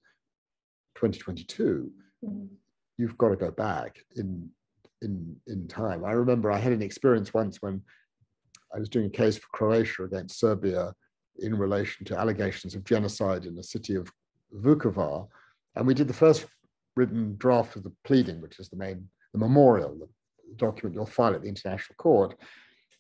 2022. 0.94 1.90
Mm-hmm. 2.24 2.46
You've 2.98 3.18
got 3.18 3.28
to 3.30 3.36
go 3.36 3.50
back 3.50 3.98
in 4.16 4.50
in 5.02 5.36
in 5.46 5.68
time. 5.68 6.04
I 6.04 6.12
remember 6.12 6.50
I 6.50 6.58
had 6.58 6.72
an 6.72 6.82
experience 6.82 7.32
once 7.32 7.62
when 7.62 7.80
I 8.74 8.78
was 8.78 8.88
doing 8.88 9.06
a 9.06 9.10
case 9.10 9.38
for 9.38 9.46
Croatia 9.52 10.04
against 10.04 10.38
Serbia 10.38 10.92
in 11.38 11.56
relation 11.56 12.04
to 12.06 12.18
allegations 12.18 12.74
of 12.74 12.84
genocide 12.84 13.46
in 13.46 13.54
the 13.54 13.62
city 13.62 13.94
of 13.94 14.10
Vukovar, 14.52 15.28
and 15.76 15.86
we 15.86 15.94
did 15.94 16.08
the 16.08 16.14
first 16.14 16.46
written 16.96 17.36
draft 17.38 17.76
of 17.76 17.84
the 17.84 17.92
pleading, 18.04 18.40
which 18.40 18.58
is 18.58 18.68
the 18.68 18.76
main 18.76 19.08
the 19.32 19.38
memorial, 19.38 19.96
the 19.98 20.08
document 20.56 20.94
you'll 20.94 21.06
file 21.06 21.34
at 21.34 21.42
the 21.42 21.48
International 21.48 21.94
Court. 21.96 22.34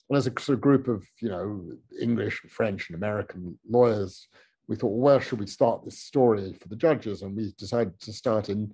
And 0.08 0.16
as 0.16 0.26
a 0.26 0.32
sort 0.38 0.56
of 0.56 0.60
group 0.60 0.88
of, 0.88 1.06
you 1.20 1.28
know, 1.28 1.70
English 2.00 2.40
and 2.42 2.52
French 2.52 2.88
and 2.88 2.96
American 2.96 3.58
lawyers, 3.68 4.28
we 4.66 4.76
thought, 4.76 4.88
well, 4.88 5.14
where 5.14 5.20
should 5.20 5.38
we 5.38 5.46
start 5.46 5.84
this 5.84 6.00
story 6.00 6.54
for 6.60 6.68
the 6.68 6.76
judges? 6.76 7.22
And 7.22 7.36
we 7.36 7.52
decided 7.58 7.98
to 8.00 8.12
start 8.12 8.48
in 8.48 8.72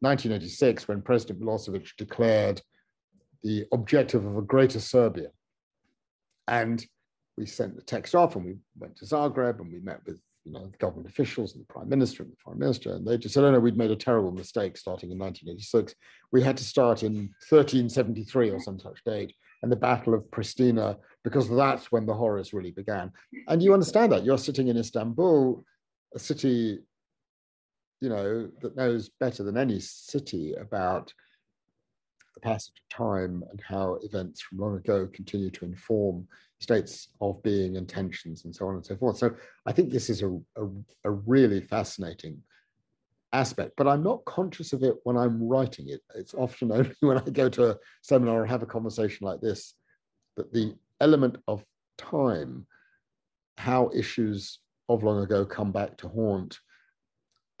1986 0.00 0.88
when 0.88 1.02
President 1.02 1.40
Milosevic 1.40 1.96
declared 1.96 2.60
the 3.42 3.66
objective 3.72 4.24
of 4.24 4.36
a 4.36 4.42
greater 4.42 4.80
Serbia. 4.80 5.28
And 6.48 6.84
we 7.36 7.46
sent 7.46 7.76
the 7.76 7.82
text 7.82 8.14
off 8.14 8.36
and 8.36 8.44
we 8.44 8.56
went 8.78 8.96
to 8.96 9.04
Zagreb 9.04 9.60
and 9.60 9.72
we 9.72 9.80
met 9.80 10.00
with 10.06 10.20
you 10.44 10.52
know, 10.52 10.70
government 10.78 11.08
officials 11.08 11.54
and 11.54 11.62
the 11.62 11.72
prime 11.72 11.88
minister 11.88 12.22
and 12.22 12.32
the 12.32 12.36
foreign 12.42 12.58
minister, 12.58 12.94
and 12.94 13.06
they 13.06 13.18
just 13.18 13.34
said, 13.34 13.44
"Oh 13.44 13.50
no, 13.50 13.60
we'd 13.60 13.76
made 13.76 13.90
a 13.90 13.96
terrible 13.96 14.32
mistake 14.32 14.76
starting 14.76 15.10
in 15.10 15.18
1986. 15.18 15.94
We 16.32 16.42
had 16.42 16.56
to 16.56 16.64
start 16.64 17.02
in 17.02 17.30
1373 17.48 18.50
or 18.50 18.60
some 18.60 18.78
such 18.78 19.04
date, 19.04 19.34
and 19.62 19.70
the 19.70 19.76
Battle 19.76 20.14
of 20.14 20.24
Pristina, 20.30 20.98
because 21.24 21.48
that's 21.50 21.92
when 21.92 22.06
the 22.06 22.14
horrors 22.14 22.52
really 22.52 22.70
began." 22.70 23.12
And 23.48 23.62
you 23.62 23.74
understand 23.74 24.12
that 24.12 24.24
you're 24.24 24.38
sitting 24.38 24.68
in 24.68 24.78
Istanbul, 24.78 25.62
a 26.14 26.18
city, 26.18 26.78
you 28.00 28.08
know, 28.08 28.48
that 28.60 28.76
knows 28.76 29.10
better 29.20 29.42
than 29.42 29.56
any 29.56 29.78
city 29.78 30.54
about 30.54 31.12
the 32.34 32.40
passage 32.40 32.74
of 32.78 32.96
time 32.96 33.44
and 33.50 33.60
how 33.60 33.98
events 34.02 34.40
from 34.40 34.58
long 34.58 34.76
ago 34.76 35.08
continue 35.12 35.50
to 35.50 35.64
inform 35.64 36.26
states 36.60 37.08
of 37.20 37.42
being 37.42 37.76
and 37.76 37.88
tensions 37.88 38.44
and 38.44 38.54
so 38.54 38.68
on 38.68 38.76
and 38.76 38.84
so 38.84 38.96
forth. 38.96 39.18
So 39.18 39.34
I 39.66 39.72
think 39.72 39.90
this 39.90 40.10
is 40.10 40.22
a, 40.22 40.30
a, 40.56 40.66
a, 41.04 41.10
really 41.10 41.60
fascinating 41.60 42.42
aspect, 43.32 43.72
but 43.76 43.88
I'm 43.88 44.02
not 44.02 44.24
conscious 44.24 44.72
of 44.72 44.82
it 44.82 44.96
when 45.04 45.16
I'm 45.16 45.46
writing 45.46 45.88
it. 45.88 46.00
It's 46.14 46.34
often 46.34 46.72
only 46.72 46.94
when 47.00 47.18
I 47.18 47.22
go 47.22 47.48
to 47.48 47.70
a 47.70 47.76
seminar 48.02 48.42
or 48.42 48.46
have 48.46 48.62
a 48.62 48.66
conversation 48.66 49.26
like 49.26 49.40
this 49.40 49.74
that 50.36 50.52
the 50.52 50.74
element 51.00 51.36
of 51.48 51.64
time, 51.98 52.66
how 53.58 53.90
issues 53.94 54.60
of 54.88 55.02
long 55.02 55.22
ago 55.22 55.44
come 55.44 55.72
back 55.72 55.96
to 55.98 56.08
haunt, 56.08 56.58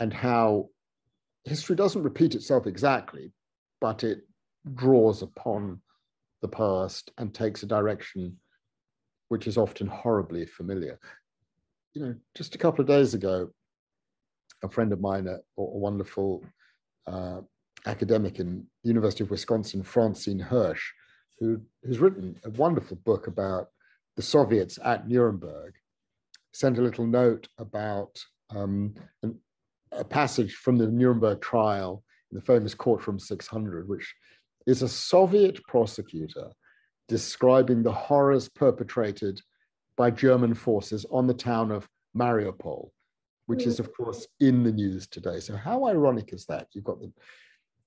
and 0.00 0.12
how 0.12 0.68
history 1.44 1.76
doesn't 1.76 2.02
repeat 2.02 2.34
itself 2.34 2.66
exactly, 2.66 3.32
but 3.80 4.02
it 4.02 4.22
draws 4.74 5.22
upon 5.22 5.80
the 6.42 6.48
past 6.48 7.12
and 7.18 7.32
takes 7.32 7.62
a 7.62 7.66
direction 7.66 8.36
which 9.28 9.46
is 9.46 9.56
often 9.56 9.86
horribly 9.86 10.44
familiar. 10.44 10.98
You 11.94 12.02
know, 12.02 12.14
just 12.34 12.54
a 12.54 12.58
couple 12.58 12.80
of 12.80 12.88
days 12.88 13.14
ago, 13.14 13.50
a 14.62 14.68
friend 14.68 14.92
of 14.92 15.00
mine, 15.00 15.28
a, 15.28 15.36
a 15.36 15.38
wonderful 15.56 16.44
uh, 17.06 17.40
academic 17.86 18.40
in 18.40 18.66
the 18.82 18.88
University 18.88 19.24
of 19.24 19.30
Wisconsin, 19.30 19.82
Francine 19.82 20.38
Hirsch, 20.38 20.90
who 21.38 21.60
has 21.86 21.98
written 21.98 22.38
a 22.44 22.50
wonderful 22.50 22.96
book 23.04 23.26
about 23.26 23.68
the 24.16 24.22
Soviets 24.22 24.78
at 24.84 25.08
Nuremberg, 25.08 25.74
sent 26.52 26.78
a 26.78 26.82
little 26.82 27.06
note 27.06 27.48
about 27.58 28.22
um, 28.50 28.94
an, 29.22 29.38
a 29.92 30.04
passage 30.04 30.54
from 30.54 30.76
the 30.76 30.86
Nuremberg 30.86 31.40
trial 31.40 32.02
in 32.30 32.36
the 32.36 32.44
famous 32.44 32.74
Courtroom 32.74 33.18
600, 33.18 33.88
which 33.88 34.14
is 34.66 34.82
a 34.82 34.88
Soviet 34.88 35.62
prosecutor 35.66 36.50
describing 37.08 37.82
the 37.82 37.92
horrors 37.92 38.48
perpetrated 38.48 39.40
by 39.96 40.10
German 40.10 40.54
forces 40.54 41.04
on 41.10 41.26
the 41.26 41.34
town 41.34 41.70
of 41.70 41.88
Mariupol, 42.16 42.90
which 43.46 43.66
is, 43.66 43.80
of 43.80 43.94
course, 43.94 44.26
in 44.38 44.62
the 44.62 44.72
news 44.72 45.08
today. 45.08 45.40
So, 45.40 45.56
how 45.56 45.86
ironic 45.86 46.32
is 46.32 46.46
that? 46.46 46.68
You've 46.72 46.84
got 46.84 47.00
the, 47.00 47.12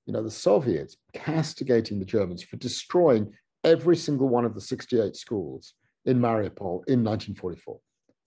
you 0.06 0.14
know, 0.14 0.24
the 0.24 0.32
Soviets 0.32 0.98
castigating 1.14 2.00
the 2.00 2.06
Germans 2.06 2.44
for 2.44 2.58
destroying 2.58 3.34
every 3.64 3.96
single 3.96 4.28
one 4.28 4.46
of 4.46 4.54
the 4.54 4.62
68 4.62 5.16
schools 5.16 5.74
in 6.06 6.20
Mariupol 6.20 6.84
in 6.88 7.04
1944 7.04 7.80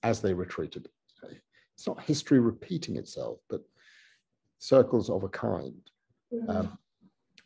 as 0.02 0.20
they 0.20 0.32
retreated. 0.32 0.88
It's 1.76 1.86
not 1.86 2.02
history 2.02 2.40
repeating 2.40 2.96
itself, 2.96 3.38
but 3.50 3.60
circles 4.58 5.10
of 5.10 5.24
a 5.24 5.28
kind. 5.28 5.82
Mm-hmm. 6.32 6.50
Um, 6.50 6.78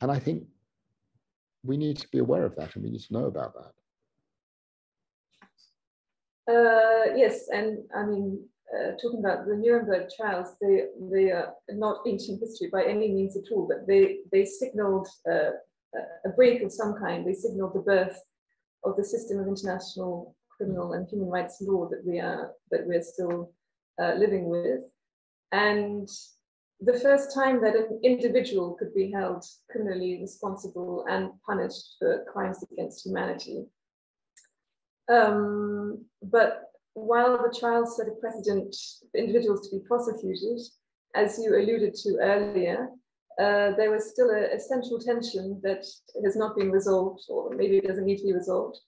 and 0.01 0.11
I 0.11 0.19
think 0.19 0.45
we 1.65 1.77
need 1.77 1.99
to 1.99 2.09
be 2.09 2.19
aware 2.19 2.45
of 2.45 2.55
that 2.57 2.75
and 2.75 2.85
we 2.85 2.91
need 2.91 3.03
to 3.03 3.13
know 3.13 3.27
about 3.27 3.55
that. 3.55 3.73
Uh, 6.49 7.15
yes, 7.17 7.49
and 7.53 7.79
I 7.95 8.05
mean, 8.05 8.43
uh, 8.75 8.93
talking 9.03 9.21
about 9.21 9.47
the 9.47 9.57
Nuremberg 9.57 10.09
trials, 10.17 10.57
they 10.61 10.85
they 11.13 11.31
are 11.31 11.55
not 11.69 12.03
ancient 12.07 12.41
history 12.41 12.69
by 12.73 12.85
any 12.85 13.09
means 13.13 13.37
at 13.37 13.53
all, 13.53 13.69
but 13.69 13.87
they 13.87 14.19
they 14.33 14.45
signaled 14.45 15.07
uh, 15.31 15.51
a 16.25 16.29
break 16.31 16.63
of 16.63 16.73
some 16.73 16.95
kind. 16.95 17.27
They 17.27 17.35
signaled 17.35 17.75
the 17.75 17.81
birth 17.81 18.19
of 18.85 18.97
the 18.97 19.05
system 19.05 19.39
of 19.39 19.49
international 19.49 20.35
criminal 20.57 20.95
and 20.95 21.07
human 21.09 21.29
rights 21.29 21.59
law 21.61 21.89
that 21.89 22.05
we 22.05 22.19
are 22.19 22.53
that 22.71 22.87
we're 22.87 23.03
still 23.03 23.53
uh, 24.01 24.15
living 24.15 24.49
with, 24.49 24.81
and 25.53 26.09
the 26.81 26.99
first 26.99 27.35
time 27.35 27.61
that 27.61 27.77
an 27.77 28.01
individual 28.03 28.75
could 28.79 28.95
be 28.95 29.11
held 29.11 29.45
criminally 29.71 30.19
responsible 30.21 31.05
and 31.09 31.31
punished 31.47 31.97
for 31.99 32.25
crimes 32.33 32.65
against 32.73 33.05
humanity. 33.05 33.67
Um, 35.11 36.05
but 36.23 36.71
while 36.95 37.37
the 37.37 37.55
trial 37.59 37.87
set 37.87 38.09
a 38.09 38.13
precedent 38.13 38.75
for 39.11 39.19
individuals 39.19 39.69
to 39.69 39.77
be 39.77 39.85
prosecuted, 39.87 40.61
as 41.15 41.39
you 41.39 41.55
alluded 41.55 41.95
to 41.95 42.19
earlier, 42.21 42.89
uh, 43.39 43.73
there 43.77 43.91
was 43.91 44.11
still 44.11 44.31
a, 44.31 44.55
a, 44.55 44.61
central 44.61 44.99
tension 44.99 45.61
that 45.63 45.85
has 46.25 46.37
not 46.37 46.57
been 46.57 46.71
resolved, 46.71 47.23
or 47.29 47.51
maybe 47.55 47.79
it 47.79 47.87
doesn't 47.87 48.05
need 48.05 48.19
to 48.19 48.25
be 48.25 48.33
resolved, 48.33 48.79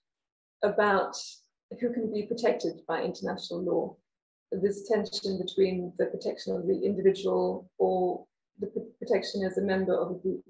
about 0.63 1.17
who 1.81 1.93
can 1.93 2.13
be 2.13 2.27
protected 2.27 2.81
by 2.87 3.03
international 3.03 3.63
law. 3.63 3.97
This 4.61 4.89
tension 4.89 5.39
between 5.39 5.93
the 5.99 6.07
protection 6.07 6.55
of 6.55 6.67
the 6.67 6.79
individual 6.85 7.71
or 7.79 8.27
the 8.61 8.71
protection 9.01 9.45
as 9.45 9.57
a 9.57 9.63
member 9.63 9.95
of 9.95 10.11
a 10.11 10.19
group. 10.19 10.45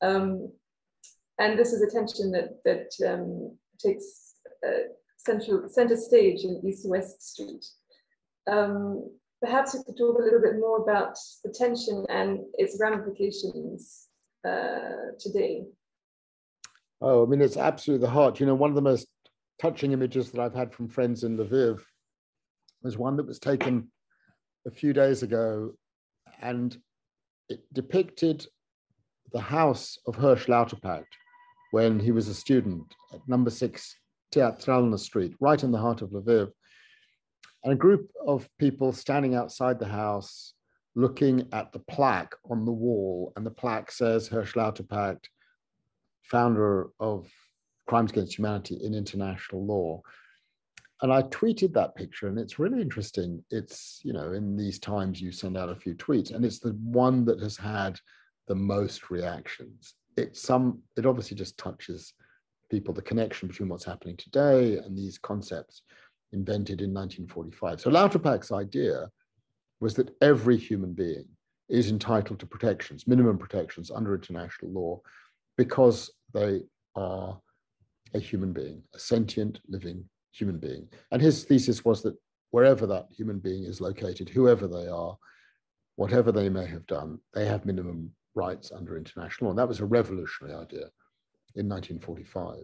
Um, 0.00 0.50
and 1.38 1.58
this 1.58 1.72
is 1.72 1.82
a 1.82 1.90
tension 1.90 2.32
that, 2.32 2.62
that 2.64 3.12
um, 3.12 3.56
takes 3.78 4.34
uh, 4.66 4.88
central, 5.18 5.68
center 5.68 5.96
stage 5.96 6.44
in 6.44 6.62
East 6.66 6.88
West 6.88 7.22
Street. 7.22 7.64
Um, 8.50 9.10
perhaps 9.40 9.74
you 9.74 9.82
could 9.84 9.96
talk 9.96 10.18
a 10.18 10.22
little 10.22 10.40
bit 10.40 10.58
more 10.58 10.78
about 10.82 11.16
the 11.44 11.52
tension 11.52 12.04
and 12.08 12.40
its 12.54 12.78
ramifications 12.80 14.08
uh, 14.46 15.12
today. 15.18 15.64
Oh, 17.00 17.24
I 17.24 17.26
mean, 17.26 17.40
it's 17.40 17.56
absolutely 17.56 18.06
the 18.06 18.12
heart. 18.12 18.40
You 18.40 18.46
know, 18.46 18.54
one 18.54 18.70
of 18.70 18.76
the 18.76 18.82
most 18.82 19.06
touching 19.60 19.92
images 19.92 20.30
that 20.30 20.40
I've 20.40 20.54
had 20.54 20.72
from 20.72 20.88
friends 20.88 21.24
in 21.24 21.36
Lviv 21.36 21.80
was 22.82 22.98
one 22.98 23.16
that 23.16 23.26
was 23.26 23.38
taken 23.38 23.90
a 24.66 24.70
few 24.70 24.92
days 24.92 25.22
ago, 25.22 25.72
and 26.40 26.76
it 27.48 27.60
depicted 27.72 28.46
the 29.32 29.40
house 29.40 29.98
of 30.06 30.16
Hersch 30.16 30.46
Lauterpacht 30.46 31.04
when 31.70 32.00
he 32.00 32.10
was 32.10 32.28
a 32.28 32.34
student 32.34 32.84
at 33.12 33.26
number 33.28 33.50
six 33.50 33.94
Teatralna 34.32 34.98
Street, 34.98 35.34
right 35.40 35.62
in 35.62 35.70
the 35.70 35.78
heart 35.78 36.02
of 36.02 36.10
Lviv 36.10 36.50
and 37.64 37.72
a 37.72 37.76
group 37.76 38.10
of 38.26 38.48
people 38.58 38.92
standing 38.92 39.34
outside 39.34 39.78
the 39.78 39.86
house 39.86 40.54
looking 40.94 41.46
at 41.52 41.72
the 41.72 41.78
plaque 41.78 42.34
on 42.50 42.64
the 42.64 42.72
wall. 42.72 43.32
And 43.36 43.44
the 43.44 43.50
plaque 43.50 43.92
says 43.92 44.28
Hersch 44.28 44.54
Lauterpacht, 44.54 45.24
founder 46.22 46.88
of 46.98 47.28
Crimes 47.86 48.12
Against 48.12 48.38
Humanity 48.38 48.76
in 48.82 48.94
International 48.94 49.64
Law. 49.64 50.02
And 51.02 51.12
I 51.12 51.22
tweeted 51.22 51.72
that 51.74 51.94
picture, 51.94 52.28
and 52.28 52.38
it's 52.38 52.58
really 52.58 52.82
interesting. 52.82 53.42
It's, 53.50 54.00
you 54.04 54.12
know, 54.12 54.32
in 54.32 54.56
these 54.56 54.78
times 54.78 55.20
you 55.20 55.32
send 55.32 55.56
out 55.56 55.70
a 55.70 55.76
few 55.76 55.94
tweets, 55.94 56.34
and 56.34 56.44
it's 56.44 56.58
the 56.58 56.72
one 56.72 57.24
that 57.24 57.40
has 57.40 57.56
had 57.56 57.98
the 58.48 58.54
most 58.54 59.10
reactions. 59.10 59.94
It's 60.16 60.42
some, 60.42 60.80
it 60.96 61.06
obviously 61.06 61.36
just 61.36 61.56
touches 61.56 62.12
people, 62.70 62.92
the 62.92 63.00
connection 63.02 63.48
between 63.48 63.68
what's 63.68 63.84
happening 63.84 64.16
today 64.16 64.76
and 64.76 64.96
these 64.96 65.18
concepts 65.18 65.82
invented 66.32 66.82
in 66.82 66.92
1945. 66.92 67.80
So 67.80 67.90
Lauterpacht's 67.90 68.52
idea 68.52 69.10
was 69.80 69.94
that 69.94 70.14
every 70.20 70.56
human 70.56 70.92
being 70.92 71.24
is 71.68 71.90
entitled 71.90 72.40
to 72.40 72.46
protections, 72.46 73.06
minimum 73.06 73.38
protections 73.38 73.90
under 73.90 74.14
international 74.14 74.70
law, 74.72 75.00
because 75.56 76.10
they 76.34 76.62
are 76.94 77.40
a 78.14 78.18
human 78.18 78.52
being, 78.52 78.82
a 78.94 78.98
sentient, 78.98 79.60
living 79.68 80.04
human 80.32 80.58
being. 80.58 80.88
And 81.10 81.20
his 81.20 81.44
thesis 81.44 81.84
was 81.84 82.02
that 82.02 82.16
wherever 82.50 82.86
that 82.86 83.06
human 83.10 83.38
being 83.38 83.64
is 83.64 83.80
located, 83.80 84.28
whoever 84.28 84.66
they 84.66 84.88
are, 84.88 85.16
whatever 85.96 86.32
they 86.32 86.48
may 86.48 86.66
have 86.66 86.86
done, 86.86 87.18
they 87.34 87.46
have 87.46 87.66
minimum 87.66 88.12
rights 88.34 88.72
under 88.72 88.96
international 88.96 89.48
law. 89.48 89.50
And 89.50 89.58
that 89.58 89.68
was 89.68 89.80
a 89.80 89.86
revolutionary 89.86 90.54
idea 90.54 90.90
in 91.54 91.68
1945. 91.68 92.56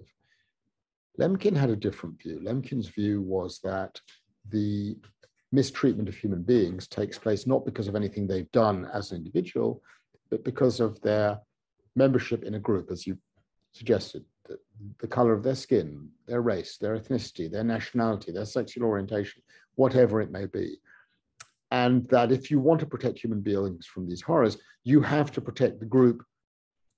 Lemkin 1.18 1.56
had 1.56 1.70
a 1.70 1.76
different 1.76 2.20
view. 2.20 2.40
Lemkin's 2.42 2.88
view 2.88 3.22
was 3.22 3.60
that 3.64 4.00
the 4.50 4.96
mistreatment 5.52 6.08
of 6.08 6.16
human 6.16 6.42
beings 6.42 6.86
takes 6.86 7.18
place 7.18 7.46
not 7.46 7.64
because 7.64 7.88
of 7.88 7.96
anything 7.96 8.26
they've 8.26 8.50
done 8.52 8.88
as 8.92 9.10
an 9.10 9.18
individual, 9.18 9.82
but 10.30 10.44
because 10.44 10.80
of 10.80 11.00
their 11.00 11.38
membership 11.94 12.44
in 12.44 12.54
a 12.54 12.58
group, 12.58 12.90
as 12.90 13.06
you 13.06 13.16
suggested, 13.72 14.24
the, 14.46 14.58
the 15.00 15.06
color 15.06 15.32
of 15.32 15.42
their 15.42 15.54
skin, 15.54 16.08
their 16.26 16.42
race, 16.42 16.76
their 16.76 16.98
ethnicity, 16.98 17.50
their 17.50 17.64
nationality, 17.64 18.32
their 18.32 18.44
sexual 18.44 18.84
orientation, 18.84 19.42
whatever 19.74 20.20
it 20.20 20.30
may 20.30 20.46
be. 20.46 20.78
And 21.70 22.08
that 22.08 22.32
if 22.32 22.50
you 22.50 22.60
want 22.60 22.80
to 22.80 22.86
protect 22.86 23.18
human 23.18 23.40
beings 23.40 23.86
from 23.86 24.08
these 24.08 24.22
horrors, 24.22 24.56
you 24.84 25.00
have 25.00 25.32
to 25.32 25.40
protect 25.40 25.80
the 25.80 25.86
group 25.86 26.24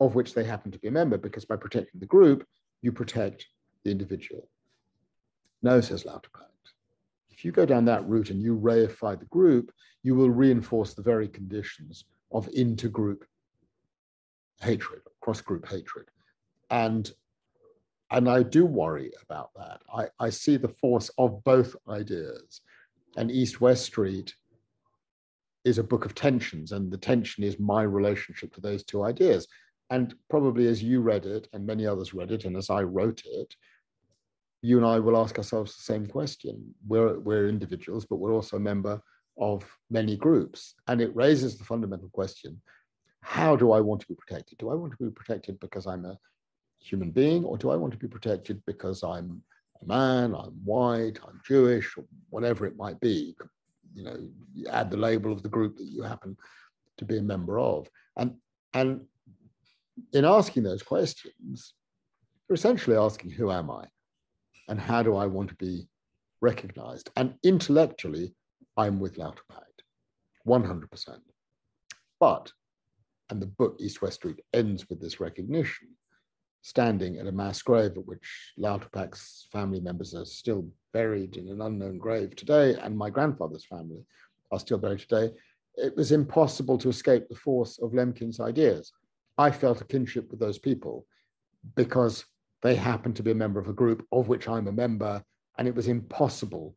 of 0.01 0.15
which 0.15 0.35
they 0.35 0.45
happen 0.45 0.71
to 0.71 0.79
be 0.79 0.89
a 0.89 0.93
member, 0.93 1.19
because 1.19 1.45
by 1.45 1.57
protecting 1.57 2.01
the 2.01 2.07
group, 2.07 2.47
you 2.83 2.93
protect 2.93 3.47
the 3.85 3.91
individual. 3.91 4.49
No, 5.63 5.81
says 5.81 6.05
Lauterpacht. 6.05 6.45
If 7.31 7.45
you 7.45 7.53
go 7.53 7.67
down 7.67 7.85
that 7.87 8.07
route 8.07 8.31
and 8.31 8.43
you 8.43 8.57
reify 8.59 9.19
the 9.19 9.25
group, 9.27 9.73
you 10.03 10.15
will 10.15 10.31
reinforce 10.31 10.95
the 10.95 11.03
very 11.03 11.29
conditions 11.29 12.05
of 12.31 12.49
intergroup 12.49 13.23
hatred, 14.61 15.03
cross-group 15.21 15.69
hatred. 15.69 16.07
And, 16.71 17.11
and 18.11 18.29
I 18.29 18.43
do 18.43 18.65
worry 18.65 19.13
about 19.23 19.51
that. 19.57 19.81
I, 19.95 20.07
I 20.19 20.31
see 20.31 20.57
the 20.57 20.69
force 20.69 21.11
of 21.19 21.43
both 21.45 21.77
ideas. 21.89 22.63
And 23.17 23.31
East-West 23.31 23.85
Street 23.85 24.35
is 25.65 25.79
a 25.79 25.85
book 25.85 26.05
of 26.05 26.15
tensions, 26.15 26.73
and 26.73 26.91
the 26.91 26.97
tension 26.97 27.45
is 27.45 27.59
my 27.59 27.83
relationship 27.83 28.55
to 28.55 28.61
those 28.61 28.85
two 28.85 29.05
ideas. 29.05 29.47
And 29.91 30.15
probably 30.31 30.67
as 30.69 30.83
you 30.83 31.01
read 31.01 31.27
it, 31.27 31.49
and 31.53 31.67
many 31.67 31.87
others 31.87 32.15
read 32.15 32.31
it, 32.31 32.45
and 32.45 32.57
as 32.57 32.71
I 32.71 32.83
wrote 32.83 33.23
it, 33.25 33.55
you 34.63 34.77
and 34.77 34.87
I 34.87 34.99
will 34.99 35.17
ask 35.17 35.37
ourselves 35.37 35.77
the 35.77 35.83
same 35.83 36.07
question. 36.07 36.75
We're, 36.87 37.19
we're 37.19 37.49
individuals, 37.49 38.07
but 38.07 38.17
we're 38.17 38.35
also 38.35 38.57
a 38.57 38.61
member 38.61 39.01
of 39.39 39.65
many 39.91 40.17
groups. 40.17 40.75
And 40.89 41.01
it 41.01 41.15
raises 41.15 41.59
the 41.59 41.65
fundamental 41.65 42.09
question 42.11 42.61
how 43.21 43.57
do 43.57 43.73
I 43.73 43.81
want 43.81 44.01
to 44.01 44.07
be 44.07 44.15
protected? 44.15 44.59
Do 44.59 44.71
I 44.71 44.75
want 44.75 44.93
to 44.93 45.05
be 45.05 45.11
protected 45.11 45.59
because 45.61 45.87
I'm 45.87 46.05
a 46.05 46.17
human 46.81 47.11
being, 47.11 47.45
or 47.45 47.59
do 47.59 47.71
I 47.71 47.77
want 47.77 47.93
to 47.93 47.99
be 47.99 48.09
protected 48.09 48.63
because 48.67 49.03
I'm 49.03 49.43
a 49.83 49.87
man, 49.87 50.35
I'm 50.35 50.53
white, 50.65 51.19
I'm 51.27 51.41
Jewish, 51.47 51.97
or 51.97 52.05
whatever 52.31 52.67
it 52.67 52.77
might 52.77 53.01
be? 53.01 53.35
You 53.95 54.05
know, 54.05 54.29
you 54.55 54.67
add 54.69 54.91
the 54.91 54.97
label 54.97 55.33
of 55.33 55.43
the 55.43 55.49
group 55.49 55.77
that 55.77 55.87
you 55.87 56.03
happen 56.03 56.37
to 56.99 57.05
be 57.05 57.19
a 57.19 57.23
member 57.23 57.59
of. 57.59 57.89
And, 58.17 58.35
and 58.75 59.03
in 60.13 60.25
asking 60.25 60.63
those 60.63 60.83
questions, 60.83 61.75
you're 62.49 62.55
essentially 62.55 62.97
asking, 62.97 63.31
who 63.31 63.51
am 63.51 63.71
I? 63.71 63.87
and 64.69 64.79
how 64.79 65.03
do 65.03 65.17
I 65.17 65.27
want 65.27 65.49
to 65.49 65.55
be 65.57 65.89
recognized? 66.41 67.11
And 67.17 67.35
intellectually, 67.43 68.35
I'm 68.77 69.01
with 69.01 69.17
Lauterpacht, 69.17 69.83
100%. 70.47 71.19
But, 72.21 72.53
and 73.31 73.43
the 73.43 73.47
book 73.47 73.77
East 73.81 74.03
West 74.03 74.17
Street 74.17 74.41
ends 74.53 74.89
with 74.89 75.01
this 75.01 75.21
recognition, 75.21 75.89
standing 76.63 77.19
at 77.19 77.27
a 77.27 77.33
mass 77.33 77.63
grave 77.63 77.93
at 77.97 78.07
which 78.07 78.53
Lauterpacht's 78.59 79.49
family 79.53 79.81
members 79.81 80.15
are 80.15 80.25
still 80.25 80.69
buried 80.93 81.37
in 81.37 81.49
an 81.49 81.61
unknown 81.61 81.99
grave 81.99 82.35
today, 82.37 82.75
and 82.75 82.97
my 82.97 83.11
grandfather's 83.11 83.65
family 83.65 84.05
are 84.51 84.59
still 84.59 84.79
buried 84.79 85.01
today, 85.01 85.31
it 85.77 85.97
was 85.97 86.13
impossible 86.13 86.79
to 86.79 86.89
escape 86.89 87.29
the 87.29 87.37
force 87.37 87.79
of 87.79 87.93
Lemkin's 87.93 88.41
ideas. 88.41 88.93
I 89.37 89.51
felt 89.51 89.81
a 89.81 89.85
kinship 89.85 90.31
with 90.31 90.41
those 90.41 90.59
people 90.59 91.07
because 91.77 92.25
they 92.63 92.75
happened 92.75 93.17
to 93.17 93.23
be 93.23 93.31
a 93.31 93.37
member 93.37 93.61
of 93.61 93.69
a 93.69 93.73
group 93.73 94.05
of 94.11 94.29
which 94.29 94.49
I'm 94.49 94.67
a 94.67 94.73
member, 94.73 95.23
and 95.57 95.69
it 95.69 95.75
was 95.75 95.87
impossible 95.87 96.75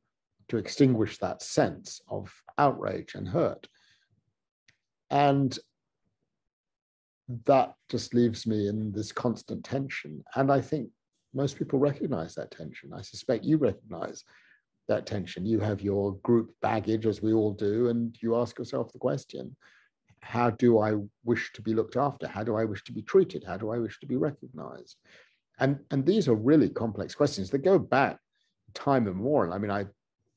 to 0.50 0.58
extinguish 0.58 1.18
that 1.18 1.42
sense 1.42 2.02
of 2.08 2.32
outrage 2.58 3.16
and 3.16 3.28
hurt. 3.28 3.68
And 5.10 5.58
that 7.46 7.74
just 7.90 8.14
leaves 8.14 8.48
me 8.48 8.68
in 8.68 8.92
this 8.92 9.12
constant 9.12 9.64
tension. 9.64 10.24
And 10.36 10.52
I 10.52 10.62
think 10.62 10.90
most 11.34 11.58
people 11.58 11.80
recognize 11.80 12.36
that 12.36 12.52
tension. 12.52 12.92
I 12.94 13.02
suspect 13.02 13.46
you 13.46 13.58
recognize 13.58 14.24
that 14.88 15.06
tension. 15.06 15.46
You 15.46 15.60
have 15.60 15.82
your 15.82 16.16
group 16.18 16.54
baggage, 16.62 17.06
as 17.06 17.22
we 17.22 17.34
all 17.34 17.54
do, 17.54 17.90
and 17.90 18.16
you 18.22 18.36
ask 18.36 18.58
yourself 18.58 18.92
the 18.92 19.00
question 19.00 19.56
how 20.24 20.52
do 20.52 20.80
I 20.80 20.94
wish 21.24 21.52
to 21.54 21.62
be 21.62 21.74
looked 21.74 21.98
after? 21.98 22.28
How 22.28 22.44
do 22.44 22.56
I 22.56 22.64
wish 22.64 22.84
to 22.84 22.92
be 22.92 23.02
treated? 23.02 23.44
How 23.44 23.58
do 23.58 23.72
I 23.72 23.80
wish 23.80 24.00
to 24.02 24.06
be 24.06 24.18
recognized? 24.18 24.98
And, 25.60 25.80
and 25.90 26.06
these 26.06 26.28
are 26.28 26.36
really 26.36 26.70
complex 26.70 27.16
questions 27.16 27.50
that 27.50 27.60
go 27.60 27.80
back 27.80 28.20
time 28.74 29.08
immemorial. 29.08 29.54
I 29.54 29.58
mean, 29.58 29.72
I 29.72 29.86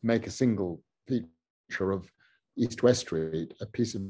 make 0.02 0.26
a 0.26 0.30
single 0.30 0.82
feature 1.06 1.92
of 1.92 2.10
East 2.56 2.82
West 2.82 3.00
Street, 3.00 3.52
a 3.60 3.66
piece 3.66 3.94
of 3.94 4.02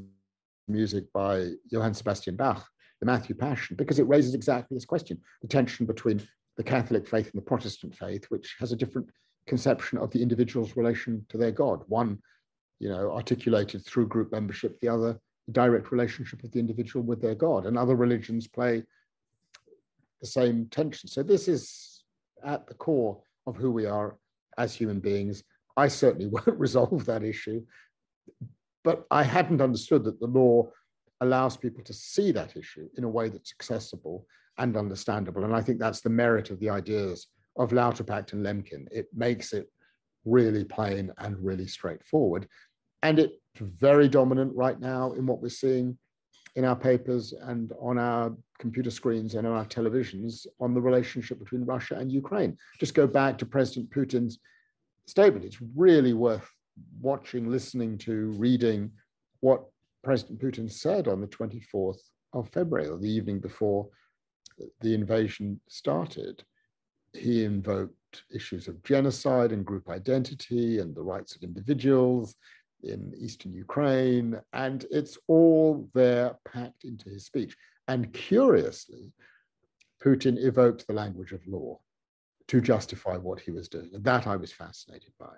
music 0.67 1.11
by 1.13 1.51
Johann 1.69 1.93
Sebastian 1.93 2.35
Bach, 2.35 2.65
the 3.05 3.11
Matthew 3.11 3.35
Passion, 3.35 3.75
because 3.75 3.99
it 3.99 4.07
raises 4.07 4.33
exactly 4.33 4.75
this 4.75 4.85
question 4.85 5.19
the 5.41 5.47
tension 5.47 5.85
between 5.85 6.21
the 6.57 6.63
Catholic 6.63 7.07
faith 7.07 7.25
and 7.31 7.41
the 7.41 7.45
Protestant 7.45 7.95
faith, 7.95 8.25
which 8.29 8.55
has 8.59 8.71
a 8.71 8.75
different 8.75 9.09
conception 9.47 9.97
of 9.97 10.09
the 10.11 10.21
individual's 10.21 10.75
relation 10.75 11.25
to 11.29 11.37
their 11.37 11.51
God. 11.51 11.83
One, 11.87 12.19
you 12.79 12.89
know, 12.89 13.11
articulated 13.11 13.85
through 13.85 14.07
group 14.07 14.31
membership, 14.31 14.79
the 14.79 14.89
other, 14.89 15.19
the 15.47 15.53
direct 15.53 15.91
relationship 15.91 16.43
of 16.43 16.51
the 16.51 16.59
individual 16.59 17.05
with 17.05 17.21
their 17.21 17.35
God. 17.35 17.65
And 17.65 17.77
other 17.77 17.95
religions 17.95 18.47
play 18.47 18.83
the 20.21 20.27
same 20.27 20.67
tension. 20.71 21.07
So 21.09 21.21
this 21.21 21.47
is 21.47 22.03
at 22.43 22.65
the 22.67 22.73
core 22.73 23.21
of 23.45 23.55
who 23.55 23.71
we 23.71 23.85
are 23.85 24.17
as 24.57 24.73
human 24.73 24.99
beings. 24.99 25.43
I 25.77 25.89
certainly 25.89 26.27
won't 26.31 26.59
resolve 26.59 27.05
that 27.05 27.23
issue, 27.23 27.63
but 28.83 29.05
I 29.11 29.23
hadn't 29.23 29.61
understood 29.61 30.05
that 30.05 30.19
the 30.19 30.27
law 30.27 30.71
allows 31.25 31.57
people 31.57 31.83
to 31.83 31.93
see 31.93 32.31
that 32.31 32.55
issue 32.55 32.87
in 32.97 33.03
a 33.03 33.09
way 33.09 33.29
that's 33.29 33.51
accessible 33.51 34.25
and 34.57 34.77
understandable. 34.77 35.43
And 35.43 35.55
I 35.55 35.61
think 35.61 35.79
that's 35.79 36.01
the 36.01 36.09
merit 36.09 36.49
of 36.49 36.59
the 36.59 36.69
ideas 36.69 37.27
of 37.57 37.71
Lauterpacht 37.71 38.33
and 38.33 38.45
Lemkin. 38.45 38.87
It 38.91 39.07
makes 39.13 39.53
it 39.53 39.69
really 40.23 40.63
plain 40.63 41.11
and 41.17 41.37
really 41.39 41.67
straightforward. 41.67 42.47
And 43.03 43.19
it's 43.19 43.33
very 43.59 44.07
dominant 44.07 44.53
right 44.55 44.79
now 44.79 45.13
in 45.13 45.25
what 45.25 45.41
we're 45.41 45.49
seeing 45.49 45.97
in 46.55 46.65
our 46.65 46.75
papers 46.75 47.33
and 47.33 47.73
on 47.79 47.97
our 47.97 48.33
computer 48.59 48.89
screens 48.89 49.35
and 49.35 49.45
on 49.45 49.53
our 49.53 49.65
televisions 49.65 50.47
on 50.59 50.73
the 50.73 50.81
relationship 50.81 51.37
between 51.37 51.65
Russia 51.65 51.95
and 51.95 52.11
Ukraine. 52.11 52.57
Just 52.79 52.93
go 52.93 53.05
back 53.05 53.37
to 53.37 53.45
President 53.45 53.89
Putin's 53.91 54.39
statement. 55.05 55.45
It's 55.45 55.61
really 55.75 56.13
worth 56.13 56.49
watching, 57.01 57.51
listening 57.51 57.97
to, 57.99 58.31
reading 58.37 58.91
what 59.41 59.65
President 60.05 60.39
Putin 60.39 60.71
said 60.71 61.07
on 61.07 61.19
the 61.19 61.27
24th 61.27 61.97
of 62.33 62.47
February, 62.49 62.87
or 62.87 62.97
the 62.97 63.09
evening 63.09 63.39
before 63.39 63.89
the 64.81 64.93
invasion 64.93 65.59
started. 65.67 66.43
He 67.13 67.43
invoked 67.43 68.23
issues 68.31 68.67
of 68.67 68.83
genocide 68.83 69.51
and 69.51 69.65
group 69.65 69.89
identity 69.89 70.77
and 70.77 70.93
the 70.93 71.01
rights 71.01 71.35
of 71.35 71.41
individuals 71.41 72.35
in 72.83 73.13
eastern 73.17 73.51
Ukraine, 73.51 74.39
and 74.53 74.85
it's 74.91 75.17
all 75.27 75.89
there 75.95 76.37
packed 76.45 76.83
into 76.83 77.09
his 77.09 77.25
speech. 77.25 77.57
And 77.87 78.13
curiously, 78.13 79.11
Putin 80.03 80.37
evoked 80.37 80.85
the 80.85 80.93
language 80.93 81.31
of 81.31 81.41
law 81.47 81.79
to 82.49 82.61
justify 82.61 83.17
what 83.17 83.39
he 83.39 83.49
was 83.49 83.67
doing. 83.67 83.89
And 83.95 84.03
that 84.03 84.27
I 84.27 84.35
was 84.35 84.51
fascinated 84.51 85.13
by. 85.19 85.33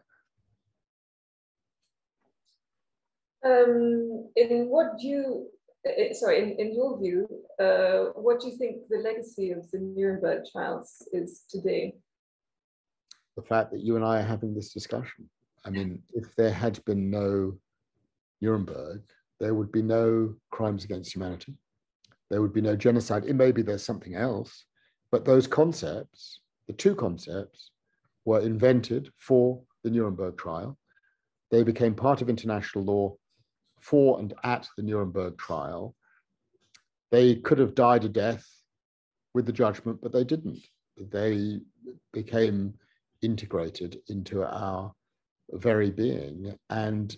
Um, 3.48 4.30
in 4.36 4.68
what 4.68 5.00
you, 5.00 5.48
uh, 5.88 6.14
sorry, 6.14 6.40
in, 6.40 6.60
in 6.60 6.76
your 6.76 7.00
view, 7.00 7.28
uh, 7.60 8.12
what 8.16 8.42
do 8.42 8.48
you 8.48 8.58
think 8.58 8.88
the 8.90 8.98
legacy 8.98 9.52
of 9.52 9.70
the 9.72 9.80
Nuremberg 9.80 10.44
trials 10.52 11.08
is 11.14 11.44
today? 11.50 11.96
The 13.38 13.44
fact 13.44 13.72
that 13.72 13.82
you 13.82 13.96
and 13.96 14.04
I 14.04 14.20
are 14.20 14.26
having 14.26 14.54
this 14.54 14.74
discussion. 14.74 15.30
I 15.64 15.70
mean, 15.70 16.02
if 16.14 16.36
there 16.36 16.52
had 16.52 16.84
been 16.86 17.10
no 17.10 17.58
Nuremberg, 18.42 19.04
there 19.40 19.54
would 19.54 19.72
be 19.72 19.82
no 19.82 20.34
crimes 20.52 20.84
against 20.84 21.14
humanity. 21.14 21.54
There 22.30 22.42
would 22.42 22.54
be 22.54 22.62
no 22.62 22.76
genocide. 22.76 23.26
It 23.26 23.36
may 23.36 23.52
be 23.52 23.62
there's 23.62 23.86
something 23.86 24.16
else, 24.16 24.66
but 25.12 25.24
those 25.24 25.48
concepts, 25.48 26.42
the 26.68 26.74
two 26.74 26.96
concepts, 26.96 27.72
were 28.26 28.42
invented 28.42 29.10
for 29.18 29.62
the 29.84 29.90
Nuremberg 29.90 30.38
trial. 30.38 30.78
They 31.50 31.64
became 31.64 31.96
part 31.96 32.22
of 32.22 32.30
international 32.30 32.84
law 32.84 33.16
for 33.88 34.20
and 34.20 34.34
at 34.44 34.68
the 34.76 34.84
Nuremberg 34.84 35.38
trial. 35.38 35.96
They 37.10 37.36
could 37.36 37.58
have 37.60 37.74
died 37.74 38.04
a 38.04 38.10
death 38.10 38.46
with 39.34 39.46
the 39.46 39.54
judgment, 39.54 40.00
but 40.02 40.12
they 40.12 40.26
didn't. 40.26 40.60
They 40.98 41.62
became 42.12 42.74
integrated 43.22 44.00
into 44.10 44.44
our 44.44 44.92
very 45.54 45.90
being. 45.90 46.54
And 46.70 47.16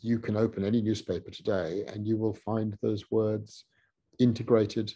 you 0.00 0.20
can 0.20 0.36
open 0.36 0.64
any 0.64 0.80
newspaper 0.80 1.30
today 1.30 1.84
and 1.88 2.06
you 2.06 2.16
will 2.16 2.34
find 2.34 2.76
those 2.80 3.10
words 3.10 3.64
integrated 4.20 4.94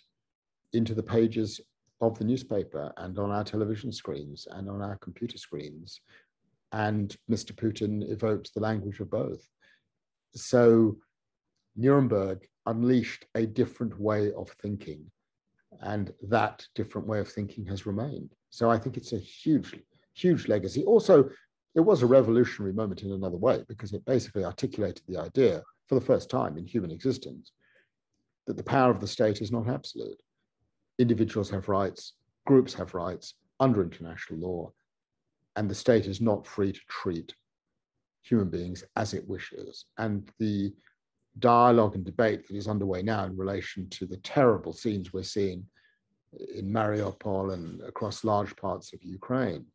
into 0.73 0.95
the 0.95 1.03
pages 1.03 1.61
of 2.01 2.17
the 2.19 2.25
newspaper 2.25 2.93
and 2.99 3.19
on 3.19 3.33
our 3.33 3.43
television 3.43 3.93
screens 3.93 4.47
and 4.53 4.71
on 4.71 4.81
our 4.81 4.97
computer 4.99 5.39
screens. 5.39 6.01
And 6.71 7.17
Mr. 7.31 7.53
Putin 7.53 8.09
evoked 8.11 8.55
the 8.55 8.61
language 8.61 9.01
of 9.01 9.11
both. 9.11 9.45
So 10.35 10.97
Nuremberg 11.77 12.47
unleashed 12.67 13.27
a 13.35 13.47
different 13.47 13.99
way 13.99 14.33
of 14.33 14.51
thinking, 14.63 15.11
and 15.81 16.13
that 16.29 16.67
different 16.75 17.07
way 17.07 17.19
of 17.19 17.29
thinking 17.29 17.65
has 17.67 17.87
remained. 17.87 18.35
So 18.51 18.71
I 18.71 18.79
think 18.79 18.97
it's 18.97 19.13
a 19.13 19.19
huge, 19.19 19.75
huge 20.15 20.49
legacy. 20.49 20.85
Also, 20.85 21.29
it 21.75 21.81
was 21.81 22.03
a 22.03 22.07
revolutionary 22.07 22.75
moment 22.75 23.03
in 23.03 23.13
another 23.13 23.37
way 23.37 23.65
because 23.69 23.93
it 23.95 24.05
basically 24.05 24.45
articulated 24.45 25.03
the 25.09 25.19
idea 25.19 25.63
for 25.89 25.95
the 25.95 26.05
first 26.05 26.29
time 26.29 26.59
in 26.59 26.67
human 26.67 26.91
existence 26.91 27.53
that 28.47 28.57
the 28.57 28.63
power 28.63 28.91
of 28.91 29.01
the 29.01 29.07
state 29.07 29.41
is 29.41 29.53
not 29.53 29.69
absolute. 29.69 30.21
Individuals 30.99 31.49
have 31.51 31.69
rights, 31.69 32.15
groups 32.47 32.75
have 32.75 32.95
rights 32.95 33.35
under 33.61 33.83
international 33.83 34.41
law, 34.41 34.73
and 35.57 35.71
the 35.71 35.75
state 35.75 36.07
is 36.07 36.21
not 36.21 36.47
free 36.47 36.73
to 36.73 36.81
treat 36.89 37.35
human 38.23 38.49
beings 38.49 38.85
as 38.97 39.15
it 39.15 39.29
wishes. 39.29 39.87
And 39.99 40.29
the 40.39 40.73
dialogue 41.39 41.95
and 41.95 42.05
debate 42.05 42.47
that 42.47 42.57
is 42.57 42.69
underway 42.69 43.03
now 43.03 43.25
in 43.25 43.37
relation 43.37 43.89
to 43.91 44.07
the 44.07 44.19
terrible 44.19 44.73
scenes 44.73 45.13
we're 45.13 45.23
seeing 45.23 45.67
in 46.55 46.71
Mariupol 46.71 47.53
and 47.53 47.81
across 47.83 48.25
large 48.25 48.55
parts 48.57 48.93
of 48.93 49.03
Ukraine, 49.03 49.67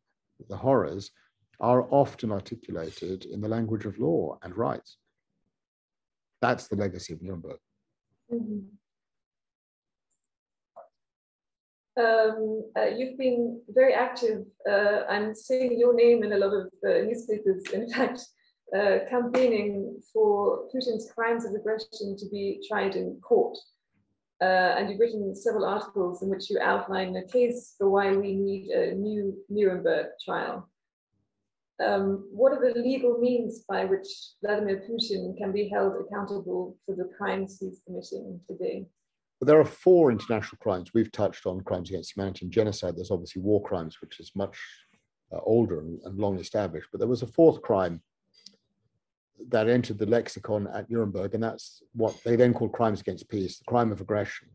the 0.48 0.56
horrors, 0.56 1.10
are 1.60 1.86
often 1.90 2.30
articulated 2.30 3.24
in 3.24 3.40
the 3.40 3.48
language 3.48 3.84
of 3.84 3.98
law 3.98 4.38
and 4.42 4.56
rights. 4.56 4.98
That's 6.40 6.68
the 6.68 6.76
legacy 6.76 7.14
of 7.14 7.22
Nuremberg. 7.22 7.58
Mm-hmm. 8.32 8.58
Um, 12.00 12.62
uh, 12.76 12.84
you've 12.96 13.18
been 13.18 13.60
very 13.70 13.92
active. 13.92 14.44
Uh, 14.68 15.02
I'm 15.08 15.34
seeing 15.34 15.76
your 15.76 15.94
name 15.94 16.22
in 16.22 16.32
a 16.32 16.38
lot 16.38 16.52
of 16.52 16.66
uh, 16.86 17.02
newspapers. 17.02 17.64
In 17.72 17.88
fact, 17.90 18.20
uh, 18.76 18.98
campaigning 19.08 19.98
for 20.12 20.68
Putin's 20.74 21.10
crimes 21.12 21.44
of 21.44 21.54
aggression 21.54 22.16
to 22.18 22.28
be 22.30 22.60
tried 22.68 22.96
in 22.96 23.18
court. 23.22 23.56
Uh, 24.40 24.76
and 24.76 24.88
you've 24.88 25.00
written 25.00 25.34
several 25.34 25.64
articles 25.64 26.22
in 26.22 26.28
which 26.28 26.48
you 26.48 26.60
outline 26.60 27.16
a 27.16 27.26
case 27.26 27.74
for 27.76 27.90
why 27.90 28.12
we 28.12 28.34
need 28.34 28.70
a 28.70 28.94
new 28.94 29.36
Nuremberg 29.48 30.06
trial. 30.24 30.68
Um, 31.84 32.28
what 32.30 32.52
are 32.52 32.60
the 32.60 32.80
legal 32.80 33.18
means 33.18 33.64
by 33.68 33.84
which 33.84 34.06
Vladimir 34.44 34.82
Putin 34.88 35.36
can 35.36 35.52
be 35.52 35.68
held 35.68 35.94
accountable 36.00 36.76
for 36.84 36.94
the 36.94 37.08
crimes 37.16 37.58
he's 37.60 37.80
committing 37.86 38.40
today? 38.48 38.86
Well, 39.40 39.46
there 39.46 39.60
are 39.60 39.64
four 39.64 40.10
international 40.10 40.58
crimes. 40.60 40.92
We've 40.92 41.12
touched 41.12 41.46
on 41.46 41.60
crimes 41.60 41.90
against 41.90 42.16
humanity 42.16 42.46
and 42.46 42.52
genocide. 42.52 42.96
There's 42.96 43.12
obviously 43.12 43.42
war 43.42 43.62
crimes, 43.62 44.00
which 44.00 44.18
is 44.18 44.32
much 44.34 44.58
uh, 45.32 45.38
older 45.42 45.80
and, 45.80 46.00
and, 46.04 46.18
long 46.18 46.38
established. 46.40 46.88
But 46.90 46.98
there 46.98 47.08
was 47.08 47.22
a 47.22 47.28
fourth 47.28 47.62
crime 47.62 48.02
that 49.48 49.68
entered 49.68 49.98
the 49.98 50.06
lexicon 50.06 50.66
at 50.68 50.90
Nuremberg, 50.90 51.34
and 51.34 51.42
that's 51.42 51.82
what 51.94 52.16
they 52.24 52.36
then 52.36 52.52
called 52.52 52.72
crimes 52.72 53.00
against 53.00 53.28
peace, 53.28 53.58
the 53.58 53.64
crime 53.64 53.92
of 53.92 54.00
aggression. 54.00 54.48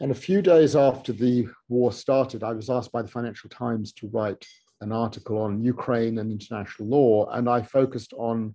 And 0.00 0.10
a 0.10 0.14
few 0.14 0.42
days 0.42 0.74
after 0.74 1.12
the 1.12 1.46
war 1.68 1.92
started, 1.92 2.42
I 2.42 2.52
was 2.52 2.68
asked 2.68 2.92
by 2.92 3.02
the 3.02 3.08
Financial 3.08 3.48
Times 3.48 3.92
to 3.94 4.08
write 4.08 4.44
an 4.80 4.92
article 4.92 5.38
on 5.38 5.62
Ukraine 5.62 6.18
and 6.18 6.30
international 6.30 6.88
law, 6.88 7.30
and 7.30 7.48
I 7.48 7.62
focused 7.62 8.12
on 8.14 8.54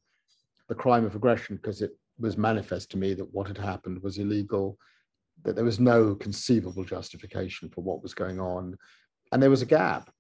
the 0.68 0.76
crime 0.76 1.06
of 1.06 1.16
aggression 1.16 1.56
because 1.56 1.82
it 1.82 1.98
was 2.20 2.38
manifest 2.38 2.92
to 2.92 2.98
me 2.98 3.14
that 3.14 3.34
what 3.34 3.48
had 3.48 3.58
happened 3.58 4.04
was 4.04 4.18
illegal, 4.18 4.78
that 5.44 5.56
there 5.56 5.66
was 5.66 5.80
no 5.80 6.16
conceivable 6.16 6.84
justification 6.84 7.70
for 7.70 7.82
what 7.82 8.04
was 8.04 8.14
going 8.14 8.40
on, 8.40 8.78
and 9.32 9.42
there 9.42 9.50
was 9.50 9.62
a 9.62 9.66
gap. 9.66 10.12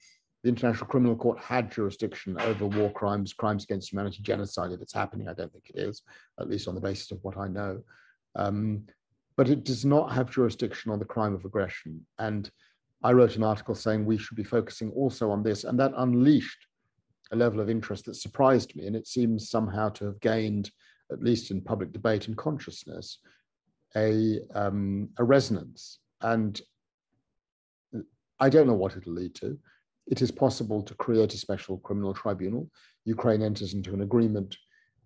The 0.43 0.49
International 0.49 0.87
Criminal 0.87 1.15
Court 1.15 1.37
had 1.39 1.71
jurisdiction 1.71 2.39
over 2.39 2.65
war 2.65 2.91
crimes, 2.91 3.33
crimes 3.33 3.65
against 3.65 3.91
humanity, 3.91 4.21
genocide. 4.21 4.71
If 4.71 4.81
it's 4.81 4.93
happening, 4.93 5.27
I 5.27 5.33
don't 5.33 5.51
think 5.51 5.69
it 5.73 5.79
is, 5.79 6.01
at 6.39 6.49
least 6.49 6.67
on 6.67 6.75
the 6.75 6.81
basis 6.81 7.11
of 7.11 7.19
what 7.23 7.37
I 7.37 7.47
know. 7.47 7.81
Um, 8.35 8.83
but 9.35 9.49
it 9.49 9.65
does 9.65 9.85
not 9.85 10.13
have 10.13 10.31
jurisdiction 10.31 10.91
on 10.91 10.99
the 10.99 11.05
crime 11.05 11.33
of 11.33 11.45
aggression. 11.45 12.05
And 12.19 12.49
I 13.03 13.11
wrote 13.11 13.35
an 13.35 13.43
article 13.43 13.75
saying 13.75 14.05
we 14.05 14.17
should 14.17 14.37
be 14.37 14.43
focusing 14.43 14.91
also 14.91 15.29
on 15.29 15.43
this, 15.43 15.63
and 15.63 15.79
that 15.79 15.93
unleashed 15.97 16.67
a 17.31 17.35
level 17.35 17.59
of 17.59 17.69
interest 17.69 18.05
that 18.05 18.15
surprised 18.15 18.75
me. 18.75 18.87
And 18.87 18.95
it 18.95 19.07
seems 19.07 19.49
somehow 19.49 19.89
to 19.89 20.05
have 20.05 20.19
gained 20.19 20.71
at 21.11 21.23
least 21.23 21.51
in 21.51 21.61
public 21.61 21.91
debate 21.91 22.27
and 22.27 22.37
consciousness, 22.37 23.19
a, 23.95 24.39
um, 24.53 25.09
a 25.17 25.23
resonance. 25.23 25.99
And 26.21 26.59
I 28.39 28.49
don't 28.49 28.67
know 28.67 28.73
what 28.73 28.95
it'll 28.95 29.13
lead 29.13 29.35
to. 29.35 29.57
It 30.09 30.21
is 30.21 30.31
possible 30.31 30.81
to 30.83 30.95
create 30.95 31.33
a 31.33 31.37
special 31.37 31.77
criminal 31.77 32.13
tribunal. 32.13 32.69
Ukraine 33.05 33.43
enters 33.43 33.73
into 33.73 33.93
an 33.93 34.01
agreement 34.01 34.57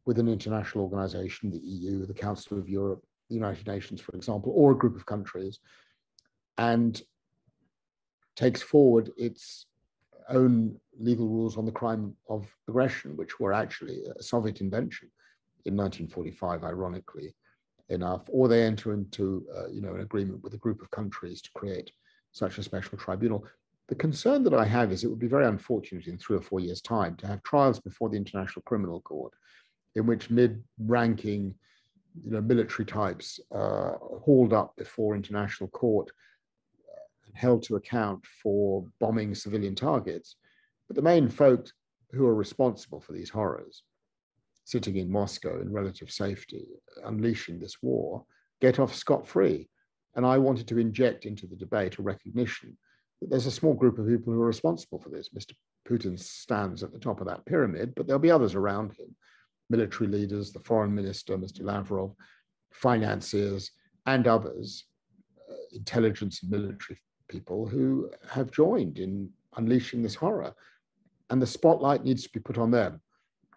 with 0.05 0.17
an 0.17 0.29
international 0.29 0.85
organization, 0.85 1.51
the 1.51 1.59
EU, 1.59 2.05
the 2.05 2.13
Council 2.13 2.57
of 2.57 2.69
Europe, 2.69 3.03
the 3.29 3.35
United 3.35 3.67
Nations, 3.67 3.99
for 4.01 4.15
example, 4.15 4.53
or 4.55 4.71
a 4.71 4.77
group 4.77 4.95
of 4.95 5.05
countries, 5.05 5.59
and 6.57 7.01
takes 8.35 8.61
forward 8.61 9.11
its 9.17 9.67
own 10.29 10.79
legal 10.97 11.27
rules 11.27 11.57
on 11.57 11.65
the 11.65 11.71
crime 11.71 12.15
of 12.29 12.49
aggression, 12.69 13.17
which 13.17 13.39
were 13.39 13.53
actually 13.53 14.03
a 14.17 14.23
Soviet 14.23 14.61
invention 14.61 15.09
in 15.65 15.75
1945, 15.75 16.63
ironically 16.63 17.35
enough, 17.89 18.21
or 18.29 18.47
they 18.47 18.63
enter 18.63 18.93
into 18.93 19.45
uh, 19.55 19.67
you 19.67 19.81
know 19.81 19.95
an 19.95 20.01
agreement 20.01 20.41
with 20.43 20.53
a 20.53 20.57
group 20.57 20.81
of 20.81 20.91
countries 20.91 21.41
to 21.41 21.51
create 21.53 21.91
such 22.31 22.57
a 22.57 22.63
special 22.63 22.97
tribunal. 22.97 23.45
The 23.89 23.95
concern 23.95 24.43
that 24.43 24.53
I 24.53 24.65
have 24.65 24.91
is 24.91 25.03
it 25.03 25.09
would 25.09 25.19
be 25.19 25.27
very 25.27 25.45
unfortunate 25.45 26.07
in 26.07 26.17
three 26.17 26.37
or 26.37 26.41
four 26.41 26.59
years' 26.59 26.81
time 26.81 27.15
to 27.17 27.27
have 27.27 27.43
trials 27.43 27.79
before 27.79 28.09
the 28.09 28.17
International 28.17 28.63
Criminal 28.63 29.01
Court 29.01 29.33
in 29.95 30.05
which 30.05 30.29
mid-ranking 30.29 31.53
you 32.21 32.31
know, 32.31 32.41
military 32.41 32.85
types 32.85 33.39
uh, 33.53 33.93
hauled 34.21 34.53
up 34.53 34.75
before 34.77 35.15
international 35.15 35.69
court 35.69 36.09
and 37.25 37.35
held 37.35 37.63
to 37.63 37.75
account 37.75 38.23
for 38.41 38.85
bombing 38.99 39.35
civilian 39.35 39.75
targets. 39.75 40.35
But 40.87 40.95
the 40.95 41.01
main 41.01 41.29
folk 41.29 41.67
who 42.11 42.25
are 42.25 42.35
responsible 42.35 43.01
for 43.01 43.13
these 43.13 43.29
horrors, 43.29 43.83
sitting 44.63 44.97
in 44.97 45.11
Moscow 45.11 45.59
in 45.61 45.71
relative 45.71 46.11
safety, 46.11 46.67
unleashing 47.03 47.59
this 47.59 47.77
war, 47.81 48.25
get 48.61 48.79
off 48.79 48.95
scot-free. 48.95 49.67
And 50.15 50.25
I 50.25 50.37
wanted 50.37 50.67
to 50.67 50.77
inject 50.77 51.25
into 51.25 51.47
the 51.47 51.55
debate 51.55 51.97
a 51.97 52.03
recognition 52.03 52.77
there's 53.29 53.45
a 53.45 53.51
small 53.51 53.73
group 53.73 53.97
of 53.97 54.07
people 54.07 54.33
who 54.33 54.41
are 54.41 54.47
responsible 54.47 54.99
for 54.99 55.09
this. 55.09 55.29
Mr. 55.29 55.53
Putin 55.87 56.19
stands 56.19 56.83
at 56.83 56.91
the 56.91 56.99
top 56.99 57.21
of 57.21 57.27
that 57.27 57.45
pyramid, 57.45 57.93
but 57.95 58.07
there'll 58.07 58.19
be 58.19 58.31
others 58.31 58.55
around 58.55 58.91
him 58.93 59.15
military 59.69 60.07
leaders, 60.09 60.51
the 60.51 60.59
foreign 60.59 60.93
minister, 60.93 61.37
Mr. 61.37 61.63
Lavrov, 61.63 62.13
financiers, 62.71 63.71
and 64.05 64.27
others, 64.27 64.85
uh, 65.49 65.53
intelligence 65.71 66.43
and 66.43 66.51
military 66.51 66.99
people 67.27 67.65
who 67.65 68.09
have 68.29 68.51
joined 68.51 68.99
in 68.99 69.29
unleashing 69.55 70.03
this 70.03 70.15
horror. 70.15 70.53
And 71.29 71.41
the 71.41 71.47
spotlight 71.47 72.03
needs 72.03 72.23
to 72.23 72.29
be 72.29 72.39
put 72.39 72.57
on 72.57 72.69
them. 72.69 73.01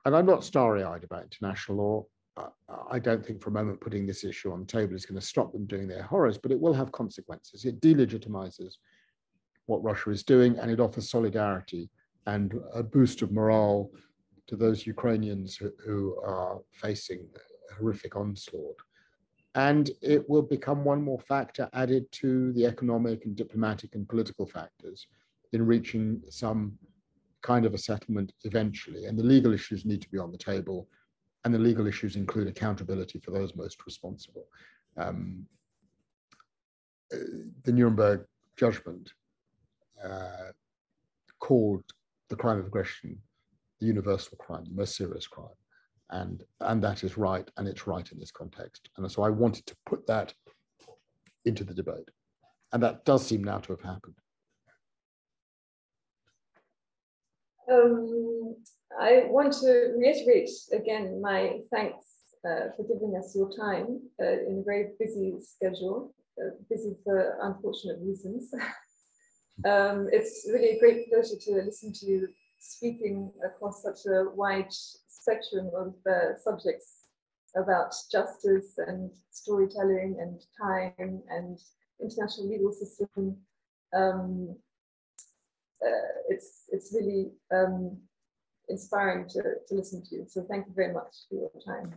And 0.04 0.14
I'm 0.14 0.26
not 0.26 0.44
starry 0.44 0.84
eyed 0.84 1.04
about 1.04 1.24
international 1.24 1.78
law. 1.78 2.06
I 2.90 2.98
don't 2.98 3.24
think 3.24 3.42
for 3.42 3.50
a 3.50 3.52
moment 3.52 3.80
putting 3.80 4.06
this 4.06 4.22
issue 4.22 4.52
on 4.52 4.60
the 4.60 4.66
table 4.66 4.94
is 4.94 5.06
going 5.06 5.20
to 5.20 5.26
stop 5.26 5.52
them 5.52 5.66
doing 5.66 5.88
their 5.88 6.02
horrors, 6.02 6.38
but 6.38 6.52
it 6.52 6.60
will 6.60 6.74
have 6.74 6.92
consequences. 6.92 7.64
It 7.64 7.80
delegitimizes 7.80 8.74
what 9.66 9.82
Russia 9.82 10.10
is 10.10 10.22
doing 10.22 10.58
and 10.58 10.70
it 10.70 10.80
offers 10.80 11.10
solidarity 11.10 11.90
and 12.26 12.54
a 12.74 12.82
boost 12.82 13.22
of 13.22 13.32
morale 13.32 13.90
to 14.46 14.56
those 14.56 14.86
Ukrainians 14.86 15.56
who, 15.56 15.70
who 15.84 16.20
are 16.24 16.60
facing 16.72 17.26
horrific 17.76 18.16
onslaught. 18.16 18.76
And 19.54 19.90
it 20.02 20.28
will 20.28 20.42
become 20.42 20.84
one 20.84 21.02
more 21.02 21.20
factor 21.20 21.68
added 21.72 22.10
to 22.12 22.52
the 22.52 22.66
economic 22.66 23.24
and 23.24 23.34
diplomatic 23.34 23.94
and 23.94 24.08
political 24.08 24.46
factors 24.46 25.06
in 25.52 25.66
reaching 25.66 26.20
some 26.28 26.78
kind 27.42 27.64
of 27.64 27.74
a 27.74 27.78
settlement 27.78 28.32
eventually. 28.44 29.06
And 29.06 29.18
the 29.18 29.24
legal 29.24 29.52
issues 29.54 29.84
need 29.84 30.02
to 30.02 30.10
be 30.10 30.18
on 30.18 30.30
the 30.30 30.38
table. 30.38 30.88
And 31.44 31.54
the 31.54 31.58
legal 31.58 31.86
issues 31.86 32.16
include 32.16 32.48
accountability 32.48 33.18
for 33.20 33.30
those 33.30 33.54
most 33.56 33.86
responsible. 33.86 34.46
Um, 34.96 35.46
uh, 37.12 37.16
the 37.62 37.72
Nuremberg 37.72 38.26
judgment 38.56 39.12
uh, 40.04 40.52
called 41.40 41.84
the 42.28 42.36
crime 42.36 42.58
of 42.58 42.66
aggression 42.66 43.18
the 43.80 43.86
universal 43.86 44.36
crime, 44.38 44.64
the 44.64 44.74
most 44.74 44.96
serious 44.96 45.26
crime. 45.26 45.48
And, 46.10 46.42
and 46.60 46.82
that 46.82 47.04
is 47.04 47.18
right, 47.18 47.48
and 47.56 47.66
it's 47.66 47.86
right 47.86 48.10
in 48.12 48.18
this 48.18 48.30
context. 48.30 48.88
And 48.96 49.10
so 49.10 49.22
I 49.22 49.30
wanted 49.30 49.66
to 49.66 49.76
put 49.86 50.06
that 50.06 50.32
into 51.44 51.64
the 51.64 51.74
debate. 51.74 52.08
And 52.72 52.82
that 52.82 53.04
does 53.04 53.26
seem 53.26 53.42
now 53.42 53.58
to 53.58 53.72
have 53.72 53.80
happened. 53.80 54.14
Um, 57.70 58.56
I 59.00 59.24
want 59.26 59.52
to 59.54 59.94
reiterate 59.98 60.50
again 60.72 61.20
my 61.20 61.58
thanks 61.72 62.06
uh, 62.48 62.70
for 62.76 62.84
giving 62.84 63.16
us 63.18 63.34
your 63.34 63.50
time 63.50 64.00
uh, 64.22 64.26
in 64.48 64.60
a 64.60 64.64
very 64.64 64.90
busy 65.00 65.34
schedule, 65.40 66.14
uh, 66.40 66.50
busy 66.70 66.94
for 67.02 67.38
unfortunate 67.42 67.98
reasons. 68.00 68.52
um, 69.64 70.08
it's 70.12 70.46
really 70.52 70.76
a 70.76 70.78
great 70.78 71.08
pleasure 71.08 71.36
to 71.40 71.62
listen 71.64 71.92
to 71.92 72.06
you 72.06 72.28
speaking 72.58 73.32
across 73.44 73.82
such 73.82 74.06
a 74.06 74.24
wide 74.34 74.72
spectrum 75.08 75.70
of 75.74 75.94
uh, 76.10 76.36
subjects 76.42 77.06
about 77.56 77.94
justice 78.12 78.74
and 78.86 79.10
storytelling 79.30 80.16
and 80.20 80.42
time 80.60 81.22
and 81.30 81.58
international 82.02 82.48
legal 82.48 82.72
system. 82.72 83.36
Um, 83.94 84.56
uh, 85.84 86.20
it's 86.28 86.64
it's 86.68 86.92
really 86.94 87.30
um, 87.52 87.96
inspiring 88.68 89.28
to, 89.30 89.42
to 89.68 89.74
listen 89.74 90.02
to 90.04 90.16
you. 90.16 90.24
So 90.28 90.44
thank 90.50 90.66
you 90.66 90.72
very 90.74 90.92
much 90.92 91.14
for 91.28 91.36
your 91.36 91.50
time. 91.64 91.94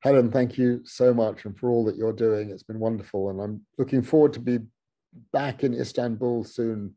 Helen, 0.00 0.30
thank 0.30 0.58
you 0.58 0.82
so 0.84 1.14
much 1.14 1.46
and 1.46 1.58
for 1.58 1.70
all 1.70 1.84
that 1.86 1.96
you're 1.96 2.12
doing. 2.12 2.50
It's 2.50 2.62
been 2.62 2.78
wonderful, 2.78 3.30
and 3.30 3.40
I'm 3.40 3.62
looking 3.78 4.02
forward 4.02 4.34
to 4.34 4.40
be 4.40 4.58
back 5.32 5.64
in 5.64 5.74
Istanbul 5.74 6.44
soon 6.44 6.94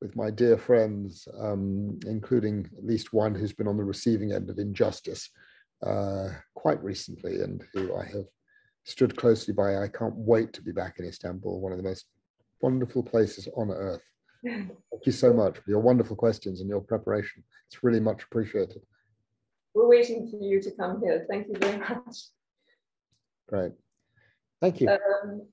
with 0.00 0.16
my 0.16 0.30
dear 0.30 0.58
friends, 0.58 1.26
um, 1.38 1.98
including 2.06 2.68
at 2.76 2.84
least 2.84 3.12
one 3.12 3.34
who's 3.34 3.52
been 3.52 3.68
on 3.68 3.76
the 3.76 3.84
receiving 3.84 4.32
end 4.32 4.50
of 4.50 4.58
injustice 4.58 5.30
uh, 5.84 6.28
quite 6.54 6.82
recently 6.82 7.40
and 7.40 7.64
who 7.72 7.96
I 7.96 8.04
have 8.06 8.26
stood 8.84 9.16
closely 9.16 9.54
by. 9.54 9.78
I 9.78 9.88
can't 9.88 10.14
wait 10.14 10.52
to 10.54 10.62
be 10.62 10.72
back 10.72 10.98
in 10.98 11.06
Istanbul, 11.06 11.60
one 11.60 11.72
of 11.72 11.78
the 11.78 11.84
most 11.84 12.06
wonderful 12.60 13.02
places 13.02 13.48
on 13.56 13.70
earth. 13.70 14.02
Thank 14.44 15.06
you 15.06 15.12
so 15.12 15.32
much 15.32 15.56
for 15.58 15.70
your 15.70 15.80
wonderful 15.80 16.16
questions 16.16 16.60
and 16.60 16.68
your 16.68 16.80
preparation. 16.80 17.42
It's 17.68 17.82
really 17.82 18.00
much 18.00 18.24
appreciated. 18.24 18.82
We're 19.74 19.88
waiting 19.88 20.30
for 20.30 20.36
you 20.36 20.60
to 20.60 20.70
come 20.70 21.00
here. 21.02 21.26
Thank 21.28 21.48
you 21.48 21.54
very 21.58 21.78
much. 21.78 22.16
Great. 23.48 23.72
Thank 24.60 24.80
you. 24.80 24.88
Um, 24.88 25.46